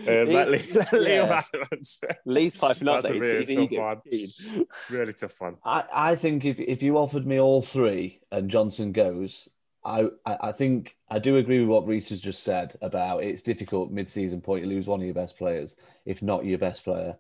Um, 0.07 0.33
let, 0.33 0.51
Lee, 0.51 0.67
let 0.75 0.93
Leo 0.93 1.27
yeah. 1.27 1.43
answer. 1.73 2.17
Lee's 2.27 2.57
piping 2.57 2.89
up. 2.89 3.03
That's 3.03 3.15
a 3.15 3.19
really 3.19 3.69
tough 3.69 3.79
one. 3.79 4.67
Really 4.91 5.13
tough 5.13 5.41
one. 5.41 5.57
I, 5.65 5.85
I 5.93 6.17
think 6.17 6.45
if 6.45 6.59
if 6.59 6.83
you 6.83 6.99
offered 6.99 7.27
me 7.27 7.39
all 7.39 7.63
three 7.63 8.21
and 8.33 8.51
Johnson 8.51 8.93
goes, 8.93 9.49
I, 9.85 10.09
I 10.27 10.53
think 10.53 10.97
I 11.09 11.21
do 11.21 11.37
agree 11.37 11.61
with 11.61 11.69
what 11.69 11.87
Reese 11.87 12.11
has 12.11 12.21
just 12.21 12.43
said 12.43 12.77
about 12.83 13.23
it's 13.23 13.43
difficult 13.43 13.91
mid-season 13.91 14.41
point. 14.41 14.65
You 14.65 14.71
lose 14.71 14.87
one 14.87 15.01
of 15.01 15.07
your 15.07 15.15
best 15.15 15.39
players, 15.39 15.77
if 16.05 16.23
not 16.23 16.45
your 16.45 16.59
best 16.59 16.85
player. 16.85 17.17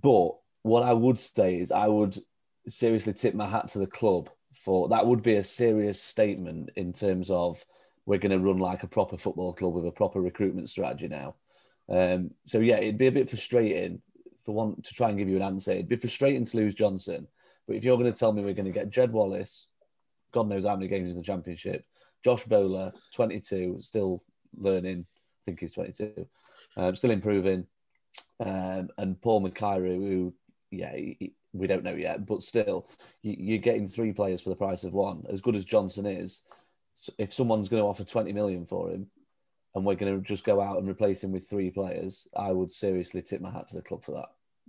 But 0.00 0.32
what 0.62 0.82
I 0.82 0.92
would 0.92 1.18
say 1.18 1.56
is 1.56 1.72
I 1.72 1.86
would 1.86 2.20
seriously 2.66 3.14
tip 3.14 3.34
my 3.34 3.48
hat 3.48 3.68
to 3.70 3.78
the 3.78 3.86
club 3.86 4.28
for 4.54 4.88
that 4.88 5.06
would 5.06 5.22
be 5.22 5.36
a 5.36 5.44
serious 5.44 6.02
statement 6.02 6.70
in 6.76 6.92
terms 6.92 7.30
of 7.30 7.64
we're 8.08 8.18
going 8.18 8.32
to 8.32 8.38
run 8.38 8.56
like 8.56 8.82
a 8.82 8.88
proper 8.88 9.18
football 9.18 9.52
club 9.52 9.74
with 9.74 9.84
a 9.84 9.90
proper 9.90 10.18
recruitment 10.18 10.70
strategy 10.70 11.08
now. 11.08 11.34
Um, 11.90 12.30
so 12.46 12.58
yeah, 12.58 12.78
it'd 12.78 12.96
be 12.96 13.08
a 13.08 13.12
bit 13.12 13.28
frustrating 13.28 14.00
for 14.46 14.52
one 14.52 14.80
to 14.80 14.94
try 14.94 15.10
and 15.10 15.18
give 15.18 15.28
you 15.28 15.36
an 15.36 15.42
answer. 15.42 15.72
It'd 15.72 15.88
be 15.88 15.96
frustrating 15.96 16.46
to 16.46 16.56
lose 16.56 16.74
Johnson, 16.74 17.28
but 17.66 17.76
if 17.76 17.84
you're 17.84 17.98
going 17.98 18.10
to 18.10 18.18
tell 18.18 18.32
me 18.32 18.42
we're 18.42 18.54
going 18.54 18.64
to 18.64 18.72
get 18.72 18.88
Jed 18.88 19.12
Wallace, 19.12 19.66
God 20.32 20.48
knows 20.48 20.64
how 20.64 20.74
many 20.74 20.88
games 20.88 21.10
in 21.10 21.18
the 21.18 21.22
championship, 21.22 21.84
Josh 22.24 22.44
Bowler, 22.44 22.92
22, 23.14 23.76
still 23.80 24.24
learning. 24.56 25.04
I 25.10 25.40
think 25.44 25.60
he's 25.60 25.72
22, 25.74 26.26
um, 26.78 26.96
still 26.96 27.10
improving, 27.10 27.66
um, 28.40 28.88
and 28.96 29.20
Paul 29.20 29.46
McKayre, 29.46 29.96
who 29.96 30.32
yeah, 30.70 30.96
we 31.52 31.66
don't 31.66 31.84
know 31.84 31.94
yet, 31.94 32.24
but 32.24 32.42
still, 32.42 32.88
you're 33.22 33.58
getting 33.58 33.86
three 33.86 34.14
players 34.14 34.40
for 34.40 34.48
the 34.48 34.56
price 34.56 34.84
of 34.84 34.94
one. 34.94 35.24
As 35.30 35.42
good 35.42 35.56
as 35.56 35.66
Johnson 35.66 36.06
is, 36.06 36.40
if 37.18 37.32
someone's 37.32 37.68
going 37.68 37.82
to 37.82 37.88
offer 37.88 38.04
20 38.04 38.32
million 38.32 38.66
for 38.66 38.90
him 38.90 39.06
and 39.74 39.84
we're 39.84 39.94
going 39.94 40.16
to 40.16 40.26
just 40.26 40.44
go 40.44 40.60
out 40.60 40.78
and 40.78 40.88
replace 40.88 41.22
him 41.22 41.32
with 41.32 41.48
three 41.48 41.70
players, 41.70 42.26
I 42.36 42.52
would 42.52 42.72
seriously 42.72 43.22
tip 43.22 43.40
my 43.40 43.50
hat 43.50 43.68
to 43.68 43.76
the 43.76 43.82
club 43.82 44.04
for 44.04 44.12
that. 44.12 44.28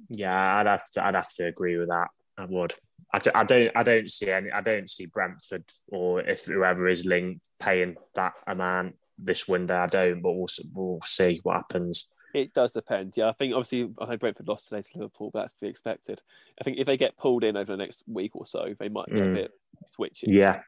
Yeah, 0.10 0.56
I'd 0.58 0.68
have 0.68 0.90
to, 0.92 1.06
I'd 1.06 1.16
have 1.16 1.34
to 1.36 1.48
agree 1.48 1.78
with 1.78 1.90
that. 1.90 2.08
I 2.40 2.46
would. 2.46 2.74
I, 3.14 3.20
I 3.36 3.44
don't. 3.44 3.72
I 3.76 3.84
don't 3.84 4.10
see 4.10 4.32
any. 4.32 4.50
I 4.50 4.62
don't 4.62 4.90
see 4.90 5.08
Brentford 5.08 5.66
or 5.92 6.22
if 6.22 6.46
whoever 6.46 6.88
is 6.88 7.06
linked 7.06 7.46
paying 7.62 7.98
that 8.16 8.34
amount 8.48 8.96
this 9.18 9.48
window. 9.48 9.78
I 9.78 9.88
don't. 9.88 10.22
But 10.22 10.32
we'll 10.32 10.48
we'll 10.74 11.00
see 11.04 11.42
what 11.44 11.58
happens. 11.58 12.10
It 12.34 12.54
does 12.54 12.72
depend. 12.72 13.16
Yeah, 13.18 13.30
I 13.30 13.34
think 13.34 13.54
obviously 13.54 13.92
I 14.00 14.06
know 14.06 14.18
Brentford 14.18 14.48
lost 14.48 14.70
today 14.70 14.82
to 14.82 14.98
Liverpool, 14.98 15.32
but 15.34 15.42
that's 15.42 15.54
to 15.54 15.62
be 15.62 15.68
expected. 15.68 16.22
I 16.60 16.64
think 16.64 16.78
if 16.78 16.86
they 16.86 16.98
get 16.98 17.18
pulled 17.18 17.44
in 17.44 17.58
over 17.58 17.74
the 17.74 17.78
next 17.78 18.04
week 18.08 18.36
or 18.36 18.46
so, 18.46 18.74
they 18.80 18.88
might 18.88 19.08
get 19.08 19.18
mm. 19.18 19.32
a 19.32 19.34
bit 19.34 19.52
twitchy. 19.94 20.28
Yeah, 20.30 20.62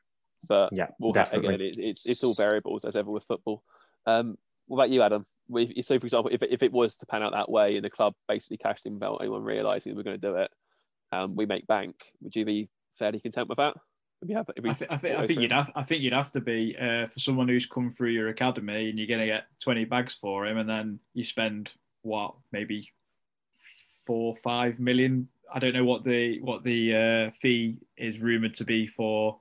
but 0.47 0.69
yeah, 0.71 0.87
we'll 0.99 1.11
definitely. 1.11 1.55
Again, 1.55 1.67
it, 1.67 1.77
it's 1.77 2.05
it's 2.05 2.23
all 2.23 2.33
variables 2.33 2.85
as 2.85 2.95
ever 2.95 3.11
with 3.11 3.23
football. 3.23 3.63
Um, 4.05 4.37
what 4.67 4.77
about 4.77 4.89
you, 4.89 5.01
Adam? 5.01 5.25
So, 5.81 5.99
for 5.99 6.05
example, 6.05 6.31
if 6.31 6.41
if 6.43 6.63
it 6.63 6.71
was 6.71 6.95
to 6.97 7.05
pan 7.05 7.23
out 7.23 7.33
that 7.33 7.49
way 7.49 7.75
and 7.75 7.85
the 7.85 7.89
club 7.89 8.13
basically 8.27 8.57
cashed 8.57 8.85
in 8.85 8.93
without 8.93 9.17
anyone 9.17 9.43
realizing 9.43 9.95
we're 9.95 10.03
going 10.03 10.19
to 10.19 10.27
do 10.27 10.35
it, 10.35 10.51
um, 11.11 11.35
we 11.35 11.45
make 11.45 11.67
bank. 11.67 11.95
Would 12.21 12.35
you 12.35 12.45
be 12.45 12.69
fairly 12.93 13.19
content 13.19 13.49
with 13.49 13.57
that? 13.57 13.75
If 14.21 14.29
have, 14.29 14.49
if 14.55 14.65
I, 14.65 14.73
th- 14.73 14.91
I, 14.91 14.97
think, 14.97 15.17
I 15.17 15.27
think 15.27 15.39
you'd 15.41 15.51
have. 15.51 15.71
I 15.75 15.83
think 15.83 16.03
you'd 16.03 16.13
have 16.13 16.31
to 16.33 16.41
be 16.41 16.75
uh, 16.79 17.07
for 17.07 17.19
someone 17.19 17.47
who's 17.47 17.65
come 17.65 17.89
through 17.89 18.11
your 18.11 18.29
academy 18.29 18.89
and 18.89 18.97
you're 18.97 19.07
going 19.07 19.19
to 19.19 19.25
get 19.25 19.45
twenty 19.59 19.83
bags 19.83 20.15
for 20.15 20.45
him, 20.45 20.57
and 20.57 20.69
then 20.69 20.99
you 21.13 21.25
spend 21.25 21.71
what 22.03 22.35
maybe 22.51 22.91
four 24.05 24.35
five 24.37 24.79
million. 24.79 25.27
I 25.53 25.59
don't 25.59 25.73
know 25.73 25.85
what 25.85 26.03
the 26.03 26.39
what 26.41 26.63
the 26.63 26.95
uh, 26.95 27.31
fee 27.31 27.79
is 27.97 28.19
rumored 28.19 28.53
to 28.55 28.63
be 28.63 28.87
for 28.87 29.40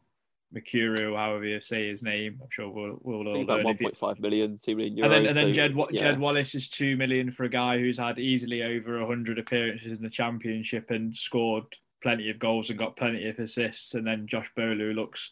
Mercurio, 0.55 1.17
however 1.17 1.45
you 1.45 1.61
say 1.61 1.89
his 1.89 2.03
name. 2.03 2.41
I'm 2.43 2.49
sure 2.51 2.69
we'll 2.69 2.99
we'll 3.03 3.29
all 3.29 3.45
learn. 3.45 3.65
One 3.65 3.79
point 3.79 3.97
five 3.97 4.19
million, 4.19 4.59
two 4.59 4.75
million 4.75 4.97
euros. 4.97 5.05
And 5.05 5.13
then, 5.13 5.27
and 5.27 5.37
then 5.37 5.49
so, 5.49 5.53
Jed 5.53 5.75
yeah. 5.91 6.01
Jed 6.01 6.19
Wallace 6.19 6.55
is 6.55 6.69
two 6.69 6.97
million 6.97 7.31
for 7.31 7.45
a 7.45 7.49
guy 7.49 7.79
who's 7.79 7.99
had 7.99 8.19
easily 8.19 8.63
over 8.63 9.05
hundred 9.07 9.39
appearances 9.39 9.93
in 9.93 10.03
the 10.03 10.11
championship 10.11 10.91
and 10.91 11.17
scored 11.17 11.65
plenty 12.03 12.31
of 12.31 12.39
goals 12.39 12.71
and 12.71 12.79
got 12.79 12.97
plenty 12.97 13.29
of 13.29 13.39
assists. 13.39 13.95
And 13.95 14.07
then 14.07 14.27
Josh 14.27 14.51
Bowler 14.57 14.93
looks 14.93 15.31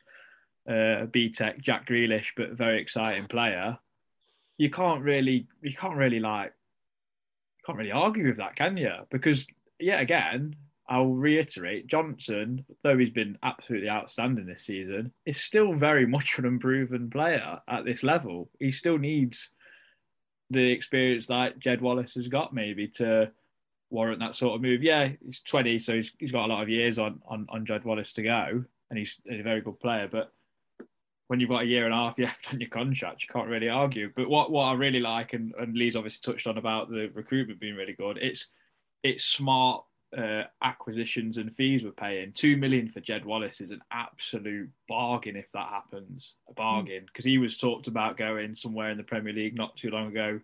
uh, 0.69 1.07
B 1.07 1.31
Tech 1.31 1.61
Jack 1.61 1.89
Grealish, 1.89 2.29
but 2.37 2.53
very 2.53 2.81
exciting 2.81 3.27
player. 3.27 3.79
You 4.57 4.71
can't 4.71 5.03
really 5.03 5.49
you 5.63 5.75
can't 5.75 5.97
really 5.97 6.21
like 6.21 6.53
can't 7.67 7.79
really 7.79 7.93
argue 7.93 8.27
with 8.27 8.37
that, 8.37 8.57
can 8.57 8.77
you? 8.77 8.93
Because 9.11 9.47
yet 9.81 10.01
again, 10.01 10.57
I'll 10.89 11.13
reiterate, 11.13 11.87
Johnson, 11.87 12.65
though 12.83 12.97
he's 12.97 13.11
been 13.11 13.37
absolutely 13.43 13.91
outstanding 13.91 14.47
this 14.47 14.65
season, 14.65 15.13
is 15.27 15.39
still 15.39 15.75
very 15.75 16.07
much 16.07 16.39
an 16.39 16.47
unproven 16.47 17.11
player 17.11 17.61
at 17.69 17.85
this 17.85 18.03
level. 18.03 18.51
He 18.59 18.73
still 18.73 18.97
needs 18.97 19.51
the 20.51 20.71
experience 20.71 21.27
that 21.27 21.59
Jed 21.59 21.83
Wallace 21.83 22.15
has 22.15 22.29
got, 22.29 22.55
maybe 22.55 22.89
to 22.89 23.31
warrant 23.91 24.21
that 24.21 24.35
sort 24.37 24.55
of 24.55 24.63
move. 24.63 24.83
Yeah, 24.83 25.11
he's 25.25 25.41
20, 25.41 25.79
so 25.79 25.95
he's, 25.95 26.13
he's 26.19 26.33
got 26.33 26.47
a 26.47 26.53
lot 26.53 26.63
of 26.63 26.71
years 26.71 26.99
on, 26.99 27.21
on, 27.29 27.47
on 27.51 27.67
Jed 27.67 27.85
Wallace 27.85 28.15
to 28.15 28.23
go, 28.23 28.65
and 28.89 28.99
he's 28.99 29.21
a 29.31 29.43
very 29.43 29.61
good 29.61 29.79
player. 29.81 30.09
But 30.11 30.33
when 31.27 31.39
you've 31.39 31.51
got 31.51 31.65
a 31.65 31.67
year 31.67 31.85
and 31.85 31.93
a 31.93 31.99
half 31.99 32.19
left 32.19 32.49
on 32.51 32.61
your 32.61 32.71
contract, 32.71 33.23
you 33.23 33.29
can't 33.33 33.49
really 33.49 33.69
argue. 33.69 34.11
But 34.17 34.31
what, 34.31 34.51
what 34.51 34.65
I 34.65 34.73
really 34.73 35.01
like, 35.01 35.35
and, 35.35 35.53
and 35.59 35.77
Lee's 35.77 35.97
obviously 35.97 36.33
touched 36.33 36.47
on 36.47 36.57
about 36.57 36.89
the 36.89 37.11
recruitment 37.13 37.61
being 37.61 37.77
really 37.77 37.95
good, 37.95 38.19
it's 38.19 38.49
it's 39.05 39.25
smart 39.25 39.85
uh, 40.17 40.45
acquisitions 40.63 41.37
and 41.37 41.55
fees 41.55 41.85
we're 41.85 41.91
paying. 41.91 42.33
Two 42.33 42.57
million 42.57 42.89
for 42.89 43.01
Jed 43.01 43.25
Wallace 43.25 43.61
is 43.61 43.71
an 43.71 43.83
absolute 43.91 44.71
bargain 44.89 45.37
if 45.37 45.51
that 45.53 45.69
happens. 45.69 46.35
A 46.49 46.55
bargain 46.55 47.05
because 47.07 47.25
mm. 47.25 47.31
he 47.31 47.39
was 47.39 47.57
talked 47.57 47.89
about 47.89 48.17
going 48.17 48.55
somewhere 48.55 48.91
in 48.91 48.97
the 48.97 49.03
Premier 49.03 49.33
League 49.33 49.57
not 49.57 49.77
too 49.77 49.91
long 49.91 50.09
ago 50.09 50.41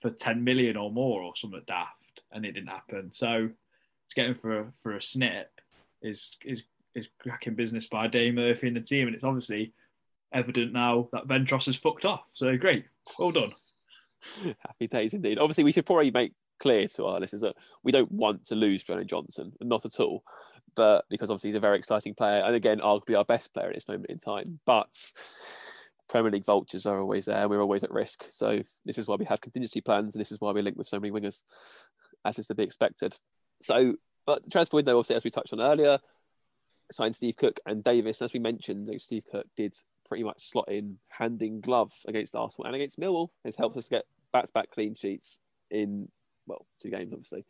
for 0.00 0.10
ten 0.10 0.42
million 0.42 0.76
or 0.76 0.90
more 0.90 1.22
or 1.22 1.36
something 1.36 1.62
daft, 1.66 2.22
and 2.32 2.44
it 2.44 2.52
didn't 2.52 2.70
happen. 2.70 3.12
So 3.14 3.48
to 3.48 4.14
get 4.14 4.26
him 4.26 4.34
for 4.34 4.72
for 4.82 4.96
a 4.96 5.02
snip 5.02 5.50
is 6.02 6.36
is 6.44 6.62
is 6.94 7.08
cracking 7.20 7.54
business 7.54 7.86
by 7.86 8.08
Dane 8.08 8.34
Murphy 8.34 8.68
and 8.68 8.76
the 8.76 8.80
team, 8.80 9.06
and 9.06 9.14
it's 9.14 9.24
obviously 9.24 9.72
evident 10.32 10.72
now 10.72 11.08
that 11.12 11.26
Ventros 11.26 11.66
has 11.66 11.76
fucked 11.76 12.04
off. 12.04 12.28
So 12.34 12.56
great, 12.56 12.84
well 13.18 13.30
done. 13.30 13.52
Happy 14.66 14.88
days 14.88 15.14
indeed. 15.14 15.38
Obviously, 15.38 15.64
we 15.64 15.72
should 15.72 15.86
probably 15.86 16.10
make 16.10 16.32
clear 16.58 16.88
to 16.88 17.06
our 17.06 17.20
listeners 17.20 17.42
that 17.42 17.56
we 17.82 17.92
don't 17.92 18.10
want 18.10 18.46
to 18.46 18.54
lose 18.54 18.84
Brennan 18.84 19.06
Johnson, 19.06 19.52
not 19.60 19.84
at 19.84 20.00
all. 20.00 20.22
But 20.74 21.06
because 21.10 21.30
obviously 21.30 21.50
he's 21.50 21.56
a 21.56 21.60
very 21.60 21.78
exciting 21.78 22.14
player, 22.14 22.42
and 22.44 22.54
again, 22.54 22.78
arguably 22.78 23.16
our 23.16 23.24
best 23.24 23.52
player 23.52 23.68
at 23.68 23.74
this 23.74 23.88
moment 23.88 24.10
in 24.10 24.18
time. 24.18 24.60
But 24.64 24.94
Premier 26.08 26.30
League 26.30 26.44
vultures 26.44 26.86
are 26.86 27.00
always 27.00 27.26
there. 27.26 27.48
We're 27.48 27.60
always 27.60 27.84
at 27.84 27.90
risk. 27.90 28.24
So 28.30 28.62
this 28.84 28.98
is 28.98 29.06
why 29.06 29.16
we 29.16 29.24
have 29.24 29.40
contingency 29.40 29.80
plans, 29.80 30.14
and 30.14 30.20
this 30.20 30.32
is 30.32 30.40
why 30.40 30.52
we 30.52 30.62
link 30.62 30.76
with 30.76 30.88
so 30.88 31.00
many 31.00 31.10
wingers, 31.10 31.42
as 32.24 32.38
is 32.38 32.46
to 32.46 32.54
be 32.54 32.62
expected. 32.62 33.16
So, 33.60 33.94
but 34.26 34.50
transfer 34.50 34.76
window, 34.76 34.98
obviously, 34.98 35.16
as 35.16 35.24
we 35.24 35.30
touched 35.30 35.52
on 35.52 35.60
earlier, 35.60 35.98
signed 36.92 37.16
Steve 37.16 37.36
Cook 37.36 37.60
and 37.66 37.82
Davis. 37.84 38.22
As 38.22 38.32
we 38.32 38.38
mentioned, 38.38 38.88
Steve 39.00 39.24
Cook 39.30 39.46
did 39.56 39.74
pretty 40.06 40.24
much 40.24 40.50
slot 40.50 40.70
in 40.70 40.98
hand 41.08 41.42
in 41.42 41.60
glove 41.60 41.92
against 42.06 42.34
Arsenal 42.34 42.66
and 42.66 42.76
against 42.76 42.98
Millwall. 42.98 43.28
It's 43.44 43.56
helped 43.56 43.76
us 43.76 43.88
get 43.88 44.04
back 44.32 44.46
to 44.46 44.52
back 44.52 44.70
clean 44.70 44.94
sheets 44.94 45.38
in 45.70 46.08
well 46.48 46.66
two 46.80 46.90
games, 46.90 47.12
obviously. 47.12 47.44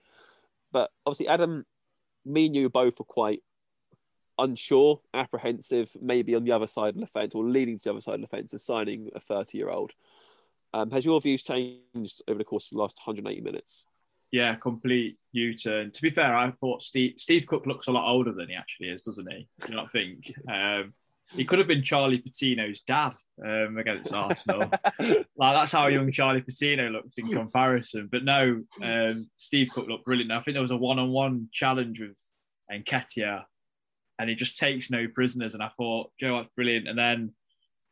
But 0.72 0.90
obviously, 1.06 1.28
Adam, 1.28 1.64
me 2.24 2.46
and 2.46 2.54
you 2.54 2.68
both 2.68 2.98
were 2.98 3.04
quite 3.04 3.42
unsure, 4.38 5.00
apprehensive, 5.14 5.96
maybe 6.00 6.34
on 6.34 6.44
the 6.44 6.52
other 6.52 6.66
side 6.66 6.94
of 6.94 7.00
the 7.00 7.06
fence 7.06 7.34
or 7.34 7.44
leading 7.44 7.76
to 7.76 7.84
the 7.84 7.90
other 7.90 8.00
side 8.00 8.16
of 8.16 8.20
the 8.20 8.28
fence 8.28 8.52
of 8.52 8.60
signing 8.60 9.10
a 9.14 9.20
30 9.20 9.58
year 9.58 9.70
old. 9.70 9.92
Um, 10.74 10.90
has 10.90 11.04
your 11.04 11.20
views 11.20 11.42
changed 11.42 12.22
over 12.28 12.38
the 12.38 12.44
course 12.44 12.66
of 12.66 12.76
the 12.76 12.78
last 12.78 12.98
180 12.98 13.40
minutes? 13.40 13.86
Yeah, 14.30 14.54
complete 14.56 15.18
U-turn. 15.32 15.90
To 15.90 16.02
be 16.02 16.10
fair, 16.10 16.36
I 16.36 16.50
thought 16.50 16.82
Steve 16.82 17.14
Steve 17.16 17.46
Cook 17.46 17.64
looks 17.66 17.86
a 17.86 17.92
lot 17.92 18.10
older 18.10 18.32
than 18.32 18.48
he 18.48 18.54
actually 18.54 18.88
is, 18.88 19.02
doesn't 19.02 19.30
he? 19.30 19.48
Do 19.60 19.68
you 19.70 19.76
not 19.76 19.90
think? 19.90 20.32
Um, 20.48 20.92
he 21.34 21.44
could 21.44 21.58
have 21.58 21.68
been 21.68 21.82
Charlie 21.82 22.22
Patino's 22.22 22.80
dad 22.86 23.12
um, 23.44 23.76
against 23.78 24.12
Arsenal. 24.12 24.70
like 24.98 25.24
that's 25.38 25.72
how 25.72 25.86
young 25.88 26.10
Charlie 26.10 26.40
Patino 26.40 26.88
looked 26.88 27.18
in 27.18 27.28
comparison. 27.28 28.08
But 28.10 28.24
no, 28.24 28.62
um, 28.82 29.28
Steve 29.36 29.68
Cook 29.72 29.88
looked 29.88 30.04
brilliant. 30.04 30.32
I 30.32 30.40
think 30.40 30.54
there 30.54 30.62
was 30.62 30.70
a 30.70 30.76
one-on-one 30.76 31.48
challenge 31.52 32.00
with 32.00 32.16
Nketiah, 32.72 33.44
and 34.18 34.30
he 34.30 34.36
just 34.36 34.56
takes 34.56 34.90
no 34.90 35.06
prisoners. 35.06 35.54
And 35.54 35.62
I 35.62 35.70
thought, 35.76 36.10
Joe, 36.18 36.38
that's 36.38 36.54
brilliant. 36.56 36.88
And 36.88 36.98
then 36.98 37.32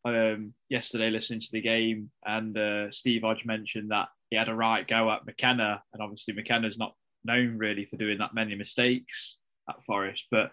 um, 0.04 0.54
yesterday, 0.68 1.10
listening 1.10 1.40
to 1.40 1.52
the 1.52 1.60
game, 1.60 2.10
and 2.24 2.56
uh, 2.56 2.90
Steve 2.90 3.22
Hodge 3.22 3.44
mentioned 3.44 3.90
that 3.90 4.08
he 4.30 4.36
had 4.36 4.48
a 4.48 4.54
right 4.54 4.86
go 4.86 5.10
at 5.10 5.26
McKenna, 5.26 5.82
and 5.92 6.02
obviously 6.02 6.34
McKenna's 6.34 6.78
not 6.78 6.94
known 7.24 7.58
really 7.58 7.84
for 7.84 7.96
doing 7.96 8.18
that 8.18 8.34
many 8.34 8.54
mistakes 8.54 9.36
at 9.68 9.84
Forest, 9.84 10.26
but 10.30 10.52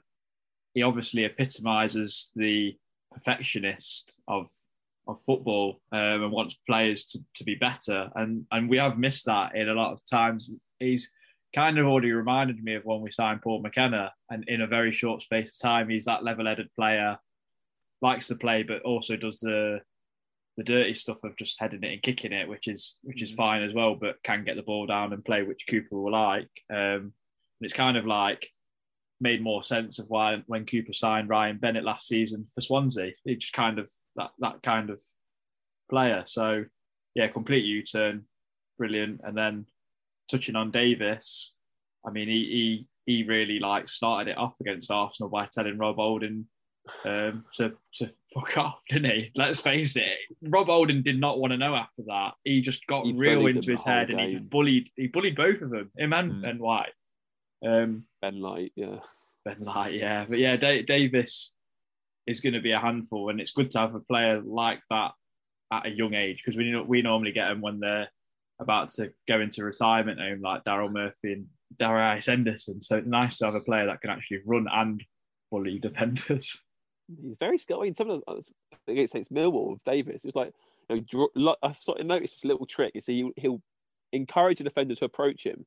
he 0.74 0.82
obviously 0.82 1.26
epitomizes 1.26 2.32
the 2.36 2.76
perfectionist 3.11 4.21
of 4.28 4.49
of 5.07 5.19
football 5.21 5.82
um, 5.91 6.24
and 6.24 6.32
wants 6.32 6.57
players 6.65 7.05
to, 7.05 7.19
to 7.36 7.43
be 7.43 7.55
better. 7.55 8.09
And 8.15 8.45
and 8.51 8.69
we 8.69 8.78
have 8.78 8.97
missed 8.97 9.26
that 9.26 9.55
in 9.55 9.69
a 9.69 9.74
lot 9.74 9.93
of 9.93 9.99
times. 10.05 10.49
He's 10.80 11.09
kind 11.53 11.78
of 11.78 11.86
already 11.86 12.11
reminded 12.11 12.63
me 12.63 12.76
of 12.76 12.86
when 12.86 13.01
we 13.01 13.11
signed 13.11 13.41
Paul 13.41 13.61
McKenna, 13.61 14.11
and 14.30 14.43
in 14.47 14.61
a 14.61 14.67
very 14.67 14.91
short 14.91 15.21
space 15.21 15.55
of 15.55 15.59
time, 15.59 15.89
he's 15.89 16.05
that 16.05 16.24
level-headed 16.24 16.69
player, 16.76 17.17
likes 18.01 18.28
to 18.28 18.36
play, 18.36 18.63
but 18.63 18.82
also 18.82 19.15
does 19.15 19.39
the 19.39 19.82
the 20.55 20.63
dirty 20.63 20.93
stuff 20.93 21.24
of 21.24 21.36
just 21.36 21.59
heading 21.59 21.84
it 21.84 21.93
and 21.93 22.01
kicking 22.03 22.32
it, 22.32 22.47
which 22.47 22.67
is 22.67 22.97
which 23.03 23.21
is 23.21 23.34
mm. 23.34 23.38
fine 23.38 23.61
as 23.63 23.74
well, 23.74 23.95
but 23.95 24.21
can 24.24 24.43
get 24.43 24.55
the 24.55 24.63
ball 24.63 24.86
down 24.86 25.13
and 25.13 25.26
play, 25.26 25.43
which 25.43 25.65
Cooper 25.69 25.99
will 25.99 26.11
like. 26.11 26.49
Um, 26.71 27.13
and 27.59 27.61
it's 27.61 27.74
kind 27.74 27.97
of 27.97 28.05
like 28.05 28.47
made 29.24 29.41
more 29.41 29.63
sense 29.63 29.97
of 29.97 30.05
why 30.09 30.43
when 30.45 30.65
Cooper 30.65 30.93
signed 30.93 31.30
Ryan 31.30 31.57
Bennett 31.57 31.86
last 31.86 32.07
season 32.07 32.45
for 32.53 32.61
Swansea. 32.61 33.13
It's 33.26 33.45
just 33.45 33.53
kind 33.53 33.80
of 33.80 33.89
that 34.17 34.32
that 34.39 34.61
kind 34.61 34.91
of 34.91 35.01
player. 35.89 36.24
So 36.28 36.65
yeah, 37.15 37.30
complete 37.30 37.65
U 37.65 37.82
turn, 37.84 38.26
brilliant. 38.78 39.21
And 39.24 39.36
then 39.36 39.65
touching 40.30 40.55
on 40.55 40.69
Davis, 40.69 41.53
I 42.05 42.11
mean 42.11 42.28
he 42.28 42.86
he 43.05 43.13
he 43.13 43.24
really 43.24 43.59
like 43.59 43.89
started 43.89 44.32
it 44.32 44.38
off 44.38 44.55
against 44.61 44.91
Arsenal 44.91 45.30
by 45.30 45.47
telling 45.51 45.78
Rob 45.78 45.95
Holding 45.95 46.45
um, 47.05 47.45
to 47.55 47.74
to 47.95 48.11
fuck 48.34 48.57
off, 48.57 48.82
didn't 48.89 49.11
he? 49.11 49.32
Let's 49.36 49.61
face 49.61 49.95
it. 49.95 50.17
Rob 50.41 50.67
Holding 50.67 51.01
did 51.01 51.19
not 51.19 51.39
want 51.39 51.51
to 51.51 51.57
know 51.57 51.76
after 51.76 52.03
that. 52.07 52.34
He 52.43 52.61
just 52.61 52.86
got 52.88 53.05
he 53.05 53.13
real 53.13 53.47
into 53.47 53.71
his 53.71 53.86
head 53.86 54.09
game. 54.09 54.19
and 54.19 54.30
he 54.30 54.39
bullied 54.39 54.89
he 54.95 55.07
bullied 55.07 55.36
both 55.36 55.61
of 55.61 55.69
them, 55.69 55.91
him 55.97 56.13
and, 56.13 56.32
mm. 56.32 56.49
and 56.49 56.59
White. 56.59 56.91
Um, 57.65 58.03
Ben 58.24 58.41
White, 58.41 58.71
yeah. 58.76 58.99
Ben 59.43 59.57
White, 59.57 59.95
yeah. 59.95 60.26
But 60.30 60.39
yeah, 60.39 60.55
D- 60.55 60.84
Davis 60.84 61.53
is 62.26 62.39
going 62.39 62.53
to 62.53 62.61
be 62.61 62.71
a 62.71 62.80
handful, 62.80 63.30
and 63.30 63.41
it's 63.41 63.51
good 63.51 63.69
to 63.71 63.80
have 63.80 63.95
a 63.95 63.99
player 63.99 64.41
like 64.41 64.80
that 64.89 65.11
at 65.74 65.88
a 65.88 65.89
young 65.89 66.13
age 66.13 66.41
because 66.41 66.57
we 66.57 66.74
we 66.88 67.01
normally 67.01 67.34
get 67.34 67.49
them 67.49 67.59
when 67.59 67.82
they're 67.82 68.07
about 68.61 68.91
to 68.91 69.11
go 69.28 69.41
into 69.41 69.65
retirement 69.65 70.21
home, 70.21 70.39
like 70.41 70.63
Daryl 70.63 70.89
Murphy 70.89 71.34
and 71.34 71.47
Darius 71.78 72.28
Henderson. 72.28 72.82
So 72.82 72.95
it's 72.95 73.07
nice 73.07 73.39
to 73.39 73.45
have 73.45 73.55
a 73.55 73.59
player 73.59 73.88
that 73.88 73.99
can 73.99 74.09
actually 74.09 74.39
run 74.45 74.67
and 74.71 75.03
bully 75.51 75.80
defenders. 75.82 76.57
He's 77.21 77.38
very 77.38 77.57
skilled. 77.57 77.82
I 77.82 77.86
mean, 77.86 77.95
some 77.95 78.09
of 78.09 78.24
the 78.26 78.32
uh, 78.32 78.41
against 78.88 79.34
Millwall 79.34 79.71
with 79.71 79.84
Davis, 79.84 80.24
it 80.24 80.28
was 80.28 80.36
like 80.38 80.53
you 80.89 81.05
know, 81.36 81.55
I 81.61 81.74
sort 81.74 81.99
of 81.99 82.05
noticed 82.05 82.36
this 82.36 82.45
little 82.45 82.65
trick. 82.65 82.95
You 82.95 83.01
see, 83.01 83.30
he'll 83.36 83.61
encourage 84.13 84.59
the 84.59 84.63
defender 84.63 84.95
to 84.95 85.05
approach 85.05 85.45
him, 85.45 85.65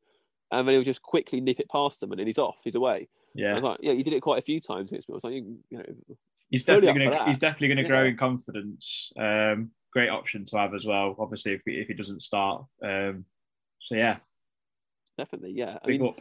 and 0.50 0.66
then 0.66 0.74
he'll 0.74 0.82
just 0.82 1.02
quickly 1.02 1.40
nip 1.40 1.60
it 1.60 1.68
past 1.70 2.00
them, 2.00 2.12
and 2.12 2.18
then 2.18 2.26
he's 2.26 2.38
off, 2.38 2.60
he's 2.64 2.74
away. 2.74 3.08
Yeah, 3.34 3.52
I 3.52 3.54
was 3.54 3.64
like, 3.64 3.78
yeah, 3.82 3.92
you 3.92 4.04
did 4.04 4.14
it 4.14 4.20
quite 4.20 4.38
a 4.38 4.42
few 4.42 4.60
times. 4.60 4.92
It's, 4.92 5.06
I 5.08 5.12
was 5.12 5.24
like, 5.24 5.34
you, 5.34 5.58
know, 5.70 5.82
he's 6.50 6.64
definitely 6.64 7.00
going 7.00 7.10
to 7.10 7.24
he's 7.26 7.38
definitely 7.38 7.68
going 7.68 7.76
to 7.84 7.88
grow 7.88 8.04
in 8.04 8.16
confidence. 8.16 9.12
Um, 9.18 9.70
great 9.92 10.08
option 10.08 10.44
to 10.46 10.58
have 10.58 10.74
as 10.74 10.86
well. 10.86 11.16
Obviously, 11.18 11.52
if 11.52 11.62
he, 11.66 11.72
if 11.72 11.88
he 11.88 11.94
doesn't 11.94 12.22
start, 12.22 12.64
um, 12.82 13.24
so 13.80 13.94
yeah, 13.94 14.18
definitely, 15.18 15.52
yeah. 15.52 15.78
I 15.82 15.86
Big 15.86 16.00
mean, 16.00 16.10
up. 16.10 16.20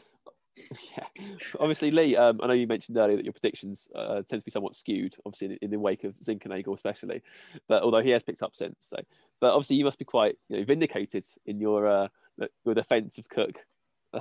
yeah, 0.97 1.26
obviously, 1.59 1.91
Lee. 1.91 2.15
Um, 2.15 2.39
I 2.41 2.47
know 2.47 2.53
you 2.53 2.67
mentioned 2.67 2.97
earlier 2.97 3.17
that 3.17 3.26
your 3.26 3.34
predictions 3.34 3.88
uh, 3.95 4.21
tend 4.28 4.41
to 4.41 4.45
be 4.45 4.51
somewhat 4.51 4.76
skewed, 4.76 5.15
obviously 5.26 5.47
in, 5.47 5.57
in 5.63 5.71
the 5.71 5.80
wake 5.80 6.03
of 6.03 6.15
Zinckernagel, 6.19 6.73
especially. 6.73 7.21
But 7.67 7.84
although 7.84 8.01
he 8.01 8.09
has 8.11 8.23
picked 8.23 8.41
up 8.41 8.55
since, 8.55 8.76
so 8.80 8.97
but 9.41 9.53
obviously 9.53 9.76
you 9.76 9.86
must 9.86 9.99
be 9.99 10.05
quite 10.05 10.38
you 10.49 10.57
know, 10.57 10.63
vindicated 10.65 11.26
in 11.45 11.59
your 11.59 11.88
uh, 11.88 12.07
your 12.65 12.76
defence 12.76 13.17
of 13.17 13.30
Cook 13.30 13.65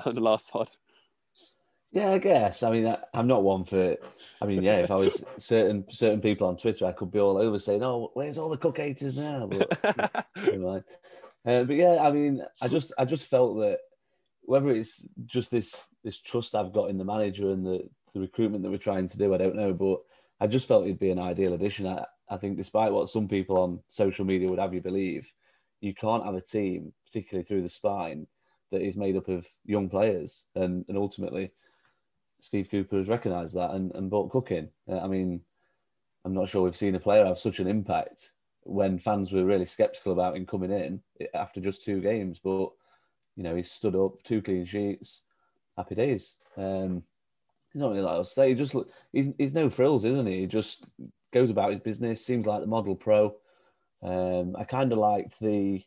on 0.04 0.14
the 0.14 0.20
last 0.20 0.50
pod. 0.50 0.70
Yeah, 1.92 2.10
I 2.10 2.18
guess. 2.18 2.64
I 2.64 2.72
mean, 2.72 2.88
I, 2.88 2.98
am 3.14 3.28
not 3.28 3.44
one 3.44 3.64
for. 3.64 3.96
I 4.42 4.46
mean, 4.46 4.64
yeah, 4.64 4.78
if 4.78 4.90
I 4.90 4.96
was 4.96 5.22
certain 5.38 5.84
certain 5.90 6.20
people 6.20 6.48
on 6.48 6.56
Twitter, 6.56 6.86
I 6.86 6.92
could 6.92 7.12
be 7.12 7.20
all 7.20 7.38
over 7.38 7.58
saying, 7.60 7.84
"Oh, 7.84 8.10
where's 8.14 8.36
all 8.36 8.48
the 8.48 8.56
cook 8.56 8.78
haters 8.78 9.14
now?" 9.14 9.46
But, 9.46 9.78
uh, 9.84 10.84
but 11.44 11.76
yeah, 11.76 11.98
I 12.00 12.10
mean, 12.10 12.42
I 12.60 12.66
just 12.66 12.92
I 12.98 13.04
just 13.04 13.28
felt 13.28 13.58
that 13.58 13.78
whether 14.42 14.70
it's 14.70 15.06
just 15.26 15.52
this 15.52 15.86
this 16.02 16.20
trust 16.20 16.56
I've 16.56 16.72
got 16.72 16.90
in 16.90 16.98
the 16.98 17.04
manager 17.04 17.50
and 17.50 17.64
the 17.64 17.88
the 18.12 18.20
recruitment 18.20 18.64
that 18.64 18.70
we're 18.70 18.78
trying 18.78 19.06
to 19.06 19.18
do, 19.18 19.32
I 19.32 19.38
don't 19.38 19.56
know, 19.56 19.72
but 19.72 20.00
I 20.40 20.48
just 20.48 20.66
felt 20.66 20.84
it'd 20.84 20.98
be 20.98 21.10
an 21.10 21.20
ideal 21.20 21.54
addition. 21.54 21.86
I, 21.86 22.04
I 22.28 22.38
think, 22.38 22.56
despite 22.56 22.92
what 22.92 23.08
some 23.08 23.28
people 23.28 23.56
on 23.56 23.80
social 23.86 24.24
media 24.24 24.48
would 24.48 24.58
have 24.58 24.74
you 24.74 24.80
believe, 24.80 25.32
you 25.80 25.94
can't 25.94 26.24
have 26.24 26.34
a 26.34 26.40
team, 26.40 26.92
particularly 27.06 27.44
through 27.44 27.62
the 27.62 27.68
spine, 27.68 28.26
that 28.70 28.82
is 28.82 28.96
made 28.96 29.16
up 29.16 29.28
of 29.28 29.46
young 29.64 29.88
players, 29.88 30.46
and 30.54 30.84
and 30.88 30.98
ultimately 30.98 31.52
Steve 32.40 32.68
Cooper 32.70 32.98
has 32.98 33.08
recognised 33.08 33.54
that 33.54 33.70
and, 33.70 33.94
and 33.94 34.10
bought 34.10 34.30
Cook 34.30 34.50
in. 34.50 34.68
Uh, 34.90 34.98
I 35.00 35.06
mean, 35.06 35.40
I'm 36.24 36.34
not 36.34 36.48
sure 36.48 36.62
we've 36.62 36.76
seen 36.76 36.94
a 36.94 37.00
player 37.00 37.24
have 37.24 37.38
such 37.38 37.58
an 37.58 37.66
impact 37.66 38.32
when 38.64 38.98
fans 38.98 39.32
were 39.32 39.44
really 39.44 39.66
sceptical 39.66 40.12
about 40.12 40.36
him 40.36 40.46
coming 40.46 40.70
in 40.70 41.00
after 41.34 41.60
just 41.60 41.84
two 41.84 42.00
games. 42.00 42.40
But 42.42 42.70
you 43.36 43.42
know, 43.42 43.54
he's 43.56 43.70
stood 43.70 43.96
up, 43.96 44.22
two 44.24 44.42
clean 44.42 44.66
sheets, 44.66 45.22
happy 45.76 45.94
days. 45.94 46.36
Um, 46.56 47.02
he's 47.72 47.80
not 47.80 47.90
really 47.90 48.02
like 48.02 48.20
us. 48.20 48.34
He 48.34 48.54
just 48.54 48.76
he's 49.12 49.30
he's 49.38 49.54
no 49.54 49.70
frills, 49.70 50.04
isn't 50.04 50.26
he? 50.26 50.40
He 50.40 50.46
just 50.46 50.84
goes 51.32 51.50
about 51.50 51.72
his 51.72 51.80
business. 51.80 52.24
Seems 52.24 52.46
like 52.46 52.60
the 52.60 52.66
model 52.66 52.94
pro. 52.94 53.34
Um, 54.02 54.54
I 54.58 54.64
kind 54.64 54.92
of 54.92 54.98
liked 54.98 55.40
the 55.40 55.82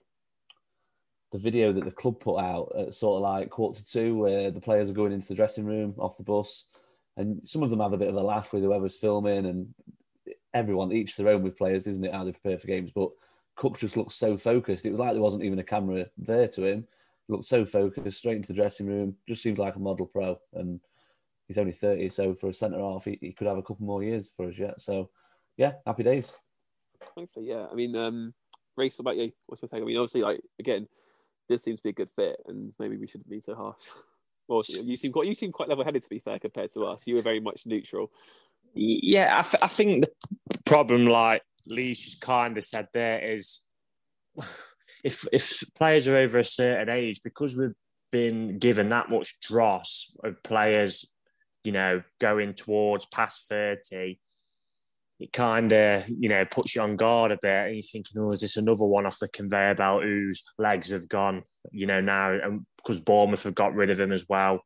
the 1.31 1.37
video 1.37 1.73
that 1.73 1.83
the 1.83 1.91
club 1.91 2.19
put 2.19 2.37
out 2.37 2.71
at 2.77 2.93
sort 2.93 3.17
of 3.17 3.21
like 3.23 3.49
quarter 3.49 3.83
two, 3.83 4.15
where 4.17 4.51
the 4.51 4.61
players 4.61 4.89
are 4.89 4.93
going 4.93 5.11
into 5.11 5.27
the 5.27 5.35
dressing 5.35 5.65
room 5.65 5.93
off 5.97 6.17
the 6.17 6.23
bus, 6.23 6.65
and 7.17 7.41
some 7.43 7.63
of 7.63 7.69
them 7.69 7.79
have 7.79 7.93
a 7.93 7.97
bit 7.97 8.09
of 8.09 8.15
a 8.15 8.21
laugh 8.21 8.53
with 8.53 8.63
whoever's 8.63 8.95
filming, 8.95 9.45
and 9.45 9.73
everyone 10.53 10.91
each 10.91 11.15
their 11.15 11.29
own 11.29 11.43
with 11.43 11.57
players, 11.57 11.87
isn't 11.87 12.05
it? 12.05 12.13
How 12.13 12.23
they 12.23 12.31
prepare 12.31 12.57
for 12.57 12.67
games, 12.67 12.91
but 12.93 13.09
Cook 13.55 13.77
just 13.77 13.97
looks 13.97 14.15
so 14.15 14.37
focused. 14.37 14.85
It 14.85 14.91
was 14.91 14.99
like 14.99 15.13
there 15.13 15.21
wasn't 15.21 15.43
even 15.43 15.59
a 15.59 15.63
camera 15.63 16.05
there 16.17 16.47
to 16.47 16.65
him. 16.65 16.87
He 17.27 17.33
looked 17.33 17.45
so 17.45 17.65
focused, 17.65 18.19
straight 18.19 18.37
into 18.37 18.49
the 18.49 18.53
dressing 18.53 18.87
room. 18.87 19.15
Just 19.27 19.41
seemed 19.41 19.57
like 19.57 19.75
a 19.75 19.79
model 19.79 20.05
pro, 20.05 20.39
and 20.53 20.79
he's 21.47 21.57
only 21.57 21.73
thirty, 21.73 22.07
so 22.09 22.33
for 22.35 22.49
a 22.49 22.53
centre 22.53 22.79
half, 22.79 23.05
he, 23.05 23.17
he 23.19 23.33
could 23.33 23.47
have 23.47 23.57
a 23.57 23.63
couple 23.63 23.85
more 23.85 24.03
years 24.03 24.31
for 24.35 24.47
us 24.47 24.57
yet. 24.57 24.79
So, 24.79 25.09
yeah, 25.57 25.73
happy 25.85 26.03
days. 26.03 26.35
Hopefully, 27.15 27.47
yeah. 27.49 27.65
I 27.71 27.75
mean, 27.75 27.95
um, 27.95 28.33
Race, 28.75 28.99
about 28.99 29.17
you? 29.17 29.31
What's 29.47 29.61
your 29.61 29.69
take? 29.69 29.81
I 29.81 29.85
mean, 29.85 29.97
obviously, 29.97 30.21
like 30.21 30.41
again, 30.59 30.87
this 31.47 31.63
seems 31.63 31.79
to 31.79 31.83
be 31.83 31.89
a 31.89 31.93
good 31.93 32.09
fit, 32.15 32.37
and 32.47 32.73
maybe 32.79 32.97
we 32.97 33.07
shouldn't 33.07 33.29
be 33.29 33.41
so 33.41 33.55
harsh. 33.55 33.81
well, 34.47 34.63
you 34.83 34.97
seem 34.97 35.11
quite 35.11 35.27
you 35.27 35.35
seem 35.35 35.51
quite 35.51 35.69
level-headed 35.69 36.03
to 36.03 36.09
be 36.09 36.19
fair 36.19 36.39
compared 36.39 36.71
to 36.73 36.85
us. 36.85 37.03
You 37.05 37.15
were 37.15 37.21
very 37.21 37.39
much 37.39 37.65
neutral. 37.65 38.11
Yeah, 38.73 39.39
I, 39.39 39.41
th- 39.41 39.63
I 39.63 39.67
think 39.67 40.05
the 40.49 40.59
problem, 40.65 41.07
like 41.07 41.41
Lee's 41.67 42.03
just 42.03 42.21
kind 42.21 42.57
of 42.57 42.63
said 42.63 42.87
there, 42.93 43.19
is 43.19 43.61
if 45.03 45.25
if 45.31 45.63
players 45.75 46.07
are 46.07 46.17
over 46.17 46.39
a 46.39 46.43
certain 46.43 46.89
age, 46.89 47.21
because 47.23 47.57
we've 47.57 47.73
been 48.11 48.57
given 48.57 48.89
that 48.89 49.09
much 49.09 49.39
dross 49.41 50.15
of 50.23 50.41
players, 50.43 51.11
you 51.63 51.71
know, 51.71 52.01
going 52.19 52.53
towards 52.53 53.05
past 53.07 53.49
30, 53.49 54.19
it 55.19 55.33
kind 55.33 55.71
of, 55.71 56.03
you 56.07 56.29
know, 56.29 56.45
puts 56.45 56.75
you 56.75 56.81
on 56.81 56.95
guard 56.95 57.31
a 57.31 57.37
bit. 57.41 57.67
And 57.67 57.75
you're 57.75 57.83
thinking, 57.83 58.21
oh, 58.21 58.31
is 58.31 58.41
this 58.41 58.57
another 58.57 58.85
one 58.85 59.05
off 59.05 59.19
the 59.19 59.27
conveyor 59.29 59.75
belt 59.75 60.03
whose 60.03 60.43
legs 60.59 60.91
have 60.91 61.09
gone, 61.09 61.43
you 61.71 61.87
know, 61.87 62.01
now? 62.01 62.31
And 62.31 62.65
because 62.77 62.99
Bournemouth 62.99 63.43
have 63.43 63.55
got 63.55 63.73
rid 63.73 63.89
of 63.89 63.99
him 63.99 64.11
as 64.11 64.25
well. 64.29 64.61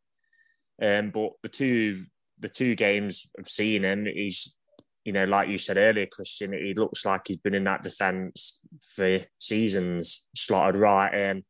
Um, 0.81 1.11
but 1.11 1.31
the 1.43 1.49
two 1.49 2.05
the 2.39 2.49
two 2.49 2.75
games 2.75 3.29
I've 3.37 3.47
seen 3.47 3.83
him, 3.83 4.05
he's, 4.05 4.57
you 5.05 5.13
know, 5.13 5.25
like 5.25 5.47
you 5.47 5.57
said 5.57 5.77
earlier, 5.77 6.07
Christian, 6.07 6.53
he 6.53 6.73
looks 6.73 7.05
like 7.05 7.21
he's 7.27 7.37
been 7.37 7.53
in 7.53 7.65
that 7.65 7.83
defence 7.83 8.59
for 8.95 9.19
seasons, 9.39 10.27
slotted 10.35 10.75
right 10.75 11.13
in. 11.13 11.43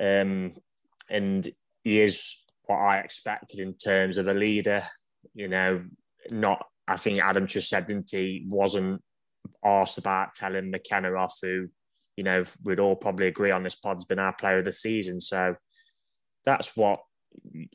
Um, 0.00 0.52
and 1.10 1.46
he 1.84 2.00
is 2.00 2.44
what 2.66 2.78
I 2.78 2.98
expected 2.98 3.60
in 3.60 3.74
terms 3.74 4.16
of 4.16 4.26
a 4.26 4.34
leader. 4.34 4.82
You 5.34 5.48
know, 5.48 5.84
not 6.30 6.66
I 6.86 6.96
think 6.96 7.18
Adam 7.18 7.46
just 7.46 7.68
said, 7.68 7.86
didn't 7.86 8.10
he, 8.10 8.44
wasn't 8.48 9.02
asked 9.64 9.98
about 9.98 10.34
telling 10.34 10.70
McKenna 10.70 11.12
off, 11.14 11.38
who, 11.42 11.68
you 12.16 12.24
know, 12.24 12.42
we'd 12.64 12.80
all 12.80 12.96
probably 12.96 13.26
agree 13.26 13.50
on 13.50 13.62
this 13.62 13.76
pod's 13.76 14.04
been 14.04 14.18
our 14.18 14.34
player 14.34 14.58
of 14.58 14.64
the 14.64 14.72
season. 14.72 15.20
So 15.20 15.56
that's 16.44 16.76
what, 16.76 17.00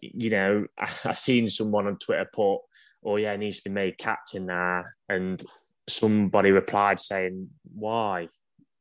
you 0.01 0.29
know, 0.29 0.65
I, 0.77 0.91
I 1.05 1.11
seen 1.13 1.49
someone 1.49 1.87
on 1.87 1.97
Twitter 1.97 2.29
put, 2.31 2.59
oh, 3.03 3.15
yeah, 3.17 3.31
he 3.33 3.37
needs 3.37 3.57
to 3.57 3.69
be 3.69 3.73
made 3.73 3.97
captain 3.97 4.45
now. 4.45 4.83
And 5.07 5.41
somebody 5.87 6.51
replied 6.51 6.99
saying, 6.99 7.49
why? 7.73 8.27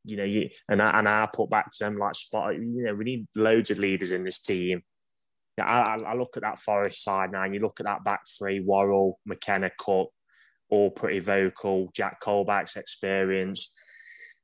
You 0.05 0.17
know, 0.17 0.23
you, 0.23 0.49
and 0.69 0.81
I, 0.81 0.99
and 0.99 1.07
I 1.07 1.27
put 1.31 1.49
back 1.49 1.71
to 1.71 1.83
them 1.83 1.97
like, 1.97 2.15
spot, 2.15 2.55
you 2.55 2.83
know, 2.83 2.95
we 2.95 3.03
need 3.03 3.27
loads 3.35 3.71
of 3.71 3.79
leaders 3.79 4.11
in 4.11 4.23
this 4.23 4.39
team. 4.39 4.83
I, 5.61 5.97
I, 6.07 6.13
look 6.15 6.37
at 6.37 6.43
that 6.43 6.59
Forest 6.59 7.03
side 7.03 7.33
now, 7.33 7.43
and 7.43 7.53
you 7.53 7.59
look 7.59 7.79
at 7.79 7.85
that 7.85 8.03
back 8.03 8.21
three: 8.27 8.61
Worrall, 8.61 9.19
McKenna, 9.25 9.69
Cook, 9.77 10.09
all 10.69 10.91
pretty 10.91 11.19
vocal. 11.19 11.89
Jack 11.93 12.21
Colback's 12.21 12.75
experience. 12.75 13.73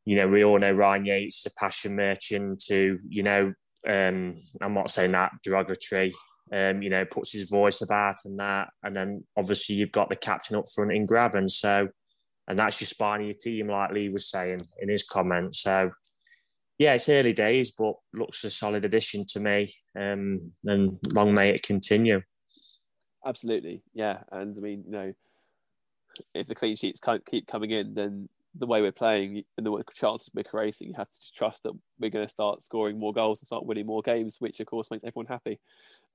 You 0.05 0.17
know, 0.17 0.27
we 0.27 0.43
all 0.43 0.59
know 0.59 0.71
Ryan 0.71 1.05
Yates 1.05 1.39
is 1.39 1.51
a 1.51 1.59
passion 1.59 1.95
merchant 1.95 2.61
To 2.67 2.99
you 3.07 3.23
know, 3.23 3.53
um, 3.87 4.39
I'm 4.61 4.73
not 4.73 4.91
saying 4.91 5.11
that 5.11 5.31
derogatory. 5.43 6.13
Um, 6.53 6.83
you 6.83 6.91
know, 6.91 7.05
puts 7.05 7.31
his 7.31 7.49
voice 7.49 7.81
about 7.81 8.17
and 8.25 8.37
that. 8.39 8.69
And 8.83 8.95
then 8.95 9.23
obviously 9.35 9.77
you've 9.77 9.91
got 9.91 10.09
the 10.09 10.15
captain 10.15 10.55
up 10.55 10.65
front 10.67 10.91
in 10.91 11.07
Grabban. 11.07 11.49
So, 11.49 11.87
and 12.47 12.59
that's 12.59 12.79
your 12.79 12.85
spine 12.85 13.21
of 13.21 13.25
your 13.25 13.35
team, 13.35 13.67
like 13.67 13.91
Lee 13.91 14.09
was 14.09 14.29
saying 14.29 14.59
in 14.79 14.89
his 14.89 15.03
comments. 15.03 15.61
So, 15.61 15.89
yeah, 16.77 16.93
it's 16.93 17.09
early 17.09 17.33
days, 17.33 17.71
but 17.71 17.95
looks 18.13 18.43
a 18.43 18.51
solid 18.51 18.85
addition 18.85 19.25
to 19.29 19.39
me. 19.39 19.73
Um, 19.99 20.51
and 20.65 20.99
long 21.15 21.33
may 21.33 21.49
it 21.49 21.63
continue. 21.63 22.21
Absolutely, 23.25 23.81
yeah. 23.95 24.19
And 24.31 24.55
I 24.55 24.61
mean, 24.61 24.83
you 24.85 24.91
know, 24.91 25.13
if 26.33 26.47
the 26.47 26.55
clean 26.55 26.75
sheets 26.75 26.99
can't 26.99 27.25
keep 27.25 27.47
coming 27.47 27.71
in, 27.71 27.93
then 27.93 28.29
the 28.57 28.65
way 28.65 28.81
we're 28.81 28.91
playing 28.91 29.43
and 29.57 29.65
the 29.65 29.83
chances 29.93 30.29
we're 30.33 30.43
creating, 30.43 30.87
you 30.87 30.93
have 30.95 31.09
to 31.09 31.19
just 31.19 31.35
trust 31.35 31.63
that 31.63 31.73
we're 31.99 32.09
going 32.09 32.25
to 32.25 32.29
start 32.29 32.63
scoring 32.63 32.97
more 32.97 33.13
goals 33.13 33.41
and 33.41 33.47
start 33.47 33.65
winning 33.65 33.85
more 33.85 34.01
games, 34.01 34.37
which 34.39 34.59
of 34.59 34.67
course 34.67 34.89
makes 34.89 35.03
everyone 35.03 35.27
happy. 35.27 35.59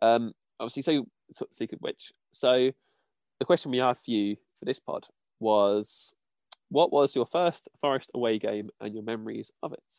Um, 0.00 0.32
obviously, 0.58 0.82
so, 0.82 1.06
so 1.32 1.46
secret 1.50 1.80
which. 1.82 2.12
So 2.32 2.72
the 3.38 3.44
question 3.44 3.70
we 3.70 3.80
asked 3.80 4.06
for 4.06 4.12
you 4.12 4.36
for 4.58 4.64
this 4.64 4.80
pod 4.80 5.06
was, 5.38 6.14
what 6.70 6.92
was 6.92 7.14
your 7.14 7.26
first 7.26 7.68
Forest 7.80 8.10
away 8.14 8.38
game 8.38 8.70
and 8.80 8.94
your 8.94 9.02
memories 9.02 9.50
of 9.62 9.72
it? 9.72 9.92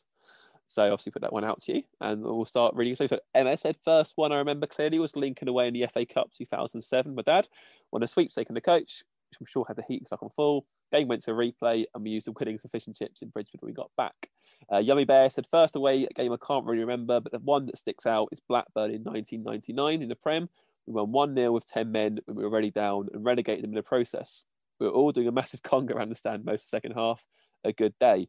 So 0.66 0.84
obviously 0.84 1.12
put 1.12 1.22
that 1.24 1.34
one 1.34 1.44
out 1.44 1.62
to 1.64 1.76
you, 1.76 1.84
and 2.00 2.24
we'll 2.24 2.46
start 2.46 2.76
reading. 2.76 2.96
So, 2.96 3.06
so 3.06 3.20
MS 3.36 3.60
said 3.60 3.76
first 3.84 4.14
one 4.16 4.32
I 4.32 4.38
remember 4.38 4.68
clearly 4.68 5.00
was 5.00 5.18
Lincoln 5.18 5.50
away 5.50 5.68
in 5.68 5.74
the 5.74 5.86
FA 5.94 6.06
Cup 6.06 6.32
2007. 6.32 7.14
My 7.14 7.24
dad 7.24 7.50
won 7.92 8.04
a 8.04 8.08
sweepstake 8.08 8.48
in 8.48 8.56
the 8.56 8.62
coach 8.62 9.04
which 9.32 9.40
I'm 9.40 9.46
sure 9.46 9.66
had 9.68 9.78
the 9.78 9.84
heat 9.88 10.08
stuck 10.08 10.24
on 10.24 10.30
full. 10.30 10.66
Game 10.92 11.08
went 11.08 11.24
to 11.24 11.32
replay, 11.32 11.86
and 11.94 12.04
we 12.04 12.12
used 12.12 12.28
the 12.28 12.34
winnings 12.34 12.62
for 12.62 12.68
fish 12.68 12.88
and 12.88 12.96
chips 12.96 13.22
in 13.22 13.30
Bridgford 13.30 13.62
when 13.62 13.70
we 13.70 13.74
got 13.74 13.92
back. 13.96 14.30
Uh, 14.72 14.80
Yummy 14.80 15.06
Bear 15.06 15.30
said, 15.30 15.48
first 15.50 15.76
away 15.76 16.08
game 16.16 16.34
I 16.34 16.38
can't 16.46 16.66
really 16.66 16.82
remember, 16.82 17.20
but 17.20 17.32
the 17.32 17.40
one 17.40 17.66
that 17.68 17.78
sticks 17.78 18.06
out 18.06 18.30
is 18.32 18.42
Blackburn 18.42 18.92
in 18.92 19.04
1999 19.04 20.02
in 20.02 20.10
the 20.10 20.16
Prem. 20.16 20.50
We 20.86 20.94
won 20.94 21.12
1 21.12 21.36
0 21.36 21.52
with 21.52 21.68
10 21.68 21.92
men 21.92 22.20
when 22.26 22.38
we 22.38 22.44
were 22.44 22.50
already 22.50 22.72
down 22.72 23.08
and 23.14 23.24
relegated 23.24 23.64
them 23.64 23.72
in 23.72 23.76
the 23.76 23.84
process. 23.84 24.44
We 24.80 24.88
were 24.88 24.94
all 24.94 25.12
doing 25.12 25.28
a 25.28 25.32
massive 25.32 25.62
conga 25.64 25.92
around 25.92 26.10
the 26.10 26.16
stand 26.16 26.44
most 26.44 26.66
of 26.66 26.72
the 26.72 26.78
second 26.78 26.94
half. 26.94 27.26
A 27.64 27.72
good 27.72 27.94
day. 28.00 28.28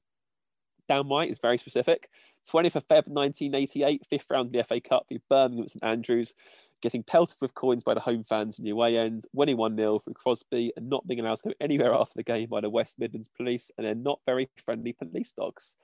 Down 0.89 1.09
white 1.09 1.31
is 1.31 1.39
very 1.39 1.59
specific. 1.59 2.11
20th 2.53 2.77
of 2.77 2.89
Feb 2.89 3.07
1988, 3.07 4.07
fifth 4.07 4.27
round 4.31 4.47
of 4.49 4.53
the 4.53 4.65
FA 4.65 4.81
Cup 4.81 5.07
with 5.11 5.23
Birmingham 5.29 5.69
St 5.69 5.83
Andrews 5.83 6.35
getting 6.83 7.03
pelted 7.03 7.37
with 7.41 7.55
coins 7.55 7.85
by 7.85 7.95
the 7.95 8.01
home 8.01 8.25
fans 8.25 8.59
in 8.59 8.65
the 8.65 8.73
away 8.73 8.99
end, 8.99 9.25
winning 9.33 9.57
1 9.57 9.77
0 9.77 10.01
through 10.01 10.15
Crosby, 10.15 10.73
and 10.77 10.91
not 10.91 11.07
being 11.07 11.21
allowed 11.21 11.37
to 11.37 11.49
go 11.49 11.55
anywhere 11.61 11.95
after 11.95 12.15
the 12.17 12.23
game 12.23 12.49
by 12.49 12.61
the 12.61 12.69
West 12.69 12.99
Midlands 12.99 13.31
police 13.35 13.71
and 13.79 13.87
their 13.87 13.95
not 13.95 14.21
very 14.27 14.51
friendly 14.63 14.93
police 14.93 15.33
dogs. 15.33 15.77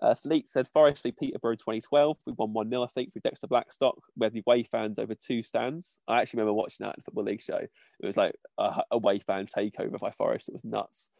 Uh, 0.00 0.14
Fleet 0.14 0.48
said 0.48 0.68
Forest 0.68 1.02
v 1.02 1.12
Peterborough 1.12 1.56
2012. 1.56 2.16
We 2.26 2.32
won 2.32 2.52
1 2.52 2.70
0, 2.70 2.82
I 2.82 2.86
think, 2.86 3.12
through 3.12 3.22
Dexter 3.24 3.46
Blackstock. 3.46 3.98
where 4.14 4.30
the 4.30 4.42
away 4.46 4.62
fans 4.62 4.98
over 4.98 5.14
two 5.14 5.42
stands. 5.42 5.98
I 6.06 6.20
actually 6.20 6.38
remember 6.38 6.54
watching 6.54 6.84
that 6.84 6.96
in 6.96 6.98
the 6.98 7.02
Football 7.02 7.24
League 7.24 7.42
show. 7.42 7.58
It 7.58 8.06
was 8.06 8.16
like 8.16 8.34
a 8.58 8.82
away 8.90 9.18
fan 9.18 9.46
takeover 9.46 9.98
by 9.98 10.10
Forest. 10.10 10.48
It 10.48 10.54
was 10.54 10.64
nuts. 10.64 11.10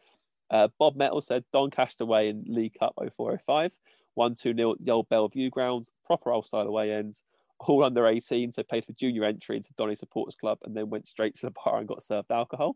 Uh, 0.51 0.67
Bob 0.79 0.95
Metal 0.95 1.21
said 1.21 1.43
Doncaster 1.51 2.03
away 2.03 2.29
in 2.29 2.45
League 2.47 2.77
Cup 2.79 2.93
0405. 2.97 3.71
1 4.13 4.35
2 4.35 4.55
0 4.55 4.71
at 4.71 4.85
the 4.85 4.91
old 4.91 5.09
Belle 5.09 5.27
Vue 5.27 5.49
grounds. 5.49 5.89
Proper 6.05 6.31
old 6.31 6.45
style 6.45 6.67
away 6.67 6.91
ends 6.91 7.23
all 7.59 7.83
under 7.83 8.07
18, 8.07 8.51
so 8.51 8.63
paid 8.63 8.85
for 8.85 8.93
junior 8.93 9.23
entry 9.23 9.57
into 9.57 9.73
Donny 9.77 9.95
Supporters 9.95 10.35
Club 10.35 10.59
and 10.63 10.75
then 10.75 10.89
went 10.89 11.07
straight 11.07 11.35
to 11.35 11.45
the 11.47 11.51
bar 11.51 11.79
and 11.79 11.87
got 11.87 12.03
served 12.03 12.31
alcohol. 12.31 12.75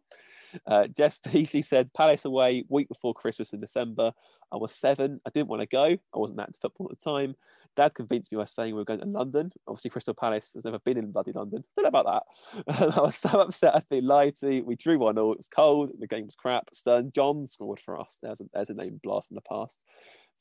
Uh, 0.66 0.88
Jess 0.88 1.20
Beasley 1.32 1.62
said, 1.62 1.94
Palace 1.94 2.26
away 2.26 2.64
week 2.70 2.88
before 2.88 3.14
Christmas 3.14 3.54
in 3.54 3.60
December. 3.60 4.14
I 4.52 4.58
was 4.58 4.74
seven. 4.74 5.20
I 5.26 5.30
didn't 5.30 5.50
want 5.50 5.62
to 5.62 5.68
go. 5.68 5.84
I 5.86 6.18
wasn't 6.18 6.38
that 6.38 6.48
into 6.48 6.60
football 6.60 6.90
at 6.92 6.98
the 6.98 7.04
time. 7.04 7.36
Dad 7.76 7.94
convinced 7.94 8.32
me 8.32 8.38
by 8.38 8.46
saying 8.46 8.74
we 8.74 8.82
were 8.82 8.86
going 8.86 9.00
to 9.00 9.06
London. 9.06 9.52
Obviously, 9.68 9.92
Crystal 9.92 10.14
Palace 10.14 10.52
has 10.56 10.66
never 10.66 10.80
been 10.80 10.98
in 10.98 11.12
bloody 11.12 11.32
London. 11.32 11.64
Don't 11.76 11.84
know 11.84 12.00
about 12.00 12.06
that. 12.66 12.80
And 12.82 12.94
I 12.94 13.02
was 13.02 13.16
so 13.16 13.30
upset 13.40 13.76
I'd 13.76 13.90
been 13.90 14.08
lied 14.08 14.36
to. 14.38 14.62
We 14.62 14.76
drew 14.76 14.98
1 14.98 15.16
0. 15.16 15.32
It 15.32 15.38
was 15.38 15.48
cold. 15.48 15.92
The 16.00 16.08
game 16.08 16.26
was 16.26 16.36
crap. 16.36 16.70
Stern 16.74 17.12
John 17.14 17.46
scored 17.46 17.80
for 17.80 18.00
us. 18.00 18.18
There's 18.22 18.42
a, 18.42 18.46
there's 18.54 18.70
a 18.70 18.74
name 18.74 19.00
blast 19.04 19.28
from 19.28 19.36
the 19.36 19.42
past. 19.42 19.84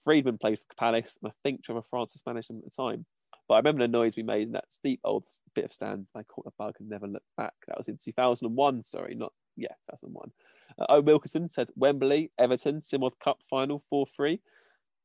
Freedman 0.03 0.39
played 0.39 0.59
for 0.59 0.75
Palace, 0.77 1.19
and 1.23 1.31
I 1.31 1.35
think 1.43 1.63
Trevor 1.63 1.83
Francis 1.83 2.23
managed 2.27 2.51
them 2.51 2.59
at 2.59 2.65
the 2.65 2.71
time. 2.71 3.05
But 3.49 3.55
I 3.55 3.59
remember 3.59 3.83
the 3.83 3.89
noise 3.89 4.17
we 4.17 4.23
made 4.23 4.43
in 4.43 4.53
that 4.53 4.73
steep 4.73 5.01
old 5.05 5.25
bit 5.55 5.65
of 5.65 5.73
stands. 5.73 6.11
I 6.15 6.23
caught 6.23 6.45
the 6.45 6.53
bug 6.59 6.75
and 6.79 6.89
never 6.89 7.07
looked 7.07 7.25
back. 7.37 7.55
That 7.67 7.79
was 7.79 7.89
in 7.89 7.97
2001. 7.97 8.85
Sorry, 8.85 9.15
not 9.15 9.33
yeah, 9.57 9.73
2001. 9.91 10.31
Uh, 10.79 10.87
o 10.89 11.01
Wilkinson 11.01 11.49
said 11.49 11.69
Wembley, 11.75 12.31
Everton, 12.39 12.81
Simod 12.81 13.19
Cup 13.19 13.39
final 13.49 13.83
4 13.91 14.07
3. 14.07 14.41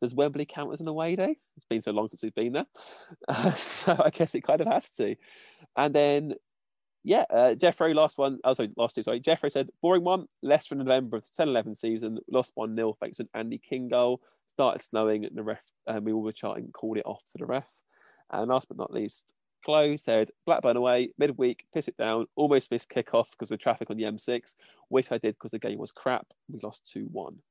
Does 0.02 0.14
Wembley 0.14 0.46
count 0.46 0.74
as 0.74 0.82
an 0.82 0.88
away 0.88 1.16
day? 1.16 1.38
It's 1.56 1.66
been 1.70 1.82
so 1.82 1.92
long 1.92 2.10
since 2.10 2.24
we've 2.24 2.36
been 2.36 2.54
there. 2.54 2.66
Uh, 3.28 3.52
so 3.52 3.96
I 4.04 4.10
guess 4.10 4.36
it 4.36 4.42
kind 4.42 4.60
of 4.60 4.68
has 4.68 4.92
to. 4.92 5.16
And 5.78 5.96
then, 5.96 6.34
yeah, 7.04 7.24
uh, 7.30 7.56
Jeffrey, 7.56 7.94
last 7.94 8.18
one. 8.18 8.40
Oh, 8.44 8.54
sorry, 8.54 8.70
last 8.76 8.96
two. 8.96 9.04
Sorry. 9.04 9.22
Jeffrey 9.22 9.50
said, 9.50 9.70
boring 9.82 10.04
one, 10.04 10.26
less 10.42 10.68
from 10.68 10.80
November 10.80 11.18
of 11.18 11.24
the 11.24 11.30
10 11.38 11.48
11 11.48 11.76
season, 11.76 12.20
lost 12.30 12.52
1 12.56 12.76
0 12.76 12.96
thanks 13.00 13.18
to 13.18 13.24
an 13.24 13.30
Andy 13.34 13.58
King 13.58 13.88
goal. 13.88 14.20
Started 14.48 14.84
snowing, 14.84 15.24
and 15.24 15.38
the 15.38 15.44
ref, 15.44 15.62
and 15.88 16.06
we 16.06 16.12
all 16.12 16.22
were 16.22 16.34
charting, 16.34 16.70
called 16.74 16.98
it 16.98 17.06
off 17.06 17.24
to 17.32 17.38
the 17.38 17.46
ref. 17.46 17.68
And 18.32 18.50
last 18.50 18.68
but 18.68 18.78
not 18.78 18.94
least, 18.94 19.34
Chloe 19.64 19.98
said 19.98 20.30
Blackburn 20.46 20.78
away 20.78 21.10
midweek, 21.18 21.66
piss 21.74 21.88
it 21.88 21.98
down, 21.98 22.28
almost 22.36 22.72
missed 22.72 22.90
kickoff 22.90 23.32
because 23.32 23.52
of 23.52 23.60
traffic 23.60 23.90
on 23.90 23.98
the 23.98 24.04
M6, 24.04 24.56
which 24.90 25.12
I 25.12 25.18
did 25.18 25.36
because 25.36 25.52
the 25.52 25.60
game 25.60 25.80
was 25.80 25.92
crap. 25.92 26.28
We 26.52 26.60
lost 26.62 26.90
2 26.92 27.08
1. 27.12 27.38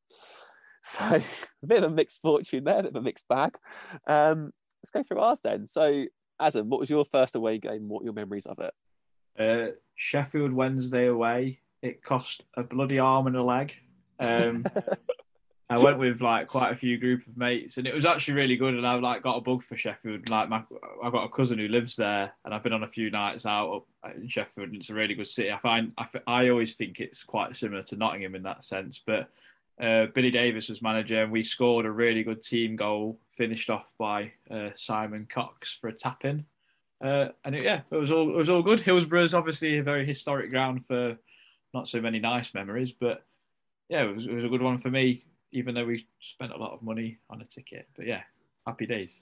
So 0.85 1.05
a 1.05 1.67
bit 1.67 1.85
of 1.85 1.93
a 1.93 1.95
mixed 1.95 2.21
fortune 2.23 2.65
there, 2.65 2.81
a 2.81 2.83
bit 2.83 2.91
of 2.91 2.97
a 2.97 3.03
mixed 3.03 3.29
bag. 3.29 3.57
Um, 4.09 4.53
let's 4.83 4.91
go 4.91 5.05
through 5.05 5.21
ours 5.21 5.41
then. 5.41 5.69
So, 5.69 6.07
Adam, 6.41 6.69
what 6.69 6.81
was 6.81 6.91
your 6.91 7.05
first 7.05 7.37
away 7.37 7.59
game? 7.59 7.89
What 7.89 8.03
your 8.03 8.15
memories 8.15 8.47
of 8.47 8.59
it? 8.59 8.75
Uh, 9.39 9.75
Sheffield 9.95 10.53
Wednesday 10.53 11.07
away. 11.07 11.61
It 11.83 12.03
cost 12.03 12.43
a 12.57 12.65
bloody 12.65 12.99
arm 12.99 13.29
and 13.29 13.37
a 13.37 13.45
leg. 13.45 13.75
Um, 14.19 14.65
I 15.73 15.79
went 15.79 15.99
with 15.99 16.21
like 16.21 16.49
quite 16.49 16.71
a 16.71 16.77
few 16.77 16.99
group 16.99 17.27
of 17.27 17.37
mates, 17.37 17.79
and 17.79 17.87
it 17.87 17.95
was 17.95 18.05
actually 18.05 18.35
really 18.35 18.57
good. 18.57 18.75
And 18.75 18.87
I 18.87 18.95
like 18.95 19.23
got 19.23 19.39
a 19.39 19.41
bug 19.41 19.63
for 19.63 19.77
Sheffield. 19.77 20.29
Like 20.29 20.49
my, 20.49 20.63
I've 21.03 21.13
got 21.13 21.25
a 21.25 21.29
cousin 21.31 21.59
who 21.59 21.69
lives 21.69 21.97
there, 21.97 22.33
and 22.45 22.53
I've 22.53 22.63
been 22.63 22.75
on 22.75 22.83
a 22.83 22.89
few 22.89 23.11
nights 23.11 23.47
out 23.47 23.85
in 24.15 24.29
Sheffield. 24.29 24.69
And 24.69 24.77
it's 24.77 24.91
a 24.91 24.95
really 24.95 25.15
good 25.15 25.29
city. 25.29 25.51
I 25.51 25.59
find 25.59 25.93
I, 25.97 26.07
I 26.27 26.49
always 26.51 26.75
think 26.75 27.01
it's 27.01 27.25
quite 27.25 27.57
similar 27.57 27.83
to 27.85 27.97
Nottingham 27.97 28.35
in 28.35 28.43
that 28.43 28.65
sense. 28.65 29.01
But 29.05 29.31
uh, 29.81 30.07
Billy 30.15 30.31
Davies 30.31 30.69
was 30.69 30.83
manager, 30.83 31.23
and 31.23 31.33
we 31.33 31.43
scored 31.43 31.87
a 31.87 31.91
really 31.91 32.23
good 32.23 32.43
team 32.43 32.77
goal, 32.77 33.19
finished 33.31 33.71
off 33.71 33.87
by 33.99 34.33
uh, 34.51 34.71
Simon 34.77 35.27
Cox 35.33 35.75
for 35.81 35.89
a 35.89 35.93
tap 35.93 36.25
in. 36.27 36.45
Uh, 37.03 37.29
and 37.45 37.55
it, 37.55 37.65
yeah, 37.65 37.81
it 37.91 37.97
was 37.97 38.11
all 38.11 38.29
it 38.29 38.37
was 38.37 38.51
all 38.51 38.63
good. 38.63 38.81
Hillsborough 38.81 39.25
is 39.25 39.35
obviously 39.35 39.79
a 39.79 39.83
very 39.83 40.05
historic 40.05 40.51
ground 40.51 40.85
for 40.87 41.17
not 41.73 41.89
so 41.89 42.01
many 42.01 42.19
nice 42.19 42.53
memories, 42.53 42.93
but 42.93 43.25
yeah, 43.89 44.03
it 44.03 44.15
was, 44.15 44.27
it 44.27 44.35
was 44.35 44.45
a 44.45 44.49
good 44.49 44.63
one 44.63 44.79
for 44.79 44.91
me 44.91 45.23
even 45.53 45.75
though 45.75 45.85
we 45.85 46.07
spent 46.21 46.53
a 46.53 46.57
lot 46.57 46.73
of 46.73 46.83
money 46.83 47.19
on 47.31 47.41
a 47.41 47.45
ticket. 47.45 47.89
But 47.97 48.07
yeah, 48.07 48.23
happy 48.67 48.87
days. 48.87 49.21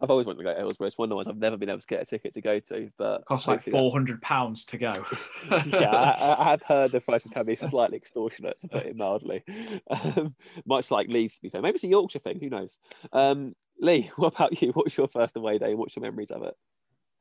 I've 0.00 0.10
always 0.10 0.26
wanted 0.26 0.38
to 0.38 0.44
go 0.44 0.52
to 0.52 0.58
Hillsborough. 0.58 0.88
It's 0.88 0.98
one 0.98 1.06
of 1.06 1.10
the 1.10 1.16
ones 1.16 1.28
I've 1.28 1.36
never 1.36 1.56
been 1.56 1.68
able 1.68 1.80
to 1.80 1.86
get 1.86 2.02
a 2.02 2.04
ticket 2.04 2.34
to 2.34 2.40
go 2.40 2.58
to. 2.58 2.90
But 2.98 3.20
it 3.20 3.26
costs 3.26 3.46
like 3.46 3.62
four 3.62 3.92
hundred 3.92 4.20
pounds 4.22 4.64
to 4.66 4.78
go. 4.78 4.92
yeah, 5.66 5.90
I, 5.90 6.36
I, 6.38 6.50
have 6.50 6.62
heard 6.62 6.92
the 6.92 7.00
prices 7.00 7.30
can 7.30 7.46
be 7.46 7.54
slightly 7.54 7.96
extortionate, 7.96 8.60
to 8.60 8.68
put 8.68 8.86
it 8.86 8.96
mildly. 8.96 9.44
Um, 9.88 10.34
much 10.66 10.90
like 10.90 11.08
Leeds, 11.08 11.36
to 11.36 11.42
be 11.42 11.48
fair. 11.48 11.62
Maybe 11.62 11.76
it's 11.76 11.84
a 11.84 11.88
Yorkshire 11.88 12.18
thing. 12.18 12.40
Who 12.40 12.50
knows? 12.50 12.80
Um, 13.12 13.54
Lee, 13.78 14.10
what 14.16 14.34
about 14.34 14.60
you? 14.60 14.72
What's 14.72 14.96
your 14.96 15.08
first 15.08 15.36
away 15.36 15.58
day? 15.58 15.74
What's 15.74 15.94
your 15.94 16.02
memories 16.02 16.32
of 16.32 16.42
it? 16.42 16.54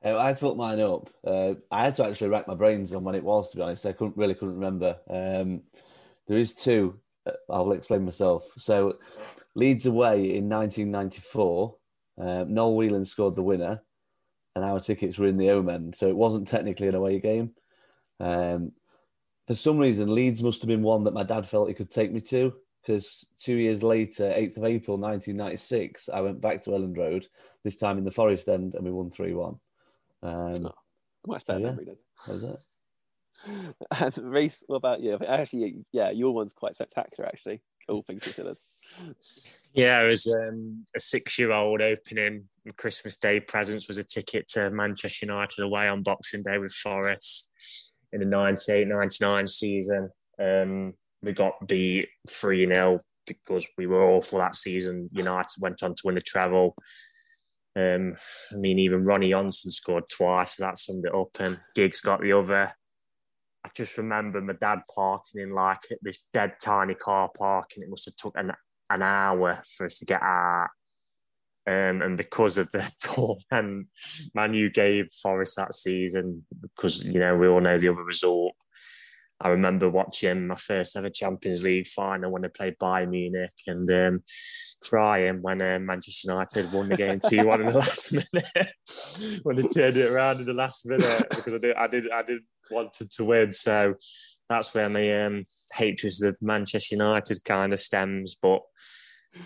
Uh, 0.03 0.19
I 0.19 0.33
took 0.33 0.57
mine 0.57 0.79
up. 0.81 1.09
Uh, 1.25 1.53
I 1.71 1.85
had 1.85 1.95
to 1.95 2.05
actually 2.05 2.29
rack 2.29 2.47
my 2.47 2.55
brains 2.55 2.93
on 2.93 3.03
when 3.03 3.15
it 3.15 3.23
was. 3.23 3.51
To 3.51 3.57
be 3.57 3.63
honest, 3.63 3.85
I 3.85 3.93
couldn't 3.93 4.17
really 4.17 4.33
couldn't 4.33 4.55
remember. 4.55 4.97
Um, 5.09 5.61
there 6.27 6.37
is 6.37 6.53
two. 6.53 6.99
Uh, 7.25 7.31
I'll 7.49 7.71
explain 7.71 8.05
myself. 8.05 8.51
So, 8.57 8.97
Leeds 9.55 9.85
away 9.85 10.35
in 10.35 10.49
1994. 10.49 11.75
Uh, 12.19 12.45
Noel 12.47 12.75
Whelan 12.75 13.05
scored 13.05 13.35
the 13.35 13.43
winner, 13.43 13.81
and 14.55 14.63
our 14.63 14.79
tickets 14.79 15.17
were 15.17 15.27
in 15.27 15.37
the 15.37 15.49
Omen, 15.51 15.93
so 15.93 16.07
it 16.07 16.15
wasn't 16.15 16.47
technically 16.47 16.87
an 16.87 16.95
away 16.95 17.19
game. 17.19 17.51
Um, 18.19 18.71
for 19.47 19.55
some 19.55 19.77
reason, 19.77 20.13
Leeds 20.13 20.43
must 20.43 20.61
have 20.61 20.67
been 20.67 20.81
one 20.81 21.03
that 21.03 21.13
my 21.13 21.23
dad 21.23 21.47
felt 21.47 21.67
he 21.67 21.73
could 21.73 21.91
take 21.91 22.11
me 22.11 22.21
to, 22.21 22.53
because 22.81 23.25
two 23.37 23.55
years 23.55 23.83
later, 23.83 24.25
8th 24.25 24.57
of 24.57 24.65
April 24.65 24.97
1996, 24.97 26.09
I 26.13 26.21
went 26.21 26.41
back 26.41 26.61
to 26.63 26.71
Elland 26.71 26.97
Road, 26.97 27.27
this 27.63 27.75
time 27.75 27.97
in 27.97 28.03
the 28.03 28.11
Forest 28.11 28.47
End, 28.47 28.75
and 28.75 28.85
we 28.85 28.91
won 28.91 29.09
3 29.09 29.33
1. 29.33 29.59
Um, 30.23 30.65
oh, 30.65 30.73
much 31.27 31.45
better 31.45 31.59
yeah, 31.59 31.65
memory 31.67 31.85
then. 31.85 31.97
That 32.27 32.33
was 32.33 32.43
it. 32.43 32.59
And 33.99 34.17
Reese, 34.17 34.63
what 34.67 34.77
about 34.77 35.01
you? 35.01 35.17
Actually, 35.27 35.85
yeah, 35.91 36.11
your 36.11 36.33
one's 36.33 36.53
quite 36.53 36.73
spectacular, 36.73 37.27
actually, 37.27 37.61
all 37.87 38.03
things 38.03 38.23
considered. 38.23 38.57
Yeah, 39.73 39.99
I 39.99 40.03
was 40.03 40.27
um, 40.27 40.85
a 40.95 40.99
six-year-old 40.99 41.81
opening 41.81 42.45
Christmas 42.77 43.17
Day 43.17 43.39
presents 43.39 43.87
was 43.87 43.97
a 43.97 44.03
ticket 44.03 44.47
to 44.49 44.69
Manchester 44.69 45.25
United 45.25 45.63
away 45.63 45.87
on 45.87 46.03
Boxing 46.03 46.43
Day 46.43 46.57
with 46.57 46.73
Forest 46.73 47.49
in 48.11 48.19
the 48.19 48.25
98-99 48.25 49.49
season. 49.49 50.09
Um, 50.39 50.93
we 51.21 51.33
got 51.33 51.67
beat 51.67 52.07
3-0 52.29 52.99
because 53.25 53.67
we 53.77 53.87
were 53.87 54.03
awful 54.03 54.39
that 54.39 54.55
season. 54.55 55.07
United 55.11 55.59
went 55.59 55.81
on 55.83 55.95
to 55.95 56.01
win 56.05 56.15
the 56.15 56.21
treble. 56.21 56.75
Um, 57.75 58.13
I 58.51 58.55
mean, 58.55 58.79
even 58.79 59.03
Ronny 59.03 59.31
Johnsen 59.31 59.71
scored 59.71 60.03
twice, 60.15 60.57
so 60.57 60.65
that 60.65 60.77
summed 60.77 61.05
it 61.05 61.15
up. 61.15 61.29
And 61.39 61.57
Giggs 61.75 62.01
got 62.01 62.21
the 62.21 62.33
other. 62.33 62.73
I 63.65 63.69
just 63.75 63.97
remember 63.97 64.41
my 64.41 64.53
dad 64.53 64.81
parking 64.93 65.41
in 65.41 65.53
like 65.53 65.79
this 66.01 66.29
dead 66.33 66.53
tiny 66.61 66.95
car 66.95 67.29
park, 67.35 67.71
and 67.75 67.83
it 67.83 67.89
must 67.89 68.05
have 68.05 68.15
took 68.15 68.37
an 68.37 68.51
an 68.89 69.01
hour 69.01 69.61
for 69.77 69.85
us 69.85 69.99
to 69.99 70.05
get 70.05 70.21
out. 70.21 70.69
Um, 71.65 72.01
and 72.01 72.17
because 72.17 72.57
of 72.57 72.69
the 72.71 72.91
tour 72.99 73.37
and 73.49 73.85
Manu 74.35 74.69
gave 74.69 75.11
Forest 75.21 75.55
that 75.55 75.73
season, 75.73 76.45
because 76.61 77.03
you 77.03 77.19
know 77.19 77.37
we 77.37 77.47
all 77.47 77.61
know 77.61 77.77
the 77.77 77.89
other 77.89 78.03
result. 78.03 78.53
I 79.41 79.49
remember 79.49 79.89
watching 79.89 80.47
my 80.47 80.55
first 80.55 80.95
ever 80.95 81.09
Champions 81.09 81.63
League 81.63 81.87
final 81.87 82.31
when 82.31 82.43
they 82.43 82.49
played 82.49 82.77
Bayern 82.79 83.09
Munich 83.09 83.51
and 83.67 83.89
um, 83.89 84.23
crying 84.81 85.41
when 85.41 85.61
uh, 85.61 85.79
Manchester 85.79 86.31
United 86.31 86.71
won 86.71 86.89
the 86.89 86.97
game 86.97 87.19
two 87.19 87.45
one 87.45 87.61
in 87.61 87.67
the 87.67 87.73
last 87.77 88.13
minute 88.13 89.41
when 89.43 89.55
they 89.57 89.63
turned 89.63 89.97
it 89.97 90.11
around 90.11 90.39
in 90.39 90.45
the 90.45 90.53
last 90.53 90.85
minute 90.85 91.25
because 91.29 91.53
I 91.53 91.57
did 91.57 91.75
I 91.75 91.87
did 91.87 92.11
I 92.11 92.23
did 92.23 92.41
wanted 92.71 93.11
to 93.11 93.25
win. 93.25 93.53
So 93.53 93.95
that's 94.49 94.73
where 94.73 94.89
my 94.89 95.23
um, 95.23 95.43
hatred 95.73 96.13
of 96.23 96.37
Manchester 96.41 96.95
United 96.95 97.43
kind 97.43 97.73
of 97.73 97.79
stems. 97.79 98.35
But 98.35 98.61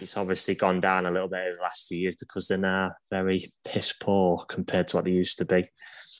it's 0.01 0.17
obviously 0.17 0.55
gone 0.55 0.81
down 0.81 1.05
a 1.05 1.11
little 1.11 1.29
bit 1.29 1.39
over 1.39 1.55
the 1.57 1.63
last 1.63 1.87
few 1.87 1.97
years 1.97 2.15
because 2.19 2.47
they're 2.47 2.57
now 2.57 2.91
very 3.09 3.45
piss 3.65 3.93
poor 3.93 4.43
compared 4.47 4.87
to 4.89 4.97
what 4.97 5.05
they 5.05 5.11
used 5.11 5.37
to 5.37 5.45
be. 5.45 5.65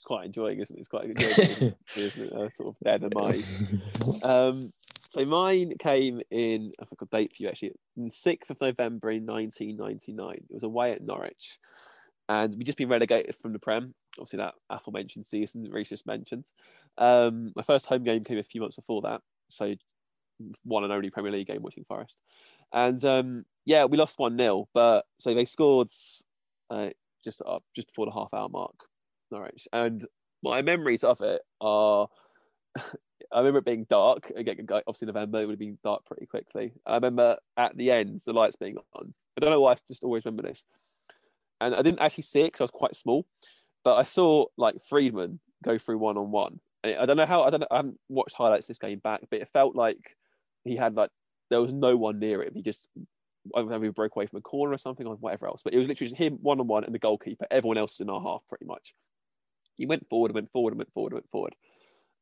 Quite 0.08 0.24
enjoying, 0.24 0.58
isn't 0.58 0.74
it? 0.74 0.80
It's 0.80 0.88
quite 0.88 1.04
enjoying, 1.10 1.74
isn't 1.96 2.26
it? 2.26 2.32
Uh, 2.32 2.48
sort 2.48 2.70
of 2.70 2.76
dead 2.82 3.02
and 3.02 3.12
mine. 3.14 3.44
Um, 4.24 4.72
so 5.10 5.24
mine 5.26 5.74
came 5.78 6.22
in, 6.30 6.72
I 6.80 6.86
think 6.86 7.02
a 7.02 7.06
date 7.06 7.36
for 7.36 7.42
you 7.42 7.50
actually, 7.50 7.72
the 7.96 8.10
6th 8.10 8.48
of 8.48 8.60
November 8.60 9.10
in 9.10 9.26
1999. 9.26 10.34
It 10.34 10.54
was 10.54 10.62
away 10.62 10.92
at 10.92 11.02
Norwich. 11.02 11.58
And 12.26 12.54
we'd 12.54 12.64
just 12.64 12.78
been 12.78 12.88
relegated 12.88 13.34
from 13.34 13.52
the 13.52 13.58
Prem. 13.58 13.94
Obviously, 14.18 14.38
that 14.38 14.54
aforementioned 14.70 15.26
season 15.26 15.62
that 15.62 15.72
Reece 15.72 15.90
just 15.90 16.06
mentioned. 16.06 16.46
Um, 16.96 17.52
my 17.54 17.62
first 17.62 17.86
home 17.86 18.04
game 18.04 18.24
came 18.24 18.38
a 18.38 18.42
few 18.42 18.62
months 18.62 18.76
before 18.76 19.02
that. 19.02 19.20
So, 19.48 19.74
one 20.64 20.84
and 20.84 20.92
only 20.92 21.10
Premier 21.10 21.32
League 21.32 21.46
game 21.48 21.62
watching 21.62 21.84
Forest. 21.84 22.16
And 22.72 23.02
um, 23.04 23.44
yeah, 23.64 23.84
we 23.86 23.98
lost 23.98 24.18
1 24.18 24.38
0. 24.38 24.68
But 24.74 25.04
so 25.18 25.34
they 25.34 25.44
scored 25.44 25.88
uh, 26.70 26.90
just 27.24 27.42
up, 27.46 27.62
just 27.74 27.88
before 27.88 28.06
the 28.06 28.12
half 28.12 28.34
hour 28.34 28.48
mark, 28.48 28.74
Norwich. 29.30 29.68
And 29.72 30.06
my 30.42 30.62
memories 30.62 31.04
of 31.04 31.20
it 31.20 31.42
are 31.60 32.08
I 33.32 33.38
remember 33.38 33.58
it 33.58 33.64
being 33.64 33.86
dark. 33.88 34.32
Again, 34.34 34.66
obviously 34.70 35.06
November, 35.06 35.40
it 35.40 35.46
would 35.46 35.52
have 35.52 35.58
been 35.58 35.78
dark 35.84 36.04
pretty 36.06 36.26
quickly. 36.26 36.72
I 36.86 36.94
remember 36.94 37.36
at 37.56 37.76
the 37.76 37.90
end, 37.90 38.20
the 38.24 38.32
lights 38.32 38.56
being 38.56 38.76
on. 38.94 39.14
I 39.36 39.40
don't 39.40 39.50
know 39.50 39.60
why 39.60 39.72
I 39.72 39.76
just 39.86 40.02
always 40.02 40.24
remember 40.24 40.48
this. 40.48 40.64
And 41.60 41.74
I 41.74 41.82
didn't 41.82 42.00
actually 42.00 42.22
see 42.22 42.40
it 42.42 42.46
because 42.46 42.60
I 42.60 42.64
was 42.64 42.70
quite 42.70 42.94
small, 42.94 43.26
but 43.84 43.96
I 43.96 44.04
saw 44.04 44.46
like 44.56 44.76
Freedman 44.88 45.40
go 45.62 45.76
through 45.76 45.98
one 45.98 46.16
on 46.16 46.30
one. 46.30 46.60
I 46.84 47.06
don't 47.06 47.16
know 47.16 47.26
how 47.26 47.42
I 47.42 47.50
don't 47.50 47.60
know, 47.60 47.66
I 47.70 47.76
haven't 47.76 47.98
watched 48.08 48.36
highlights 48.36 48.68
this 48.68 48.78
game 48.78 49.00
back, 49.00 49.22
but 49.30 49.40
it 49.40 49.48
felt 49.48 49.74
like 49.74 50.16
he 50.64 50.76
had 50.76 50.94
like 50.94 51.10
there 51.50 51.60
was 51.60 51.72
no 51.72 51.96
one 51.96 52.18
near 52.18 52.42
him. 52.42 52.54
He 52.54 52.62
just 52.62 52.86
I 53.54 53.60
don't 53.60 53.68
know 53.68 53.80
he 53.80 53.88
broke 53.88 54.14
away 54.14 54.26
from 54.26 54.38
a 54.38 54.42
corner 54.42 54.72
or 54.72 54.78
something 54.78 55.06
or 55.06 55.16
whatever 55.16 55.48
else. 55.48 55.62
But 55.62 55.74
it 55.74 55.78
was 55.78 55.88
literally 55.88 56.10
just 56.10 56.20
him 56.20 56.38
one 56.40 56.60
on 56.60 56.68
one 56.68 56.84
and 56.84 56.94
the 56.94 56.98
goalkeeper. 56.98 57.46
Everyone 57.50 57.78
else 57.78 58.00
in 58.00 58.08
our 58.08 58.20
half 58.20 58.46
pretty 58.48 58.66
much. 58.66 58.94
He 59.78 59.86
went 59.86 60.08
forward 60.08 60.30
and 60.30 60.34
went 60.34 60.50
forward 60.50 60.72
and 60.72 60.78
went 60.78 60.92
forward 60.92 61.12
and 61.12 61.18
went 61.18 61.30
forward. 61.30 61.56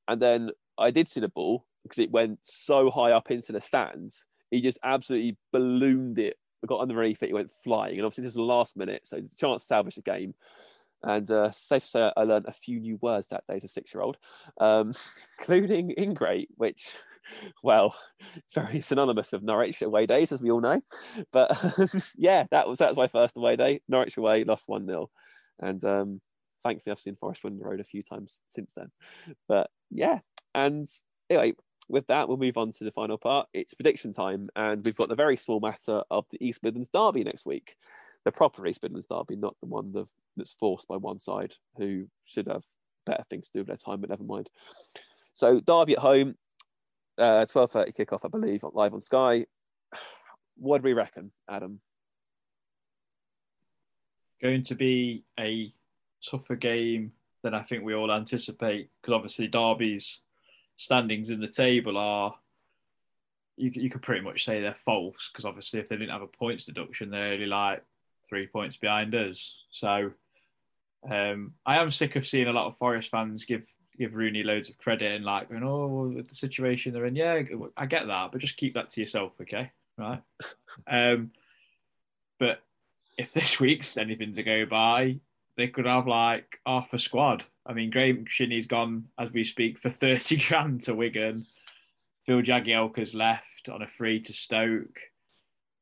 And 0.08 0.20
then 0.22 0.50
I 0.78 0.90
did 0.90 1.08
see 1.08 1.20
the 1.20 1.28
ball 1.28 1.66
because 1.82 1.98
it 1.98 2.10
went 2.10 2.38
so 2.42 2.90
high 2.90 3.12
up 3.12 3.30
into 3.30 3.52
the 3.52 3.60
stands. 3.60 4.24
He 4.50 4.60
just 4.60 4.78
absolutely 4.84 5.36
ballooned 5.52 6.18
it. 6.18 6.36
Got 6.66 6.80
underneath 6.80 7.22
it, 7.22 7.28
he 7.28 7.32
went 7.32 7.52
flying. 7.62 7.96
And 7.96 8.04
obviously, 8.04 8.22
this 8.22 8.30
was 8.30 8.36
the 8.36 8.42
last 8.42 8.76
minute, 8.76 9.06
so 9.06 9.16
the 9.16 9.28
chance 9.36 9.62
to 9.62 9.66
salvage 9.66 9.94
the 9.94 10.02
game. 10.02 10.34
And 11.02 11.30
uh, 11.30 11.50
safe 11.52 11.84
to 11.84 11.88
say, 11.88 12.12
I 12.16 12.22
learned 12.24 12.46
a 12.48 12.52
few 12.52 12.80
new 12.80 12.98
words 13.00 13.28
that 13.28 13.44
day 13.48 13.56
as 13.56 13.64
a 13.64 13.68
six-year-old, 13.68 14.16
um, 14.60 14.92
including 15.38 15.94
ingrate, 15.96 16.48
which, 16.56 16.90
well, 17.62 17.94
it's 18.34 18.54
very 18.54 18.80
synonymous 18.80 19.30
with 19.30 19.42
Norwich 19.42 19.82
away 19.82 20.06
days, 20.06 20.32
as 20.32 20.40
we 20.40 20.50
all 20.50 20.60
know. 20.60 20.80
But 21.32 21.56
yeah, 22.16 22.46
that 22.50 22.66
was 22.66 22.80
that 22.80 22.88
was 22.88 22.96
my 22.96 23.06
first 23.08 23.36
away 23.36 23.54
day. 23.54 23.80
Norwich 23.88 24.16
away, 24.16 24.42
lost 24.42 24.64
one 24.66 24.86
0 24.86 25.08
and 25.60 25.84
um, 25.84 26.20
thankfully, 26.62 26.92
I've 26.92 26.98
seen 26.98 27.16
Forest 27.16 27.44
win 27.44 27.58
the 27.58 27.64
road 27.64 27.80
a 27.80 27.84
few 27.84 28.02
times 28.02 28.40
since 28.48 28.74
then. 28.74 28.90
But 29.48 29.70
yeah, 29.90 30.20
and 30.54 30.88
anyway, 31.30 31.54
with 31.88 32.06
that, 32.08 32.28
we'll 32.28 32.36
move 32.36 32.56
on 32.56 32.70
to 32.72 32.84
the 32.84 32.90
final 32.90 33.18
part. 33.18 33.48
It's 33.52 33.74
prediction 33.74 34.12
time, 34.12 34.48
and 34.56 34.84
we've 34.84 34.96
got 34.96 35.08
the 35.08 35.14
very 35.14 35.36
small 35.36 35.60
matter 35.60 36.02
of 36.10 36.26
the 36.30 36.44
East 36.44 36.62
Midlands 36.62 36.88
Derby 36.88 37.24
next 37.24 37.46
week. 37.46 37.76
The 38.24 38.32
proper 38.32 38.66
East 38.66 38.82
Midlands 38.82 39.06
Derby, 39.06 39.36
not 39.36 39.56
the 39.60 39.68
one 39.68 39.94
that's 40.36 40.52
forced 40.52 40.88
by 40.88 40.96
one 40.96 41.20
side, 41.20 41.54
who 41.76 42.08
should 42.24 42.48
have 42.48 42.64
better 43.04 43.22
things 43.30 43.46
to 43.46 43.52
do 43.54 43.60
with 43.60 43.68
their 43.68 43.76
time, 43.76 44.00
but 44.00 44.10
never 44.10 44.24
mind. 44.24 44.50
So 45.34 45.60
Derby 45.60 45.92
at 45.92 46.00
home, 46.00 46.34
uh, 47.18 47.46
twelve 47.46 47.70
thirty 47.70 47.92
kickoff, 47.92 48.24
I 48.24 48.28
believe, 48.28 48.64
live 48.72 48.94
on 48.94 49.00
Sky. 49.00 49.46
What 50.58 50.78
do 50.78 50.84
we 50.84 50.94
reckon, 50.94 51.32
Adam? 51.50 51.80
Going 54.40 54.64
to 54.64 54.74
be 54.74 55.22
a 55.38 55.70
tougher 56.24 56.56
game 56.56 57.12
than 57.42 57.54
I 57.54 57.62
think 57.62 57.84
we 57.84 57.94
all 57.94 58.12
anticipate 58.12 58.90
because 59.00 59.14
obviously 59.14 59.46
Derby's 59.46 60.20
standings 60.76 61.30
in 61.30 61.40
the 61.40 61.48
table 61.48 61.96
are 61.96 62.34
you 63.56 63.70
you 63.74 63.88
could 63.88 64.02
pretty 64.02 64.20
much 64.20 64.44
say 64.44 64.60
they're 64.60 64.74
false 64.74 65.30
because 65.32 65.44
obviously 65.44 65.80
if 65.80 65.88
they 65.88 65.96
didn't 65.96 66.10
have 66.10 66.22
a 66.22 66.26
points 66.26 66.66
deduction 66.66 67.10
they're 67.10 67.32
only 67.32 67.46
like 67.46 67.82
three 68.28 68.46
points 68.46 68.76
behind 68.76 69.14
us. 69.14 69.54
So 69.70 70.12
um, 71.10 71.52
I 71.64 71.78
am 71.78 71.90
sick 71.90 72.16
of 72.16 72.26
seeing 72.26 72.48
a 72.48 72.52
lot 72.52 72.66
of 72.66 72.76
Forest 72.76 73.10
fans 73.10 73.44
give 73.44 73.66
give 73.96 74.14
Rooney 74.14 74.42
loads 74.42 74.68
of 74.68 74.76
credit 74.76 75.12
and 75.12 75.24
like 75.24 75.48
going 75.48 75.64
oh 75.64 76.12
the 76.12 76.34
situation 76.34 76.92
they're 76.92 77.06
in 77.06 77.16
yeah 77.16 77.42
I 77.76 77.86
get 77.86 78.06
that 78.06 78.30
but 78.30 78.42
just 78.42 78.58
keep 78.58 78.74
that 78.74 78.90
to 78.90 79.00
yourself 79.00 79.32
okay 79.40 79.70
right 79.96 80.20
um, 80.86 81.30
but 82.38 82.60
if 83.16 83.32
this 83.32 83.58
week's 83.60 83.96
anything 83.96 84.34
to 84.34 84.42
go 84.42 84.66
by 84.66 85.18
they 85.56 85.68
could 85.68 85.86
have 85.86 86.06
like 86.06 86.58
half 86.66 86.92
a 86.92 86.98
squad. 86.98 87.44
I 87.64 87.72
mean, 87.72 87.90
Graham 87.90 88.26
Shinnie's 88.26 88.66
gone 88.66 89.06
as 89.18 89.32
we 89.32 89.44
speak 89.44 89.78
for 89.78 89.90
30 89.90 90.36
grand 90.48 90.82
to 90.82 90.94
Wigan. 90.94 91.46
Phil 92.26 92.42
Jagielka's 92.42 93.14
left 93.14 93.68
on 93.70 93.82
a 93.82 93.86
free 93.86 94.20
to 94.22 94.32
Stoke. 94.32 94.98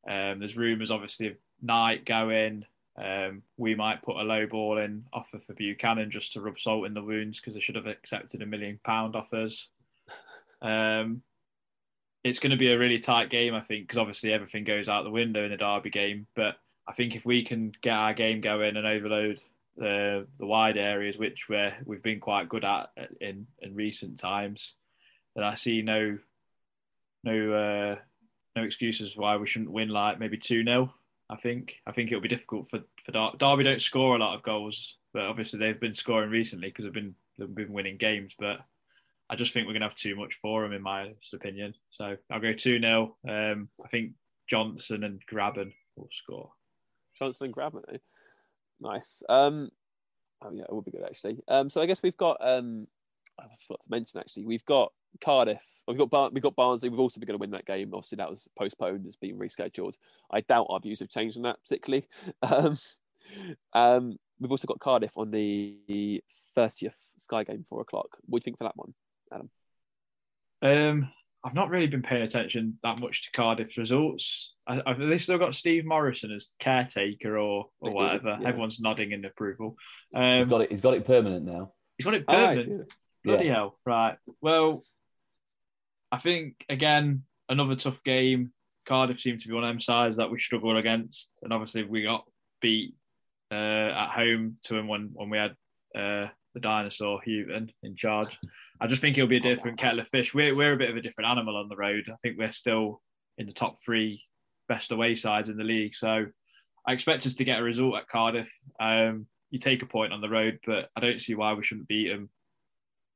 Um, 0.08 0.38
there's 0.38 0.56
rumours, 0.56 0.90
obviously, 0.90 1.28
of 1.28 1.36
Knight 1.62 2.04
going. 2.04 2.64
Um, 2.96 3.42
we 3.56 3.74
might 3.74 4.02
put 4.02 4.16
a 4.16 4.22
low 4.22 4.46
ball 4.46 4.78
in 4.78 5.04
offer 5.12 5.40
for 5.40 5.54
Buchanan 5.54 6.10
just 6.10 6.34
to 6.34 6.40
rub 6.40 6.58
salt 6.58 6.86
in 6.86 6.94
the 6.94 7.02
wounds 7.02 7.40
because 7.40 7.54
they 7.54 7.60
should 7.60 7.74
have 7.74 7.86
accepted 7.86 8.42
a 8.42 8.46
million 8.46 8.78
pound 8.84 9.16
offers. 9.16 9.68
Um, 10.62 11.22
it's 12.22 12.38
going 12.38 12.52
to 12.52 12.56
be 12.56 12.70
a 12.70 12.78
really 12.78 13.00
tight 13.00 13.30
game, 13.30 13.54
I 13.54 13.60
think, 13.60 13.88
because 13.88 13.98
obviously 13.98 14.32
everything 14.32 14.64
goes 14.64 14.88
out 14.88 15.02
the 15.02 15.10
window 15.10 15.44
in 15.44 15.50
the 15.50 15.56
Derby 15.56 15.90
game. 15.90 16.26
But 16.36 16.56
I 16.86 16.92
think 16.92 17.16
if 17.16 17.26
we 17.26 17.44
can 17.44 17.72
get 17.82 17.92
our 17.92 18.14
game 18.14 18.40
going 18.40 18.76
and 18.76 18.86
overload 18.86 19.40
the 19.76 20.26
the 20.38 20.46
wide 20.46 20.76
areas, 20.76 21.16
which 21.16 21.48
we 21.48 21.68
we've 21.84 22.02
been 22.02 22.20
quite 22.20 22.48
good 22.48 22.64
at 22.64 22.90
in 23.20 23.46
in 23.60 23.74
recent 23.74 24.18
times, 24.18 24.74
then 25.34 25.44
I 25.44 25.54
see 25.54 25.82
no 25.82 26.18
no 27.24 27.52
uh, 27.52 27.96
no 28.56 28.62
excuses 28.62 29.16
why 29.16 29.36
we 29.36 29.46
shouldn't 29.46 29.70
win 29.72 29.88
like 29.88 30.18
maybe 30.18 30.38
two 30.38 30.64
0 30.64 30.92
I 31.30 31.36
think 31.36 31.76
I 31.86 31.92
think 31.92 32.10
it'll 32.10 32.22
be 32.22 32.28
difficult 32.28 32.68
for 32.68 32.80
for 33.04 33.12
Dar- 33.12 33.34
Derby. 33.38 33.64
Don't 33.64 33.82
score 33.82 34.16
a 34.16 34.18
lot 34.18 34.34
of 34.36 34.42
goals, 34.42 34.96
but 35.12 35.22
obviously 35.22 35.58
they've 35.58 35.80
been 35.80 35.94
scoring 35.94 36.30
recently 36.30 36.68
because 36.68 36.84
they've 36.84 36.92
been 36.92 37.14
they've 37.38 37.54
been 37.54 37.72
winning 37.72 37.96
games. 37.96 38.34
But 38.38 38.60
I 39.30 39.36
just 39.36 39.52
think 39.52 39.66
we're 39.66 39.72
gonna 39.72 39.88
have 39.88 39.96
too 39.96 40.16
much 40.16 40.34
for 40.34 40.62
them, 40.62 40.72
in 40.72 40.82
my 40.82 41.14
opinion. 41.32 41.74
So 41.90 42.16
I'll 42.30 42.40
go 42.40 42.52
two 42.52 42.78
0 42.78 43.16
um, 43.28 43.68
I 43.84 43.88
think 43.88 44.12
Johnson 44.48 45.04
and 45.04 45.20
Grabban 45.26 45.72
will 45.96 46.10
score. 46.12 46.52
Johnson 47.18 47.46
and 47.46 47.54
Grabban, 47.54 47.82
eh? 47.92 47.98
Nice. 48.84 49.22
Um, 49.28 49.70
oh 50.42 50.52
yeah, 50.52 50.64
it 50.64 50.72
would 50.72 50.84
be 50.84 50.92
good 50.92 51.04
actually. 51.04 51.42
Um, 51.48 51.70
so 51.70 51.80
I 51.80 51.86
guess 51.86 52.02
we've 52.02 52.16
got 52.16 52.36
um, 52.40 52.86
I 53.38 53.44
forgot 53.58 53.82
to 53.82 53.90
mention 53.90 54.20
actually, 54.20 54.44
we've 54.44 54.64
got 54.64 54.92
Cardiff. 55.20 55.64
We've 55.86 55.98
got 55.98 56.10
Bar- 56.10 56.30
we've 56.32 56.42
got 56.42 56.56
Barnsley. 56.56 56.88
We've 56.88 57.00
also 57.00 57.20
been 57.20 57.26
going 57.26 57.38
to 57.38 57.40
win 57.40 57.50
that 57.52 57.66
game. 57.66 57.90
Obviously, 57.92 58.16
that 58.16 58.30
was 58.30 58.48
postponed. 58.56 59.06
It's 59.06 59.16
been 59.16 59.38
rescheduled. 59.38 59.96
I 60.30 60.40
doubt 60.40 60.66
our 60.70 60.80
views 60.80 61.00
have 61.00 61.08
changed 61.08 61.36
on 61.36 61.44
that 61.44 61.62
particularly. 61.62 62.06
Um, 62.42 62.78
um, 63.72 64.16
we've 64.38 64.50
also 64.50 64.66
got 64.66 64.80
Cardiff 64.80 65.16
on 65.16 65.30
the 65.30 66.22
thirtieth 66.54 66.94
Sky 67.16 67.42
game, 67.42 67.64
four 67.66 67.80
o'clock. 67.80 68.18
What 68.26 68.38
do 68.38 68.42
you 68.42 68.44
think 68.44 68.58
for 68.58 68.64
that 68.64 68.76
one, 68.76 68.92
Adam? 69.32 69.50
Um, 70.60 71.12
I've 71.44 71.54
not 71.54 71.68
really 71.68 71.86
been 71.86 72.02
paying 72.02 72.22
attention 72.22 72.78
that 72.82 73.00
much 73.00 73.24
to 73.24 73.32
Cardiff's 73.32 73.76
results. 73.76 74.54
I, 74.66 74.80
have 74.86 74.98
they 74.98 75.18
still 75.18 75.36
got 75.36 75.54
Steve 75.54 75.84
Morison 75.84 76.32
as 76.32 76.48
caretaker 76.58 77.36
or 77.36 77.66
or 77.80 77.92
whatever? 77.92 78.38
Yeah. 78.40 78.48
Everyone's 78.48 78.80
nodding 78.80 79.12
in 79.12 79.24
approval. 79.26 79.76
Um, 80.14 80.36
he's 80.36 80.46
got 80.46 80.62
it. 80.62 80.70
He's 80.70 80.80
got 80.80 80.94
it 80.94 81.06
permanent 81.06 81.44
now. 81.44 81.72
He's 81.98 82.06
got 82.06 82.14
it 82.14 82.26
permanent. 82.26 82.68
Oh, 82.70 82.76
yeah. 82.76 82.82
Bloody 83.24 83.46
yeah. 83.46 83.54
hell! 83.54 83.78
Right. 83.84 84.16
Well, 84.40 84.84
I 86.10 86.18
think 86.18 86.64
again 86.68 87.24
another 87.48 87.76
tough 87.76 88.02
game. 88.02 88.52
Cardiff 88.86 89.20
seem 89.20 89.38
to 89.38 89.48
be 89.48 89.54
one 89.54 89.64
of 89.64 89.68
them 89.68 89.80
sides 89.80 90.16
that 90.16 90.30
we 90.30 90.38
struggle 90.38 90.76
against, 90.76 91.30
and 91.42 91.52
obviously 91.52 91.84
we 91.84 92.02
got 92.02 92.24
beat 92.60 92.94
uh, 93.50 93.54
at 93.54 94.10
home 94.10 94.56
to 94.64 94.76
him 94.76 94.88
when 94.88 95.10
when 95.12 95.28
we 95.28 95.38
had 95.38 95.52
uh, 95.94 96.28
the 96.54 96.60
dinosaur 96.60 97.20
Hughton 97.24 97.70
in 97.82 97.96
charge. 97.96 98.38
I 98.80 98.86
just 98.86 99.00
think 99.00 99.16
it'll 99.16 99.28
be 99.28 99.36
a 99.36 99.40
different 99.40 99.78
kettle 99.78 100.00
of 100.00 100.08
fish. 100.08 100.34
We're 100.34 100.54
we're 100.54 100.72
a 100.72 100.76
bit 100.76 100.90
of 100.90 100.96
a 100.96 101.02
different 101.02 101.30
animal 101.30 101.56
on 101.56 101.68
the 101.68 101.76
road. 101.76 102.04
I 102.08 102.16
think 102.22 102.38
we're 102.38 102.52
still 102.52 103.00
in 103.38 103.46
the 103.46 103.52
top 103.52 103.78
three 103.84 104.22
best 104.68 104.90
away 104.90 105.14
sides 105.14 105.48
in 105.48 105.56
the 105.56 105.64
league, 105.64 105.94
so 105.94 106.26
I 106.86 106.92
expect 106.92 107.26
us 107.26 107.34
to 107.34 107.44
get 107.44 107.60
a 107.60 107.62
result 107.62 107.96
at 107.96 108.08
Cardiff. 108.08 108.52
Um, 108.80 109.26
you 109.50 109.58
take 109.58 109.82
a 109.82 109.86
point 109.86 110.12
on 110.12 110.20
the 110.20 110.28
road, 110.28 110.58
but 110.66 110.88
I 110.96 111.00
don't 111.00 111.20
see 111.20 111.34
why 111.34 111.54
we 111.54 111.64
shouldn't 111.64 111.88
beat 111.88 112.08
them 112.08 112.28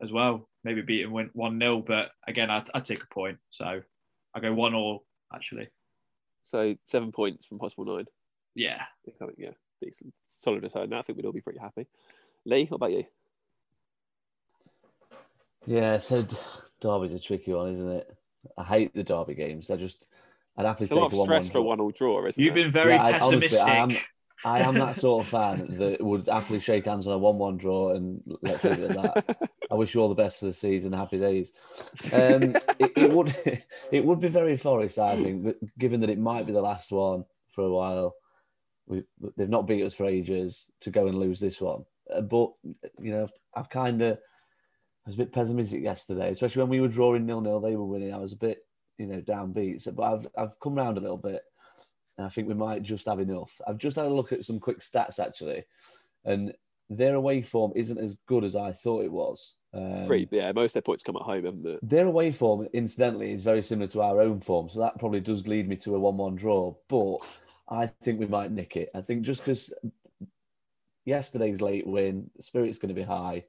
as 0.00 0.12
well. 0.12 0.48
Maybe 0.64 0.82
beat 0.82 1.02
them 1.02 1.30
one 1.32 1.58
0 1.58 1.84
but 1.86 2.10
again, 2.26 2.50
I'd, 2.50 2.68
I'd 2.74 2.84
take 2.84 3.02
a 3.02 3.14
point. 3.14 3.38
So 3.50 3.82
I 4.34 4.40
go 4.40 4.52
one 4.52 4.74
all 4.74 5.04
actually. 5.34 5.68
So 6.42 6.76
seven 6.84 7.12
points 7.12 7.46
from 7.46 7.58
possible 7.58 7.84
nine. 7.84 8.06
Yeah, 8.54 8.82
yeah, 9.36 9.50
decent, 9.82 10.14
solid 10.26 10.62
return. 10.62 10.92
I 10.92 11.02
think 11.02 11.16
we'd 11.16 11.26
all 11.26 11.32
be 11.32 11.40
pretty 11.40 11.60
happy. 11.60 11.86
Lee, 12.44 12.66
what 12.66 12.76
about 12.76 12.92
you? 12.92 13.04
Yeah, 15.68 15.98
so 15.98 16.26
Derby's 16.80 17.12
a 17.12 17.18
tricky 17.18 17.52
one, 17.52 17.72
isn't 17.72 17.90
it? 17.90 18.16
I 18.56 18.64
hate 18.64 18.94
the 18.94 19.04
Derby 19.04 19.34
games. 19.34 19.68
I 19.68 19.76
just, 19.76 20.06
I'd 20.56 20.64
happily 20.64 20.86
it's 20.86 20.94
take 20.94 20.96
a, 20.96 21.14
lot 21.14 21.20
of 21.20 21.26
stress 21.26 21.50
for 21.50 21.60
one 21.60 21.78
all 21.78 21.90
draw, 21.90 22.26
isn't 22.26 22.40
it? 22.40 22.42
You've 22.42 22.56
it? 22.56 22.62
been 22.64 22.72
very 22.72 22.94
yeah, 22.94 23.18
pessimistic. 23.18 23.60
I, 23.60 23.80
honestly, 23.80 24.02
I 24.46 24.60
am, 24.62 24.62
I 24.62 24.66
am 24.66 24.74
that 24.76 24.96
sort 25.00 25.26
of 25.26 25.30
fan 25.30 25.76
that 25.76 26.02
would 26.02 26.26
happily 26.26 26.60
shake 26.60 26.86
hands 26.86 27.06
on 27.06 27.12
a 27.12 27.18
one-one 27.18 27.58
draw 27.58 27.92
and 27.92 28.22
let's 28.40 28.64
leave 28.64 28.78
it 28.78 28.96
at 28.96 29.02
that. 29.02 29.50
I 29.70 29.74
wish 29.74 29.94
you 29.94 30.00
all 30.00 30.08
the 30.08 30.14
best 30.14 30.40
for 30.40 30.46
the 30.46 30.54
season. 30.54 30.94
Happy 30.94 31.18
days. 31.18 31.52
Um, 32.14 32.42
it, 32.78 32.92
it, 32.96 33.10
would 33.10 33.36
it 33.92 34.04
would 34.06 34.22
be 34.22 34.28
very 34.28 34.56
Forest, 34.56 34.98
I 34.98 35.22
think, 35.22 35.44
but 35.44 35.56
given 35.78 36.00
that 36.00 36.10
it 36.10 36.18
might 36.18 36.46
be 36.46 36.54
the 36.54 36.62
last 36.62 36.92
one 36.92 37.26
for 37.50 37.64
a 37.64 37.70
while. 37.70 38.14
We, 38.86 39.04
they've 39.36 39.50
not 39.50 39.66
beat 39.66 39.84
us 39.84 39.92
for 39.92 40.06
ages 40.06 40.70
to 40.80 40.90
go 40.90 41.08
and 41.08 41.18
lose 41.18 41.40
this 41.40 41.60
one. 41.60 41.84
Uh, 42.10 42.22
but 42.22 42.52
you 42.98 43.10
know, 43.10 43.28
I've 43.54 43.68
kind 43.68 44.00
of 44.00 44.18
I 45.08 45.10
was 45.10 45.14
a 45.14 45.24
bit 45.24 45.32
pessimistic 45.32 45.82
yesterday, 45.82 46.30
especially 46.30 46.60
when 46.60 46.68
we 46.68 46.82
were 46.82 46.88
drawing 46.88 47.24
nil 47.24 47.40
nil. 47.40 47.60
They 47.60 47.76
were 47.76 47.86
winning. 47.86 48.12
I 48.12 48.18
was 48.18 48.34
a 48.34 48.36
bit 48.36 48.66
you 48.98 49.06
know 49.06 49.22
downbeat. 49.22 49.80
So, 49.80 49.92
but 49.92 50.02
I've 50.02 50.26
I've 50.36 50.60
come 50.60 50.74
round 50.74 50.98
a 50.98 51.00
little 51.00 51.16
bit, 51.16 51.40
and 52.18 52.26
I 52.26 52.28
think 52.28 52.46
we 52.46 52.52
might 52.52 52.82
just 52.82 53.06
have 53.06 53.18
enough. 53.18 53.58
I've 53.66 53.78
just 53.78 53.96
had 53.96 54.04
a 54.04 54.12
look 54.12 54.32
at 54.34 54.44
some 54.44 54.60
quick 54.60 54.80
stats 54.80 55.18
actually, 55.18 55.64
and 56.26 56.52
their 56.90 57.14
away 57.14 57.40
form 57.40 57.72
isn't 57.74 57.96
as 57.96 58.16
good 58.26 58.44
as 58.44 58.54
I 58.54 58.72
thought 58.72 59.02
it 59.02 59.10
was. 59.10 59.54
Um, 59.72 60.06
Pretty, 60.06 60.28
yeah. 60.30 60.52
Most 60.52 60.70
of 60.70 60.74
their 60.74 60.82
points 60.82 61.04
come 61.04 61.16
at 61.16 61.22
home, 61.22 61.46
haven't 61.46 61.62
they? 61.62 61.78
Their 61.80 62.04
away 62.04 62.30
form, 62.30 62.68
incidentally, 62.74 63.32
is 63.32 63.42
very 63.42 63.62
similar 63.62 63.88
to 63.88 64.02
our 64.02 64.20
own 64.20 64.42
form, 64.42 64.68
so 64.68 64.80
that 64.80 64.98
probably 64.98 65.20
does 65.20 65.46
lead 65.46 65.70
me 65.70 65.76
to 65.76 65.94
a 65.94 65.98
one-one 65.98 66.36
draw. 66.36 66.74
But 66.86 67.16
I 67.66 67.86
think 67.86 68.20
we 68.20 68.26
might 68.26 68.52
nick 68.52 68.76
it. 68.76 68.90
I 68.94 69.00
think 69.00 69.22
just 69.22 69.42
because 69.42 69.72
yesterday's 71.06 71.62
late 71.62 71.86
win, 71.86 72.30
the 72.36 72.42
spirit's 72.42 72.76
going 72.76 72.94
to 72.94 73.00
be 73.00 73.02
high. 73.02 73.44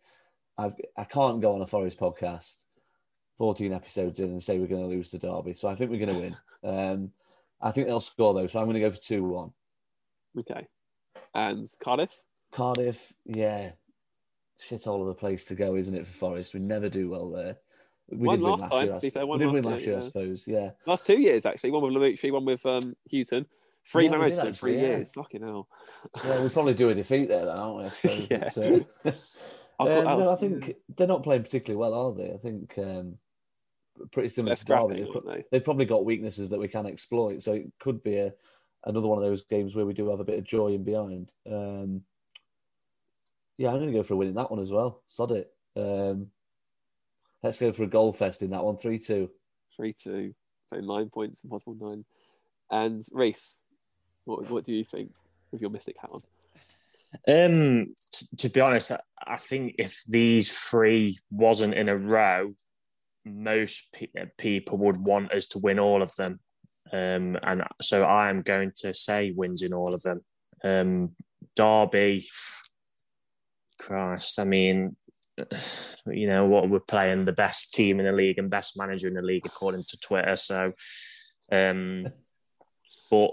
I've, 0.59 0.75
I 0.97 1.05
can't 1.05 1.39
go 1.39 1.55
on 1.55 1.61
a 1.61 1.67
Forest 1.67 1.97
podcast, 1.97 2.57
14 3.37 3.73
episodes 3.73 4.19
in, 4.19 4.25
and 4.25 4.43
say 4.43 4.59
we're 4.59 4.67
going 4.67 4.81
to 4.81 4.87
lose 4.87 5.09
to 5.09 5.17
Derby. 5.17 5.53
So 5.53 5.69
I 5.69 5.75
think 5.75 5.89
we're 5.89 6.05
going 6.05 6.15
to 6.15 6.21
win. 6.21 6.37
Um, 6.61 7.13
I 7.61 7.71
think 7.71 7.87
they'll 7.87 8.01
score 8.01 8.33
though, 8.33 8.47
so 8.47 8.59
I'm 8.59 8.65
going 8.65 8.73
to 8.73 8.81
go 8.81 8.91
for 8.91 9.01
two 9.01 9.23
one. 9.23 9.53
Okay, 10.37 10.67
and 11.33 11.65
Cardiff. 11.81 12.13
Cardiff, 12.51 13.13
yeah, 13.23 13.71
shit 14.59 14.85
all 14.85 15.01
of 15.01 15.07
the 15.07 15.13
place 15.13 15.45
to 15.45 15.55
go, 15.55 15.77
isn't 15.77 15.95
it, 15.95 16.05
for 16.05 16.11
Forest? 16.11 16.53
We 16.53 16.59
never 16.59 16.89
do 16.89 17.09
well 17.09 17.29
there. 17.29 17.55
We 18.09 18.27
won 18.27 18.39
did 18.39 18.43
last, 18.43 18.51
win 18.51 18.59
last 18.59 18.71
time, 18.71 18.85
year, 18.87 18.93
to 18.93 18.99
be 18.99 19.09
fair. 19.09 19.25
we 19.25 19.37
did 19.37 19.51
win 19.51 19.63
last 19.63 19.83
year, 19.83 19.93
yeah. 19.93 19.97
I 19.99 20.01
suppose, 20.01 20.43
yeah. 20.45 20.69
Last 20.85 21.05
two 21.05 21.21
years, 21.21 21.45
actually. 21.45 21.71
One 21.71 21.83
with 21.83 21.93
Lamouchi, 21.93 22.29
one 22.29 22.43
with 22.43 22.65
um, 22.65 22.93
Hughton. 23.09 23.45
Three 23.85 24.05
yeah, 24.05 24.11
marriages 24.11 24.43
in 24.43 24.53
three 24.53 24.75
yeah. 24.75 24.81
years. 24.81 25.11
Fucking 25.11 25.41
hell. 25.41 25.69
yeah, 26.25 26.43
we 26.43 26.49
probably 26.49 26.73
do 26.73 26.89
a 26.89 26.93
defeat 26.93 27.29
there, 27.29 27.45
then, 27.45 27.57
aren't 27.57 27.77
we? 27.77 27.83
I 27.85 27.89
suppose. 28.49 28.83
yeah. 29.05 29.11
uh, 29.79 29.99
um, 29.99 30.19
no, 30.19 30.29
I 30.29 30.35
think 30.35 30.75
they're 30.95 31.07
not 31.07 31.23
playing 31.23 31.43
particularly 31.43 31.79
well, 31.79 31.93
are 31.93 32.13
they? 32.13 32.33
I 32.33 32.37
think 32.37 32.73
um, 32.77 33.17
pretty 34.11 34.29
similar 34.29 34.55
to 34.55 34.65
Derby. 34.65 34.95
They've, 34.95 35.23
they? 35.25 35.43
they've, 35.51 35.63
probably 35.63 35.85
got 35.85 36.05
weaknesses 36.05 36.49
that 36.49 36.59
we 36.59 36.67
can 36.67 36.85
exploit, 36.85 37.43
so 37.43 37.53
it 37.53 37.71
could 37.79 38.03
be 38.03 38.17
a, 38.17 38.33
another 38.85 39.07
one 39.07 39.17
of 39.17 39.23
those 39.23 39.43
games 39.43 39.75
where 39.75 39.85
we 39.85 39.93
do 39.93 40.09
have 40.09 40.19
a 40.19 40.25
bit 40.25 40.39
of 40.39 40.43
joy 40.43 40.73
in 40.73 40.83
behind. 40.83 41.31
Um, 41.49 42.01
yeah, 43.57 43.69
I'm 43.69 43.75
going 43.79 43.91
to 43.91 43.97
go 43.97 44.03
for 44.03 44.13
a 44.13 44.17
win 44.17 44.29
in 44.29 44.35
that 44.35 44.51
one 44.51 44.61
as 44.61 44.71
well. 44.71 45.01
Sod 45.07 45.31
it. 45.31 45.51
Um, 45.75 46.27
let's 47.43 47.57
go 47.57 47.71
for 47.71 47.83
a 47.83 47.87
goal 47.87 48.13
fest 48.13 48.41
in 48.41 48.51
that 48.51 48.63
one. 48.63 48.77
3 48.77 48.99
2. 48.99 49.29
3 49.75 49.93
2. 49.93 50.33
So 50.67 50.77
nine 50.77 51.09
points 51.09 51.41
from 51.41 51.49
possible 51.49 51.75
nine. 51.79 52.05
And 52.71 53.03
Reese, 53.11 53.59
what, 54.25 54.49
what 54.49 54.63
do 54.63 54.73
you 54.73 54.83
think 54.83 55.11
with 55.51 55.61
your 55.61 55.71
Mystic 55.71 55.97
hat 55.99 56.11
on? 56.13 56.21
Um, 57.27 57.93
t- 58.13 58.27
to 58.37 58.49
be 58.49 58.61
honest, 58.61 58.91
I, 58.91 58.99
I 59.25 59.37
think 59.37 59.75
if 59.77 60.03
these 60.07 60.55
three 60.55 61.17
wasn't 61.31 61.73
in 61.73 61.89
a 61.89 61.97
row, 61.97 62.53
most 63.25 63.93
pe- 63.93 64.07
people 64.37 64.77
would 64.79 64.97
want 64.97 65.31
us 65.31 65.47
to 65.47 65.59
win 65.59 65.79
all 65.79 66.01
of 66.01 66.15
them. 66.15 66.39
Um, 66.91 67.37
and 67.43 67.63
so 67.81 68.03
I 68.03 68.29
am 68.29 68.41
going 68.41 68.71
to 68.77 68.93
say 68.93 69.31
wins 69.35 69.61
in 69.61 69.73
all 69.73 69.93
of 69.93 70.01
them. 70.01 70.21
Um, 70.63 71.15
Derby, 71.55 72.25
Christ, 73.79 74.39
I 74.39 74.45
mean, 74.45 74.95
you 76.07 76.27
know 76.27 76.45
what? 76.45 76.69
We're 76.69 76.79
playing 76.79 77.25
the 77.25 77.31
best 77.31 77.73
team 77.73 77.99
in 77.99 78.05
the 78.05 78.11
league 78.11 78.39
and 78.39 78.49
best 78.49 78.77
manager 78.77 79.07
in 79.07 79.13
the 79.13 79.21
league 79.21 79.45
according 79.45 79.83
to 79.87 79.99
Twitter. 79.99 80.35
So, 80.35 80.73
um, 81.51 82.07
but 83.09 83.31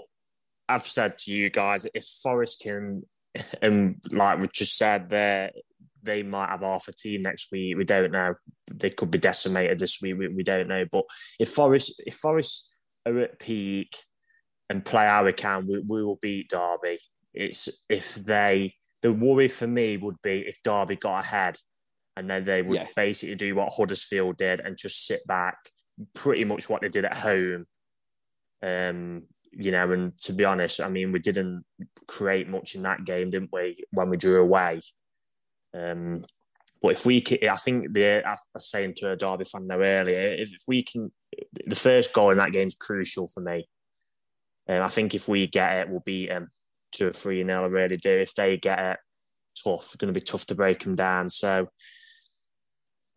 I've 0.69 0.85
said 0.85 1.17
to 1.19 1.31
you 1.31 1.49
guys, 1.49 1.87
if 1.93 2.05
Forest 2.21 2.61
can, 2.61 3.03
and 3.61 3.95
like 4.11 4.39
we 4.39 4.47
just 4.53 4.77
said, 4.77 5.09
there 5.09 5.51
they 6.03 6.23
might 6.23 6.49
have 6.49 6.61
half 6.61 6.87
a 6.87 6.93
team 6.93 7.21
next 7.21 7.51
week. 7.51 7.77
We 7.77 7.83
don't 7.83 8.11
know. 8.11 8.35
They 8.73 8.89
could 8.89 9.11
be 9.11 9.19
decimated 9.19 9.77
this 9.77 10.01
week. 10.01 10.17
We, 10.17 10.29
we 10.29 10.43
don't 10.43 10.67
know. 10.67 10.85
But 10.91 11.03
if 11.39 11.49
Forest, 11.49 12.01
if 12.05 12.15
Forest 12.15 12.73
are 13.05 13.19
at 13.19 13.39
peak 13.39 13.95
and 14.69 14.83
play 14.83 15.05
how 15.05 15.25
we 15.25 15.33
can, 15.33 15.67
we, 15.67 15.83
we 15.85 16.03
will 16.03 16.17
beat 16.21 16.49
Derby. 16.49 16.97
It's 17.33 17.69
if 17.89 18.15
they 18.15 18.73
the 19.01 19.13
worry 19.13 19.47
for 19.47 19.67
me 19.67 19.97
would 19.97 20.21
be 20.23 20.39
if 20.47 20.63
Derby 20.63 20.95
got 20.95 21.23
ahead 21.25 21.57
and 22.15 22.29
then 22.29 22.43
they 22.43 22.63
would 22.63 22.79
yes. 22.79 22.93
basically 22.95 23.35
do 23.35 23.53
what 23.53 23.73
Huddersfield 23.73 24.37
did 24.37 24.59
and 24.59 24.75
just 24.75 25.05
sit 25.05 25.25
back, 25.27 25.57
pretty 26.15 26.45
much 26.45 26.67
what 26.67 26.81
they 26.81 26.87
did 26.87 27.05
at 27.05 27.17
home. 27.17 27.65
Um, 28.63 29.23
you 29.57 29.71
know, 29.71 29.91
and 29.91 30.17
to 30.19 30.33
be 30.33 30.45
honest, 30.45 30.79
I 30.79 30.89
mean, 30.89 31.11
we 31.11 31.19
didn't 31.19 31.65
create 32.07 32.47
much 32.47 32.75
in 32.75 32.83
that 32.83 33.03
game, 33.05 33.29
didn't 33.29 33.49
we, 33.51 33.83
when 33.91 34.09
we 34.09 34.17
drew 34.17 34.41
away? 34.41 34.79
Um, 35.73 36.21
but 36.81 36.93
if 36.93 37.05
we 37.05 37.21
can, 37.21 37.39
I 37.49 37.57
think 37.57 37.91
the 37.91 38.25
I 38.25 38.35
was 38.53 38.69
saying 38.69 38.93
to 38.97 39.11
a 39.11 39.15
Derby 39.15 39.43
fan 39.43 39.67
now 39.67 39.79
earlier, 39.79 40.19
if, 40.19 40.53
if 40.53 40.61
we 40.67 40.83
can, 40.83 41.11
the 41.65 41.75
first 41.75 42.13
goal 42.13 42.31
in 42.31 42.37
that 42.37 42.53
game 42.53 42.67
is 42.67 42.75
crucial 42.75 43.27
for 43.27 43.41
me. 43.41 43.67
And 44.67 44.79
um, 44.79 44.85
I 44.85 44.89
think 44.89 45.15
if 45.15 45.27
we 45.27 45.47
get 45.47 45.77
it, 45.77 45.89
we'll 45.89 46.03
beat 46.05 46.29
them. 46.29 46.49
two 46.91 47.07
or 47.07 47.11
three 47.11 47.43
nil. 47.43 47.61
I 47.61 47.65
really 47.65 47.97
do. 47.97 48.11
If 48.11 48.33
they 48.35 48.57
get 48.57 48.79
it 48.79 48.97
tough, 49.63 49.81
it's 49.81 49.95
going 49.95 50.13
to 50.13 50.19
be 50.19 50.23
tough 50.23 50.45
to 50.47 50.55
break 50.55 50.83
them 50.83 50.95
down. 50.95 51.29
So, 51.29 51.67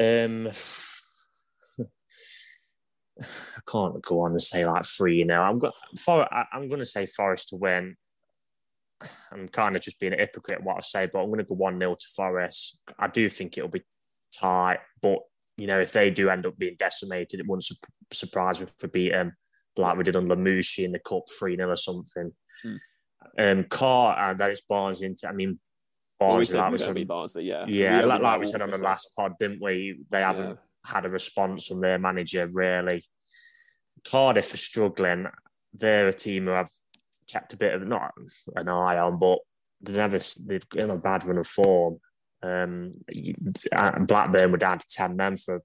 um, 0.00 0.48
I 3.20 3.24
can't 3.70 4.02
go 4.02 4.22
on 4.22 4.32
and 4.32 4.42
say 4.42 4.66
like 4.66 4.84
three 4.84 5.24
now. 5.24 5.42
I'm 5.42 5.58
going 5.58 5.72
for 5.98 6.26
I'm 6.32 6.68
going 6.68 6.80
to 6.80 6.86
say 6.86 7.06
Forest 7.06 7.50
to 7.50 7.56
win. 7.56 7.96
I'm 9.32 9.48
kind 9.48 9.76
of 9.76 9.82
just 9.82 9.98
being 9.98 10.12
a 10.12 10.16
hypocrite 10.16 10.62
what 10.62 10.76
I 10.76 10.80
say, 10.80 11.08
but 11.10 11.20
I'm 11.20 11.30
going 11.30 11.38
to 11.38 11.44
go 11.44 11.54
one 11.54 11.78
0 11.78 11.94
to 11.94 12.06
Forest. 12.14 12.78
I 12.98 13.08
do 13.08 13.28
think 13.28 13.56
it'll 13.56 13.70
be 13.70 13.84
tight, 14.32 14.78
but 15.02 15.18
you 15.56 15.66
know 15.66 15.80
if 15.80 15.92
they 15.92 16.10
do 16.10 16.30
end 16.30 16.46
up 16.46 16.58
being 16.58 16.76
decimated, 16.78 17.40
it 17.40 17.46
wouldn't 17.46 17.64
su- 17.64 17.74
surprise 18.12 18.60
me 18.60 18.66
for 18.78 18.88
beating 18.88 19.32
like 19.76 19.96
we 19.96 20.04
did 20.04 20.16
on 20.16 20.28
Lamouchi 20.28 20.84
in 20.84 20.92
the 20.92 20.98
cup 20.98 21.22
three 21.38 21.56
0 21.56 21.70
or 21.70 21.76
something. 21.76 22.32
Hmm. 22.62 22.76
Um, 23.38 23.64
Car 23.64 24.18
and 24.18 24.40
uh, 24.40 24.44
that 24.44 24.52
is 24.52 24.62
Barnes 24.62 25.02
into. 25.02 25.28
I 25.28 25.32
mean, 25.32 25.58
Barnes. 26.18 26.50
Well, 26.52 26.58
we 26.58 26.62
like 26.64 26.72
we 26.72 26.78
said, 26.78 27.08
Barnsley, 27.08 27.44
yeah, 27.44 27.64
yeah, 27.66 28.04
like, 28.04 28.22
like 28.22 28.40
we 28.40 28.46
said 28.46 28.62
on 28.62 28.70
the 28.70 28.78
last 28.78 29.10
pod, 29.14 29.34
didn't 29.38 29.62
we? 29.62 30.00
They 30.10 30.20
haven't. 30.20 30.50
Yeah 30.50 30.54
had 30.84 31.06
a 31.06 31.08
response 31.08 31.66
from 31.66 31.80
their 31.80 31.98
manager, 31.98 32.48
really. 32.52 33.02
Cardiff 34.04 34.54
are 34.54 34.58
struggling. 34.58 35.26
They're 35.74 36.08
a 36.08 36.12
team 36.12 36.46
who 36.46 36.52
I've 36.52 36.70
kept 37.28 37.52
a 37.52 37.56
bit 37.56 37.74
of 37.74 37.86
not 37.86 38.12
an 38.56 38.68
eye 38.68 38.98
on, 38.98 39.18
but 39.18 39.38
they've 39.80 39.96
never 39.96 40.18
they've 40.46 40.66
in 40.76 40.90
a 40.90 40.98
bad 40.98 41.24
run 41.24 41.38
of 41.38 41.46
form. 41.46 41.98
Um, 42.42 42.94
Blackburn 44.00 44.50
were 44.50 44.58
down 44.58 44.78
to 44.78 44.86
ten 44.88 45.16
men 45.16 45.36
for 45.36 45.56
a 45.56 45.60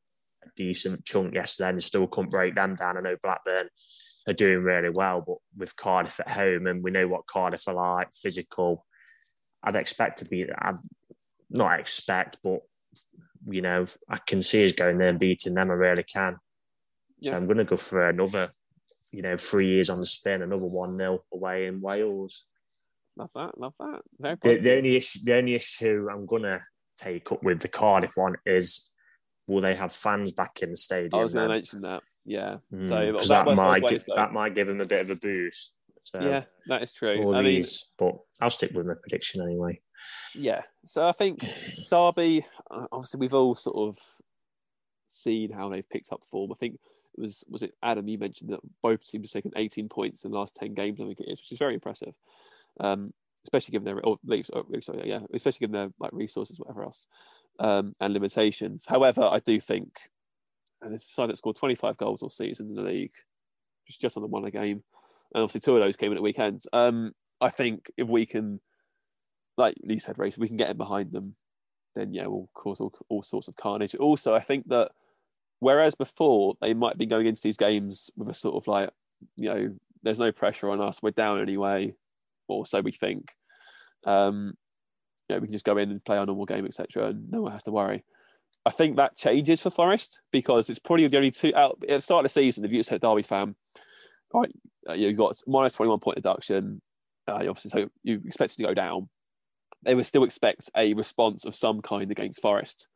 decent 0.56 1.06
chunk 1.06 1.34
yesterday, 1.34 1.70
and 1.70 1.84
still 1.84 2.08
couldn't 2.08 2.32
break 2.32 2.56
them 2.56 2.76
down. 2.76 2.98
I 2.98 3.02
know 3.02 3.16
Blackburn 3.22 3.70
are 4.28 4.34
doing 4.34 4.64
really 4.64 4.90
well, 4.94 5.24
but 5.26 5.38
with 5.58 5.76
Cardiff 5.76 6.20
at 6.20 6.32
home, 6.32 6.68
and 6.68 6.84
we 6.84 6.92
know 6.92 7.08
what 7.08 7.28
Cardiff 7.28 7.68
are 7.68 7.74
like, 7.74 8.10
physical. 8.14 8.86
I'd 9.64 9.76
expect 9.76 10.20
to 10.20 10.26
be. 10.26 10.46
I'd 10.52 10.76
not 11.50 11.80
expect, 11.80 12.38
but 12.44 12.60
you 13.50 13.62
know, 13.62 13.86
I 14.10 14.18
can 14.18 14.42
see 14.42 14.66
us 14.66 14.72
going 14.72 14.98
there 14.98 15.10
and 15.10 15.20
beating 15.20 15.54
them. 15.54 15.72
I 15.72 15.74
really 15.74 16.04
can. 16.04 16.38
So 17.22 17.32
yeah. 17.32 17.38
I'm 17.38 17.46
going 17.46 17.58
to 17.58 17.64
go 17.64 17.76
for 17.76 18.10
another, 18.10 18.50
you 19.12 19.22
know, 19.22 19.38
three 19.38 19.68
years 19.68 19.90
on 19.90 20.00
the 20.00 20.06
spin, 20.06 20.42
another 20.42 20.66
1 20.66 20.98
0 20.98 21.24
away 21.34 21.68
in 21.68 21.82
Wales. 21.82 22.46
Love 23.18 23.32
that. 23.36 23.58
Love 23.58 23.74
that. 23.80 24.02
Very 24.20 24.38
the, 24.42 24.58
the, 24.58 24.78
only 24.78 24.96
issue, 24.96 25.20
the 25.24 25.36
only 25.36 25.56
issue 25.56 26.08
I'm 26.12 26.26
going 26.26 26.44
to 26.44 26.62
take 26.98 27.32
up 27.32 27.44
with 27.44 27.62
the 27.62 27.68
Cardiff 27.68 28.12
one 28.16 28.36
is 28.46 28.92
will 29.48 29.62
they 29.62 29.76
have 29.76 29.94
fans 29.94 30.32
back 30.32 30.62
in 30.62 30.72
the 30.72 30.78
stadium? 30.78 31.20
I 31.20 31.24
was 31.24 31.34
going 31.34 31.48
to 31.48 31.54
mention 31.54 31.82
that. 31.82 32.04
Yeah. 32.26 32.58
Mm, 32.74 32.88
so 32.88 33.12
that, 33.28 33.46
that 33.46 33.56
might 33.56 33.88
give, 33.88 34.04
that 34.16 34.34
might 34.34 34.56
give 34.56 34.68
them 34.68 34.82
a 34.82 34.88
bit 34.88 35.02
of 35.02 35.10
a 35.12 35.16
boost. 35.16 35.76
So, 36.04 36.20
yeah, 36.22 36.44
that 36.68 36.84
is 36.84 36.94
true. 36.94 37.34
I 37.34 37.42
these, 37.42 37.88
mean, 38.00 38.12
but 38.12 38.20
I'll 38.44 38.52
stick 38.52 38.72
with 38.74 38.86
my 38.86 38.94
prediction 39.02 39.42
anyway. 39.42 39.80
Yeah. 40.36 40.62
So 40.86 41.08
I 41.08 41.12
think 41.12 41.40
Derby, 41.90 42.46
uh, 42.70 42.88
obviously, 42.92 43.20
we've 43.20 43.34
all 43.34 43.56
sort 43.56 43.90
of 43.90 43.98
seen 45.08 45.52
how 45.52 45.70
they've 45.70 45.90
picked 45.90 46.12
up 46.12 46.24
form. 46.24 46.52
I 46.52 46.56
think 46.56 46.76
it 47.18 47.22
was 47.22 47.44
was 47.50 47.64
it 47.64 47.74
Adam 47.82 48.08
you 48.08 48.18
mentioned 48.18 48.50
that 48.50 48.60
both 48.82 49.06
teams 49.06 49.30
have 49.30 49.44
taken 49.44 49.52
18 49.56 49.90
points 49.90 50.26
in 50.26 50.32
the 50.32 50.38
last 50.38 50.56
10 50.56 50.74
games. 50.74 51.00
I 51.00 51.06
think 51.06 51.20
it 51.20 51.32
is, 51.32 51.40
which 51.40 51.52
is 51.52 51.58
very 51.60 51.74
impressive. 51.74 52.14
Um, 52.80 53.14
especially 53.46 53.74
given 53.74 53.86
their 53.86 54.06
or 54.06 54.18
oh, 54.54 54.80
sorry, 54.82 55.08
yeah, 55.08 55.20
especially 55.34 55.60
given 55.60 55.74
their 55.74 55.90
like 56.00 56.12
resources, 56.14 56.60
whatever 56.60 56.84
else, 56.84 57.06
um, 57.60 57.94
and 58.02 58.14
limitations. 58.14 58.86
However, 58.88 59.24
I 59.24 59.40
do 59.40 59.60
think, 59.60 59.90
and 60.82 60.94
it's 60.94 61.04
a 61.04 61.08
side 61.08 61.30
that 61.30 61.38
scored 61.38 61.56
25 61.56 61.96
goals 61.98 62.22
all 62.22 62.30
season 62.30 62.70
in 62.70 62.76
the 62.76 62.82
league, 62.82 63.14
just 63.88 64.02
just 64.02 64.18
on 64.18 64.24
the 64.24 64.28
one 64.28 64.46
a 64.46 64.52
game, 64.52 64.84
and 65.34 65.44
obviously 65.44 65.62
two 65.62 65.76
of 65.76 65.82
those 65.82 65.96
came 65.96 66.12
in 66.12 66.18
at 66.18 66.24
weekends. 66.24 66.68
Um, 66.74 67.14
I 67.40 67.50
think 67.50 67.92
if 67.98 68.08
we 68.08 68.26
can 68.26 68.60
like 69.58 69.76
Lee 69.84 70.00
said, 70.00 70.18
race, 70.18 70.38
we 70.38 70.48
can 70.48 70.58
get 70.58 70.70
in 70.70 70.78
behind 70.78 71.12
them, 71.12 71.36
then 71.96 72.14
yeah, 72.14 72.28
we'll 72.28 72.50
cause 72.54 72.80
all, 72.80 72.94
all 73.10 73.24
sorts 73.24 73.48
of 73.48 73.56
carnage. 73.56 73.96
Also, 73.96 74.34
I 74.34 74.42
think 74.42 74.68
that 74.70 74.92
whereas 75.60 75.96
before 75.96 76.56
they 76.62 76.74
might 76.74 76.98
be 76.98 77.06
going 77.06 77.26
into 77.26 77.42
these 77.42 77.58
games 77.58 78.12
with 78.16 78.30
a 78.30 78.34
sort 78.34 78.56
of 78.56 78.68
like, 78.68 78.90
you 79.38 79.50
know, 79.50 79.76
there's 80.04 80.20
no 80.20 80.32
pressure 80.32 80.70
on 80.70 80.82
us, 80.82 81.02
we're 81.02 81.12
down 81.12 81.42
anyway, 81.42 81.94
or 82.48 82.66
so 82.66 82.82
we 82.82 82.92
think. 82.92 83.32
Um, 84.06 84.54
you 85.28 85.36
know, 85.36 85.40
we 85.40 85.48
can 85.48 85.54
just 85.54 85.66
go 85.66 85.78
in 85.78 85.90
and 85.90 86.04
play 86.04 86.18
our 86.18 86.26
normal 86.26 86.46
game, 86.46 86.66
etc., 86.66 87.08
and 87.08 87.32
no 87.32 87.42
one 87.42 87.52
has 87.52 87.64
to 87.64 87.72
worry. 87.72 88.04
I 88.66 88.72
think 88.72 88.96
that 88.96 89.16
changes 89.16 89.62
for 89.62 89.70
Forest 89.70 90.22
because 90.32 90.70
it's 90.70 90.80
probably 90.80 91.08
the 91.08 91.18
only 91.18 91.32
two 91.32 91.54
out 91.56 91.78
at 91.84 91.98
the 91.98 92.02
start 92.02 92.26
of 92.26 92.32
the 92.32 92.34
season. 92.34 92.66
If 92.66 92.72
you're 92.72 92.84
a 92.90 93.00
Derby 93.00 93.22
fan, 93.22 93.56
right, 94.34 94.52
you've 94.96 95.18
got 95.18 95.40
minus 95.48 95.74
21 95.74 96.00
point 96.00 96.16
deduction. 96.16 96.82
Uh, 97.28 97.40
you 97.42 97.50
obviously 97.50 97.72
so 97.72 97.86
you 98.04 98.22
expect 98.26 98.54
it 98.54 98.58
to 98.58 98.64
go 98.64 98.74
down 98.74 99.10
they 99.86 99.96
would 99.96 100.06
still 100.06 100.24
expect 100.24 100.70
a 100.76 100.94
response 100.94 101.46
of 101.46 101.56
some 101.56 101.82
kind 101.82 102.12
against 102.12 102.42
Forest. 102.42 102.88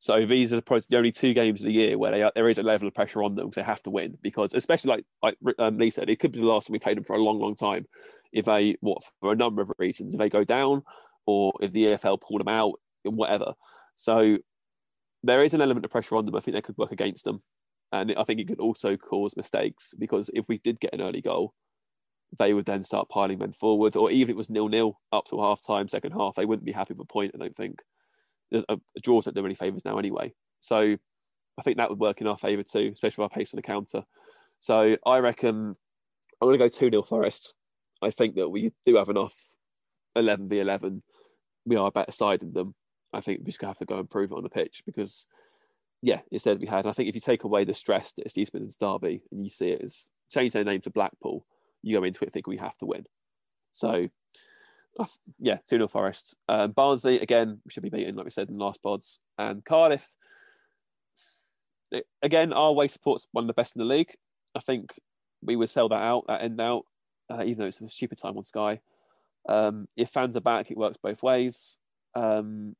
So 0.00 0.24
these 0.24 0.52
are 0.52 0.60
the 0.60 0.96
only 0.96 1.10
two 1.10 1.34
games 1.34 1.60
of 1.60 1.66
the 1.66 1.72
year 1.72 1.98
where 1.98 2.12
they, 2.12 2.30
there 2.34 2.48
is 2.48 2.58
a 2.58 2.62
level 2.62 2.86
of 2.86 2.94
pressure 2.94 3.22
on 3.22 3.34
them 3.34 3.46
because 3.46 3.56
they 3.56 3.66
have 3.66 3.82
to 3.82 3.90
win. 3.90 4.16
Because 4.22 4.54
especially 4.54 4.90
like 4.90 5.04
like 5.22 5.36
um, 5.58 5.76
Lee 5.76 5.90
said, 5.90 6.08
it 6.08 6.20
could 6.20 6.32
be 6.32 6.38
the 6.38 6.46
last 6.46 6.68
time 6.68 6.72
we 6.72 6.78
played 6.78 6.96
them 6.96 7.04
for 7.04 7.16
a 7.16 7.22
long, 7.22 7.40
long 7.40 7.56
time. 7.56 7.86
If 8.32 8.44
they 8.44 8.76
what 8.80 9.02
for 9.20 9.32
a 9.32 9.36
number 9.36 9.60
of 9.60 9.72
reasons, 9.78 10.14
if 10.14 10.18
they 10.18 10.28
go 10.28 10.44
down 10.44 10.82
or 11.26 11.52
if 11.60 11.72
the 11.72 11.86
EFL 11.86 12.20
pull 12.20 12.38
them 12.38 12.48
out, 12.48 12.74
and 13.04 13.16
whatever. 13.16 13.54
So 13.96 14.38
there 15.22 15.42
is 15.42 15.54
an 15.54 15.60
element 15.60 15.84
of 15.84 15.90
pressure 15.90 16.16
on 16.16 16.24
them. 16.24 16.36
I 16.36 16.40
think 16.40 16.54
they 16.54 16.62
could 16.62 16.78
work 16.78 16.92
against 16.92 17.24
them, 17.24 17.42
and 17.92 18.14
I 18.16 18.24
think 18.24 18.40
it 18.40 18.48
could 18.48 18.60
also 18.60 18.96
cause 18.96 19.36
mistakes 19.36 19.94
because 19.98 20.30
if 20.32 20.46
we 20.48 20.58
did 20.58 20.80
get 20.80 20.94
an 20.94 21.00
early 21.00 21.20
goal, 21.20 21.54
they 22.36 22.52
would 22.52 22.66
then 22.66 22.82
start 22.82 23.08
piling 23.08 23.38
men 23.38 23.52
forward, 23.52 23.96
or 23.96 24.10
even 24.10 24.28
if 24.28 24.30
it 24.30 24.36
was 24.36 24.50
nil 24.50 24.68
nil 24.68 25.00
up 25.12 25.24
to 25.26 25.40
half 25.40 25.64
time, 25.64 25.88
second 25.88 26.12
half, 26.12 26.34
they 26.34 26.44
wouldn't 26.44 26.66
be 26.66 26.72
happy 26.72 26.92
with 26.92 27.00
a 27.00 27.12
point. 27.12 27.32
I 27.34 27.38
don't 27.38 27.56
think. 27.56 27.82
A, 28.52 28.64
a 28.68 28.78
draws 29.02 29.26
don't 29.26 29.34
do 29.34 29.44
any 29.44 29.54
favours 29.54 29.84
now 29.84 29.98
anyway. 29.98 30.32
So 30.60 30.96
I 31.58 31.62
think 31.62 31.76
that 31.76 31.90
would 31.90 31.98
work 31.98 32.20
in 32.20 32.26
our 32.26 32.38
favour 32.38 32.62
too, 32.62 32.90
especially 32.92 33.22
with 33.22 33.32
our 33.32 33.36
pace 33.36 33.52
on 33.52 33.58
the 33.58 33.62
counter. 33.62 34.04
So 34.60 34.96
I 35.04 35.18
reckon 35.18 35.74
I'm 36.40 36.48
going 36.48 36.58
to 36.58 36.64
go 36.64 36.68
2 36.68 36.90
0 36.90 37.02
Forest. 37.02 37.54
I 38.00 38.10
think 38.10 38.36
that 38.36 38.48
we 38.48 38.72
do 38.84 38.96
have 38.96 39.08
enough 39.08 39.34
11 40.14 40.48
v 40.48 40.60
11. 40.60 41.02
We 41.66 41.76
are 41.76 41.88
a 41.88 41.92
better 41.92 42.12
side 42.12 42.40
than 42.40 42.52
them. 42.52 42.74
I 43.12 43.20
think 43.20 43.40
we 43.40 43.46
just 43.46 43.64
have 43.64 43.78
to 43.78 43.84
go 43.84 43.98
and 43.98 44.08
prove 44.08 44.30
it 44.30 44.36
on 44.36 44.42
the 44.42 44.48
pitch 44.48 44.82
because, 44.86 45.26
yeah, 46.02 46.20
it 46.30 46.42
said 46.42 46.60
we 46.60 46.66
had. 46.66 46.80
And 46.80 46.88
I 46.88 46.92
think 46.92 47.08
if 47.08 47.14
you 47.14 47.20
take 47.20 47.44
away 47.44 47.64
the 47.64 47.74
stress 47.74 48.12
that 48.12 48.26
it's 48.26 48.36
Midlands 48.36 48.76
Derby 48.76 49.22
and 49.32 49.44
you 49.44 49.50
see 49.50 49.70
it 49.70 49.82
as 49.82 50.10
change 50.30 50.52
their 50.52 50.64
name 50.64 50.80
to 50.82 50.90
Blackpool, 50.90 51.44
you 51.82 51.96
go 51.96 52.04
into 52.04 52.24
it 52.24 52.32
thinking 52.32 52.50
we 52.50 52.58
have 52.58 52.76
to 52.78 52.86
win. 52.86 53.04
So, 53.72 54.08
yeah, 55.38 55.56
2 55.68 55.76
0 55.76 55.88
Forest. 55.88 56.34
Um, 56.48 56.72
Barnsley, 56.72 57.20
again, 57.20 57.60
we 57.64 57.70
should 57.70 57.82
be 57.82 57.90
beaten, 57.90 58.16
like 58.16 58.24
we 58.24 58.30
said 58.30 58.48
in 58.48 58.58
the 58.58 58.64
last 58.64 58.82
pods. 58.82 59.20
And 59.38 59.64
Cardiff, 59.64 60.06
again, 62.22 62.52
our 62.52 62.72
way 62.72 62.88
support's 62.88 63.26
one 63.32 63.44
of 63.44 63.48
the 63.48 63.54
best 63.54 63.76
in 63.76 63.80
the 63.80 63.84
league. 63.84 64.14
I 64.54 64.60
think 64.60 64.98
we 65.42 65.56
would 65.56 65.70
sell 65.70 65.88
that 65.90 66.02
out, 66.02 66.24
that 66.26 66.42
end 66.42 66.60
out, 66.60 66.84
uh, 67.30 67.42
even 67.44 67.58
though 67.58 67.66
it's 67.66 67.80
a 67.80 67.88
stupid 67.88 68.18
time 68.18 68.36
on 68.36 68.44
Sky. 68.44 68.80
Um, 69.48 69.86
if 69.96 70.10
fans 70.10 70.36
are 70.36 70.42
back, 70.42 70.70
it 70.70 70.76
works 70.76 70.98
both 71.02 71.22
ways. 71.22 71.78
Um, 72.14 72.74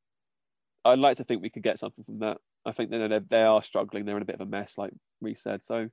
I'd 0.85 0.99
like 0.99 1.19
to 1.19 1.25
think 1.25 1.43
we 1.43 1.51
could 1.51 1.63
get 1.63 1.79
something 1.79 2.05
from 2.05 2.19
that. 2.21 2.39
I 2.67 2.73
think 2.73 2.91
they 2.91 3.21
they 3.29 3.43
are 3.43 3.63
struggling. 3.63 4.05
They're 4.05 4.17
in 4.17 4.23
a 4.23 4.27
bit 4.27 4.35
of 4.35 4.41
a 4.41 4.47
mess, 4.47 4.77
like 4.77 4.93
we 5.21 5.35
said. 5.35 5.63
So, 5.63 5.89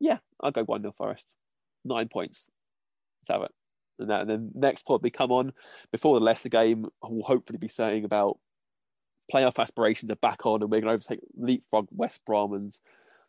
yeah, 0.00 0.18
I'll 0.40 0.50
go 0.50 0.64
1 0.64 0.82
0 0.82 0.92
Forest 0.92 1.36
nine 1.84 2.08
points. 2.08 2.46
Let's 3.20 3.36
have 3.36 3.42
it. 3.42 3.52
And, 3.98 4.10
that, 4.10 4.22
and 4.22 4.30
then 4.30 4.50
next 4.54 4.84
pod 4.86 5.02
we 5.02 5.10
come 5.10 5.30
on 5.30 5.52
before 5.92 6.18
the 6.18 6.24
Leicester 6.24 6.48
game, 6.48 6.86
we'll 7.02 7.22
hopefully 7.22 7.58
be 7.58 7.68
saying 7.68 8.04
about 8.04 8.38
playoff 9.32 9.60
aspirations 9.60 10.10
are 10.10 10.16
back 10.16 10.44
on 10.46 10.62
and 10.62 10.70
we're 10.70 10.80
going 10.80 10.88
to 10.88 10.94
overtake 10.94 11.20
leapfrog 11.36 11.86
West 11.90 12.20
Brom 12.26 12.68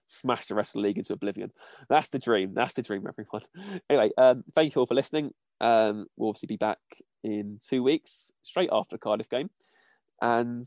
smash 0.06 0.47
the 0.47 0.56
rest 0.56 0.72
of 0.72 0.82
the 0.82 0.88
league 0.88 0.97
into 0.97 1.14
oblivion. 1.14 1.51
That's 1.89 2.10
the 2.10 2.20
dream. 2.20 2.54
That's 2.54 2.74
the 2.74 2.82
dream, 2.82 3.06
everyone. 3.08 3.41
Anyway, 3.89 4.12
um, 4.18 4.43
thank 4.56 4.76
you 4.76 4.80
all 4.80 4.86
for 4.86 4.95
listening. 4.95 5.32
Um, 5.62 6.08
we'll 6.18 6.30
obviously 6.30 6.47
be 6.47 6.58
back 6.58 6.80
in 7.24 7.60
two 7.66 7.84
weeks, 7.84 8.32
straight 8.41 8.70
after 8.72 8.95
the 8.95 8.99
Cardiff 8.99 9.30
game. 9.30 9.49
And 10.22 10.64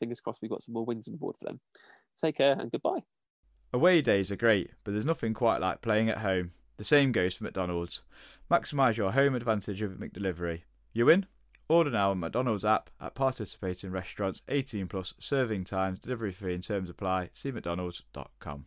fingers 0.00 0.20
crossed 0.20 0.40
we've 0.42 0.50
got 0.50 0.62
some 0.62 0.74
more 0.74 0.84
wins 0.84 1.08
on 1.08 1.12
the 1.12 1.18
board 1.18 1.36
for 1.38 1.46
them. 1.46 1.60
Take 2.20 2.38
care 2.38 2.52
and 2.58 2.70
goodbye. 2.70 3.00
Away 3.72 4.02
days 4.02 4.30
are 4.30 4.36
great, 4.36 4.70
but 4.84 4.92
there's 4.92 5.06
nothing 5.06 5.34
quite 5.34 5.60
like 5.60 5.80
playing 5.80 6.08
at 6.08 6.18
home. 6.18 6.52
The 6.76 6.84
same 6.84 7.12
goes 7.12 7.34
for 7.34 7.44
McDonald's. 7.44 8.02
Maximise 8.50 8.96
your 8.96 9.12
home 9.12 9.34
advantage 9.34 9.82
with 9.82 10.00
McDelivery. 10.00 10.62
You 10.92 11.06
win? 11.06 11.26
Order 11.68 11.90
now 11.90 12.10
on 12.10 12.20
McDonald's 12.20 12.64
app 12.64 12.90
at 13.00 13.14
participating 13.14 13.90
restaurants 13.90 14.42
18 14.48 14.88
plus 14.88 15.14
serving 15.18 15.64
times, 15.64 16.00
delivery 16.00 16.32
fee 16.32 16.54
and 16.54 16.62
terms 16.62 16.90
apply. 16.90 17.30
See 17.32 17.50
McDonald's.com. 17.50 18.66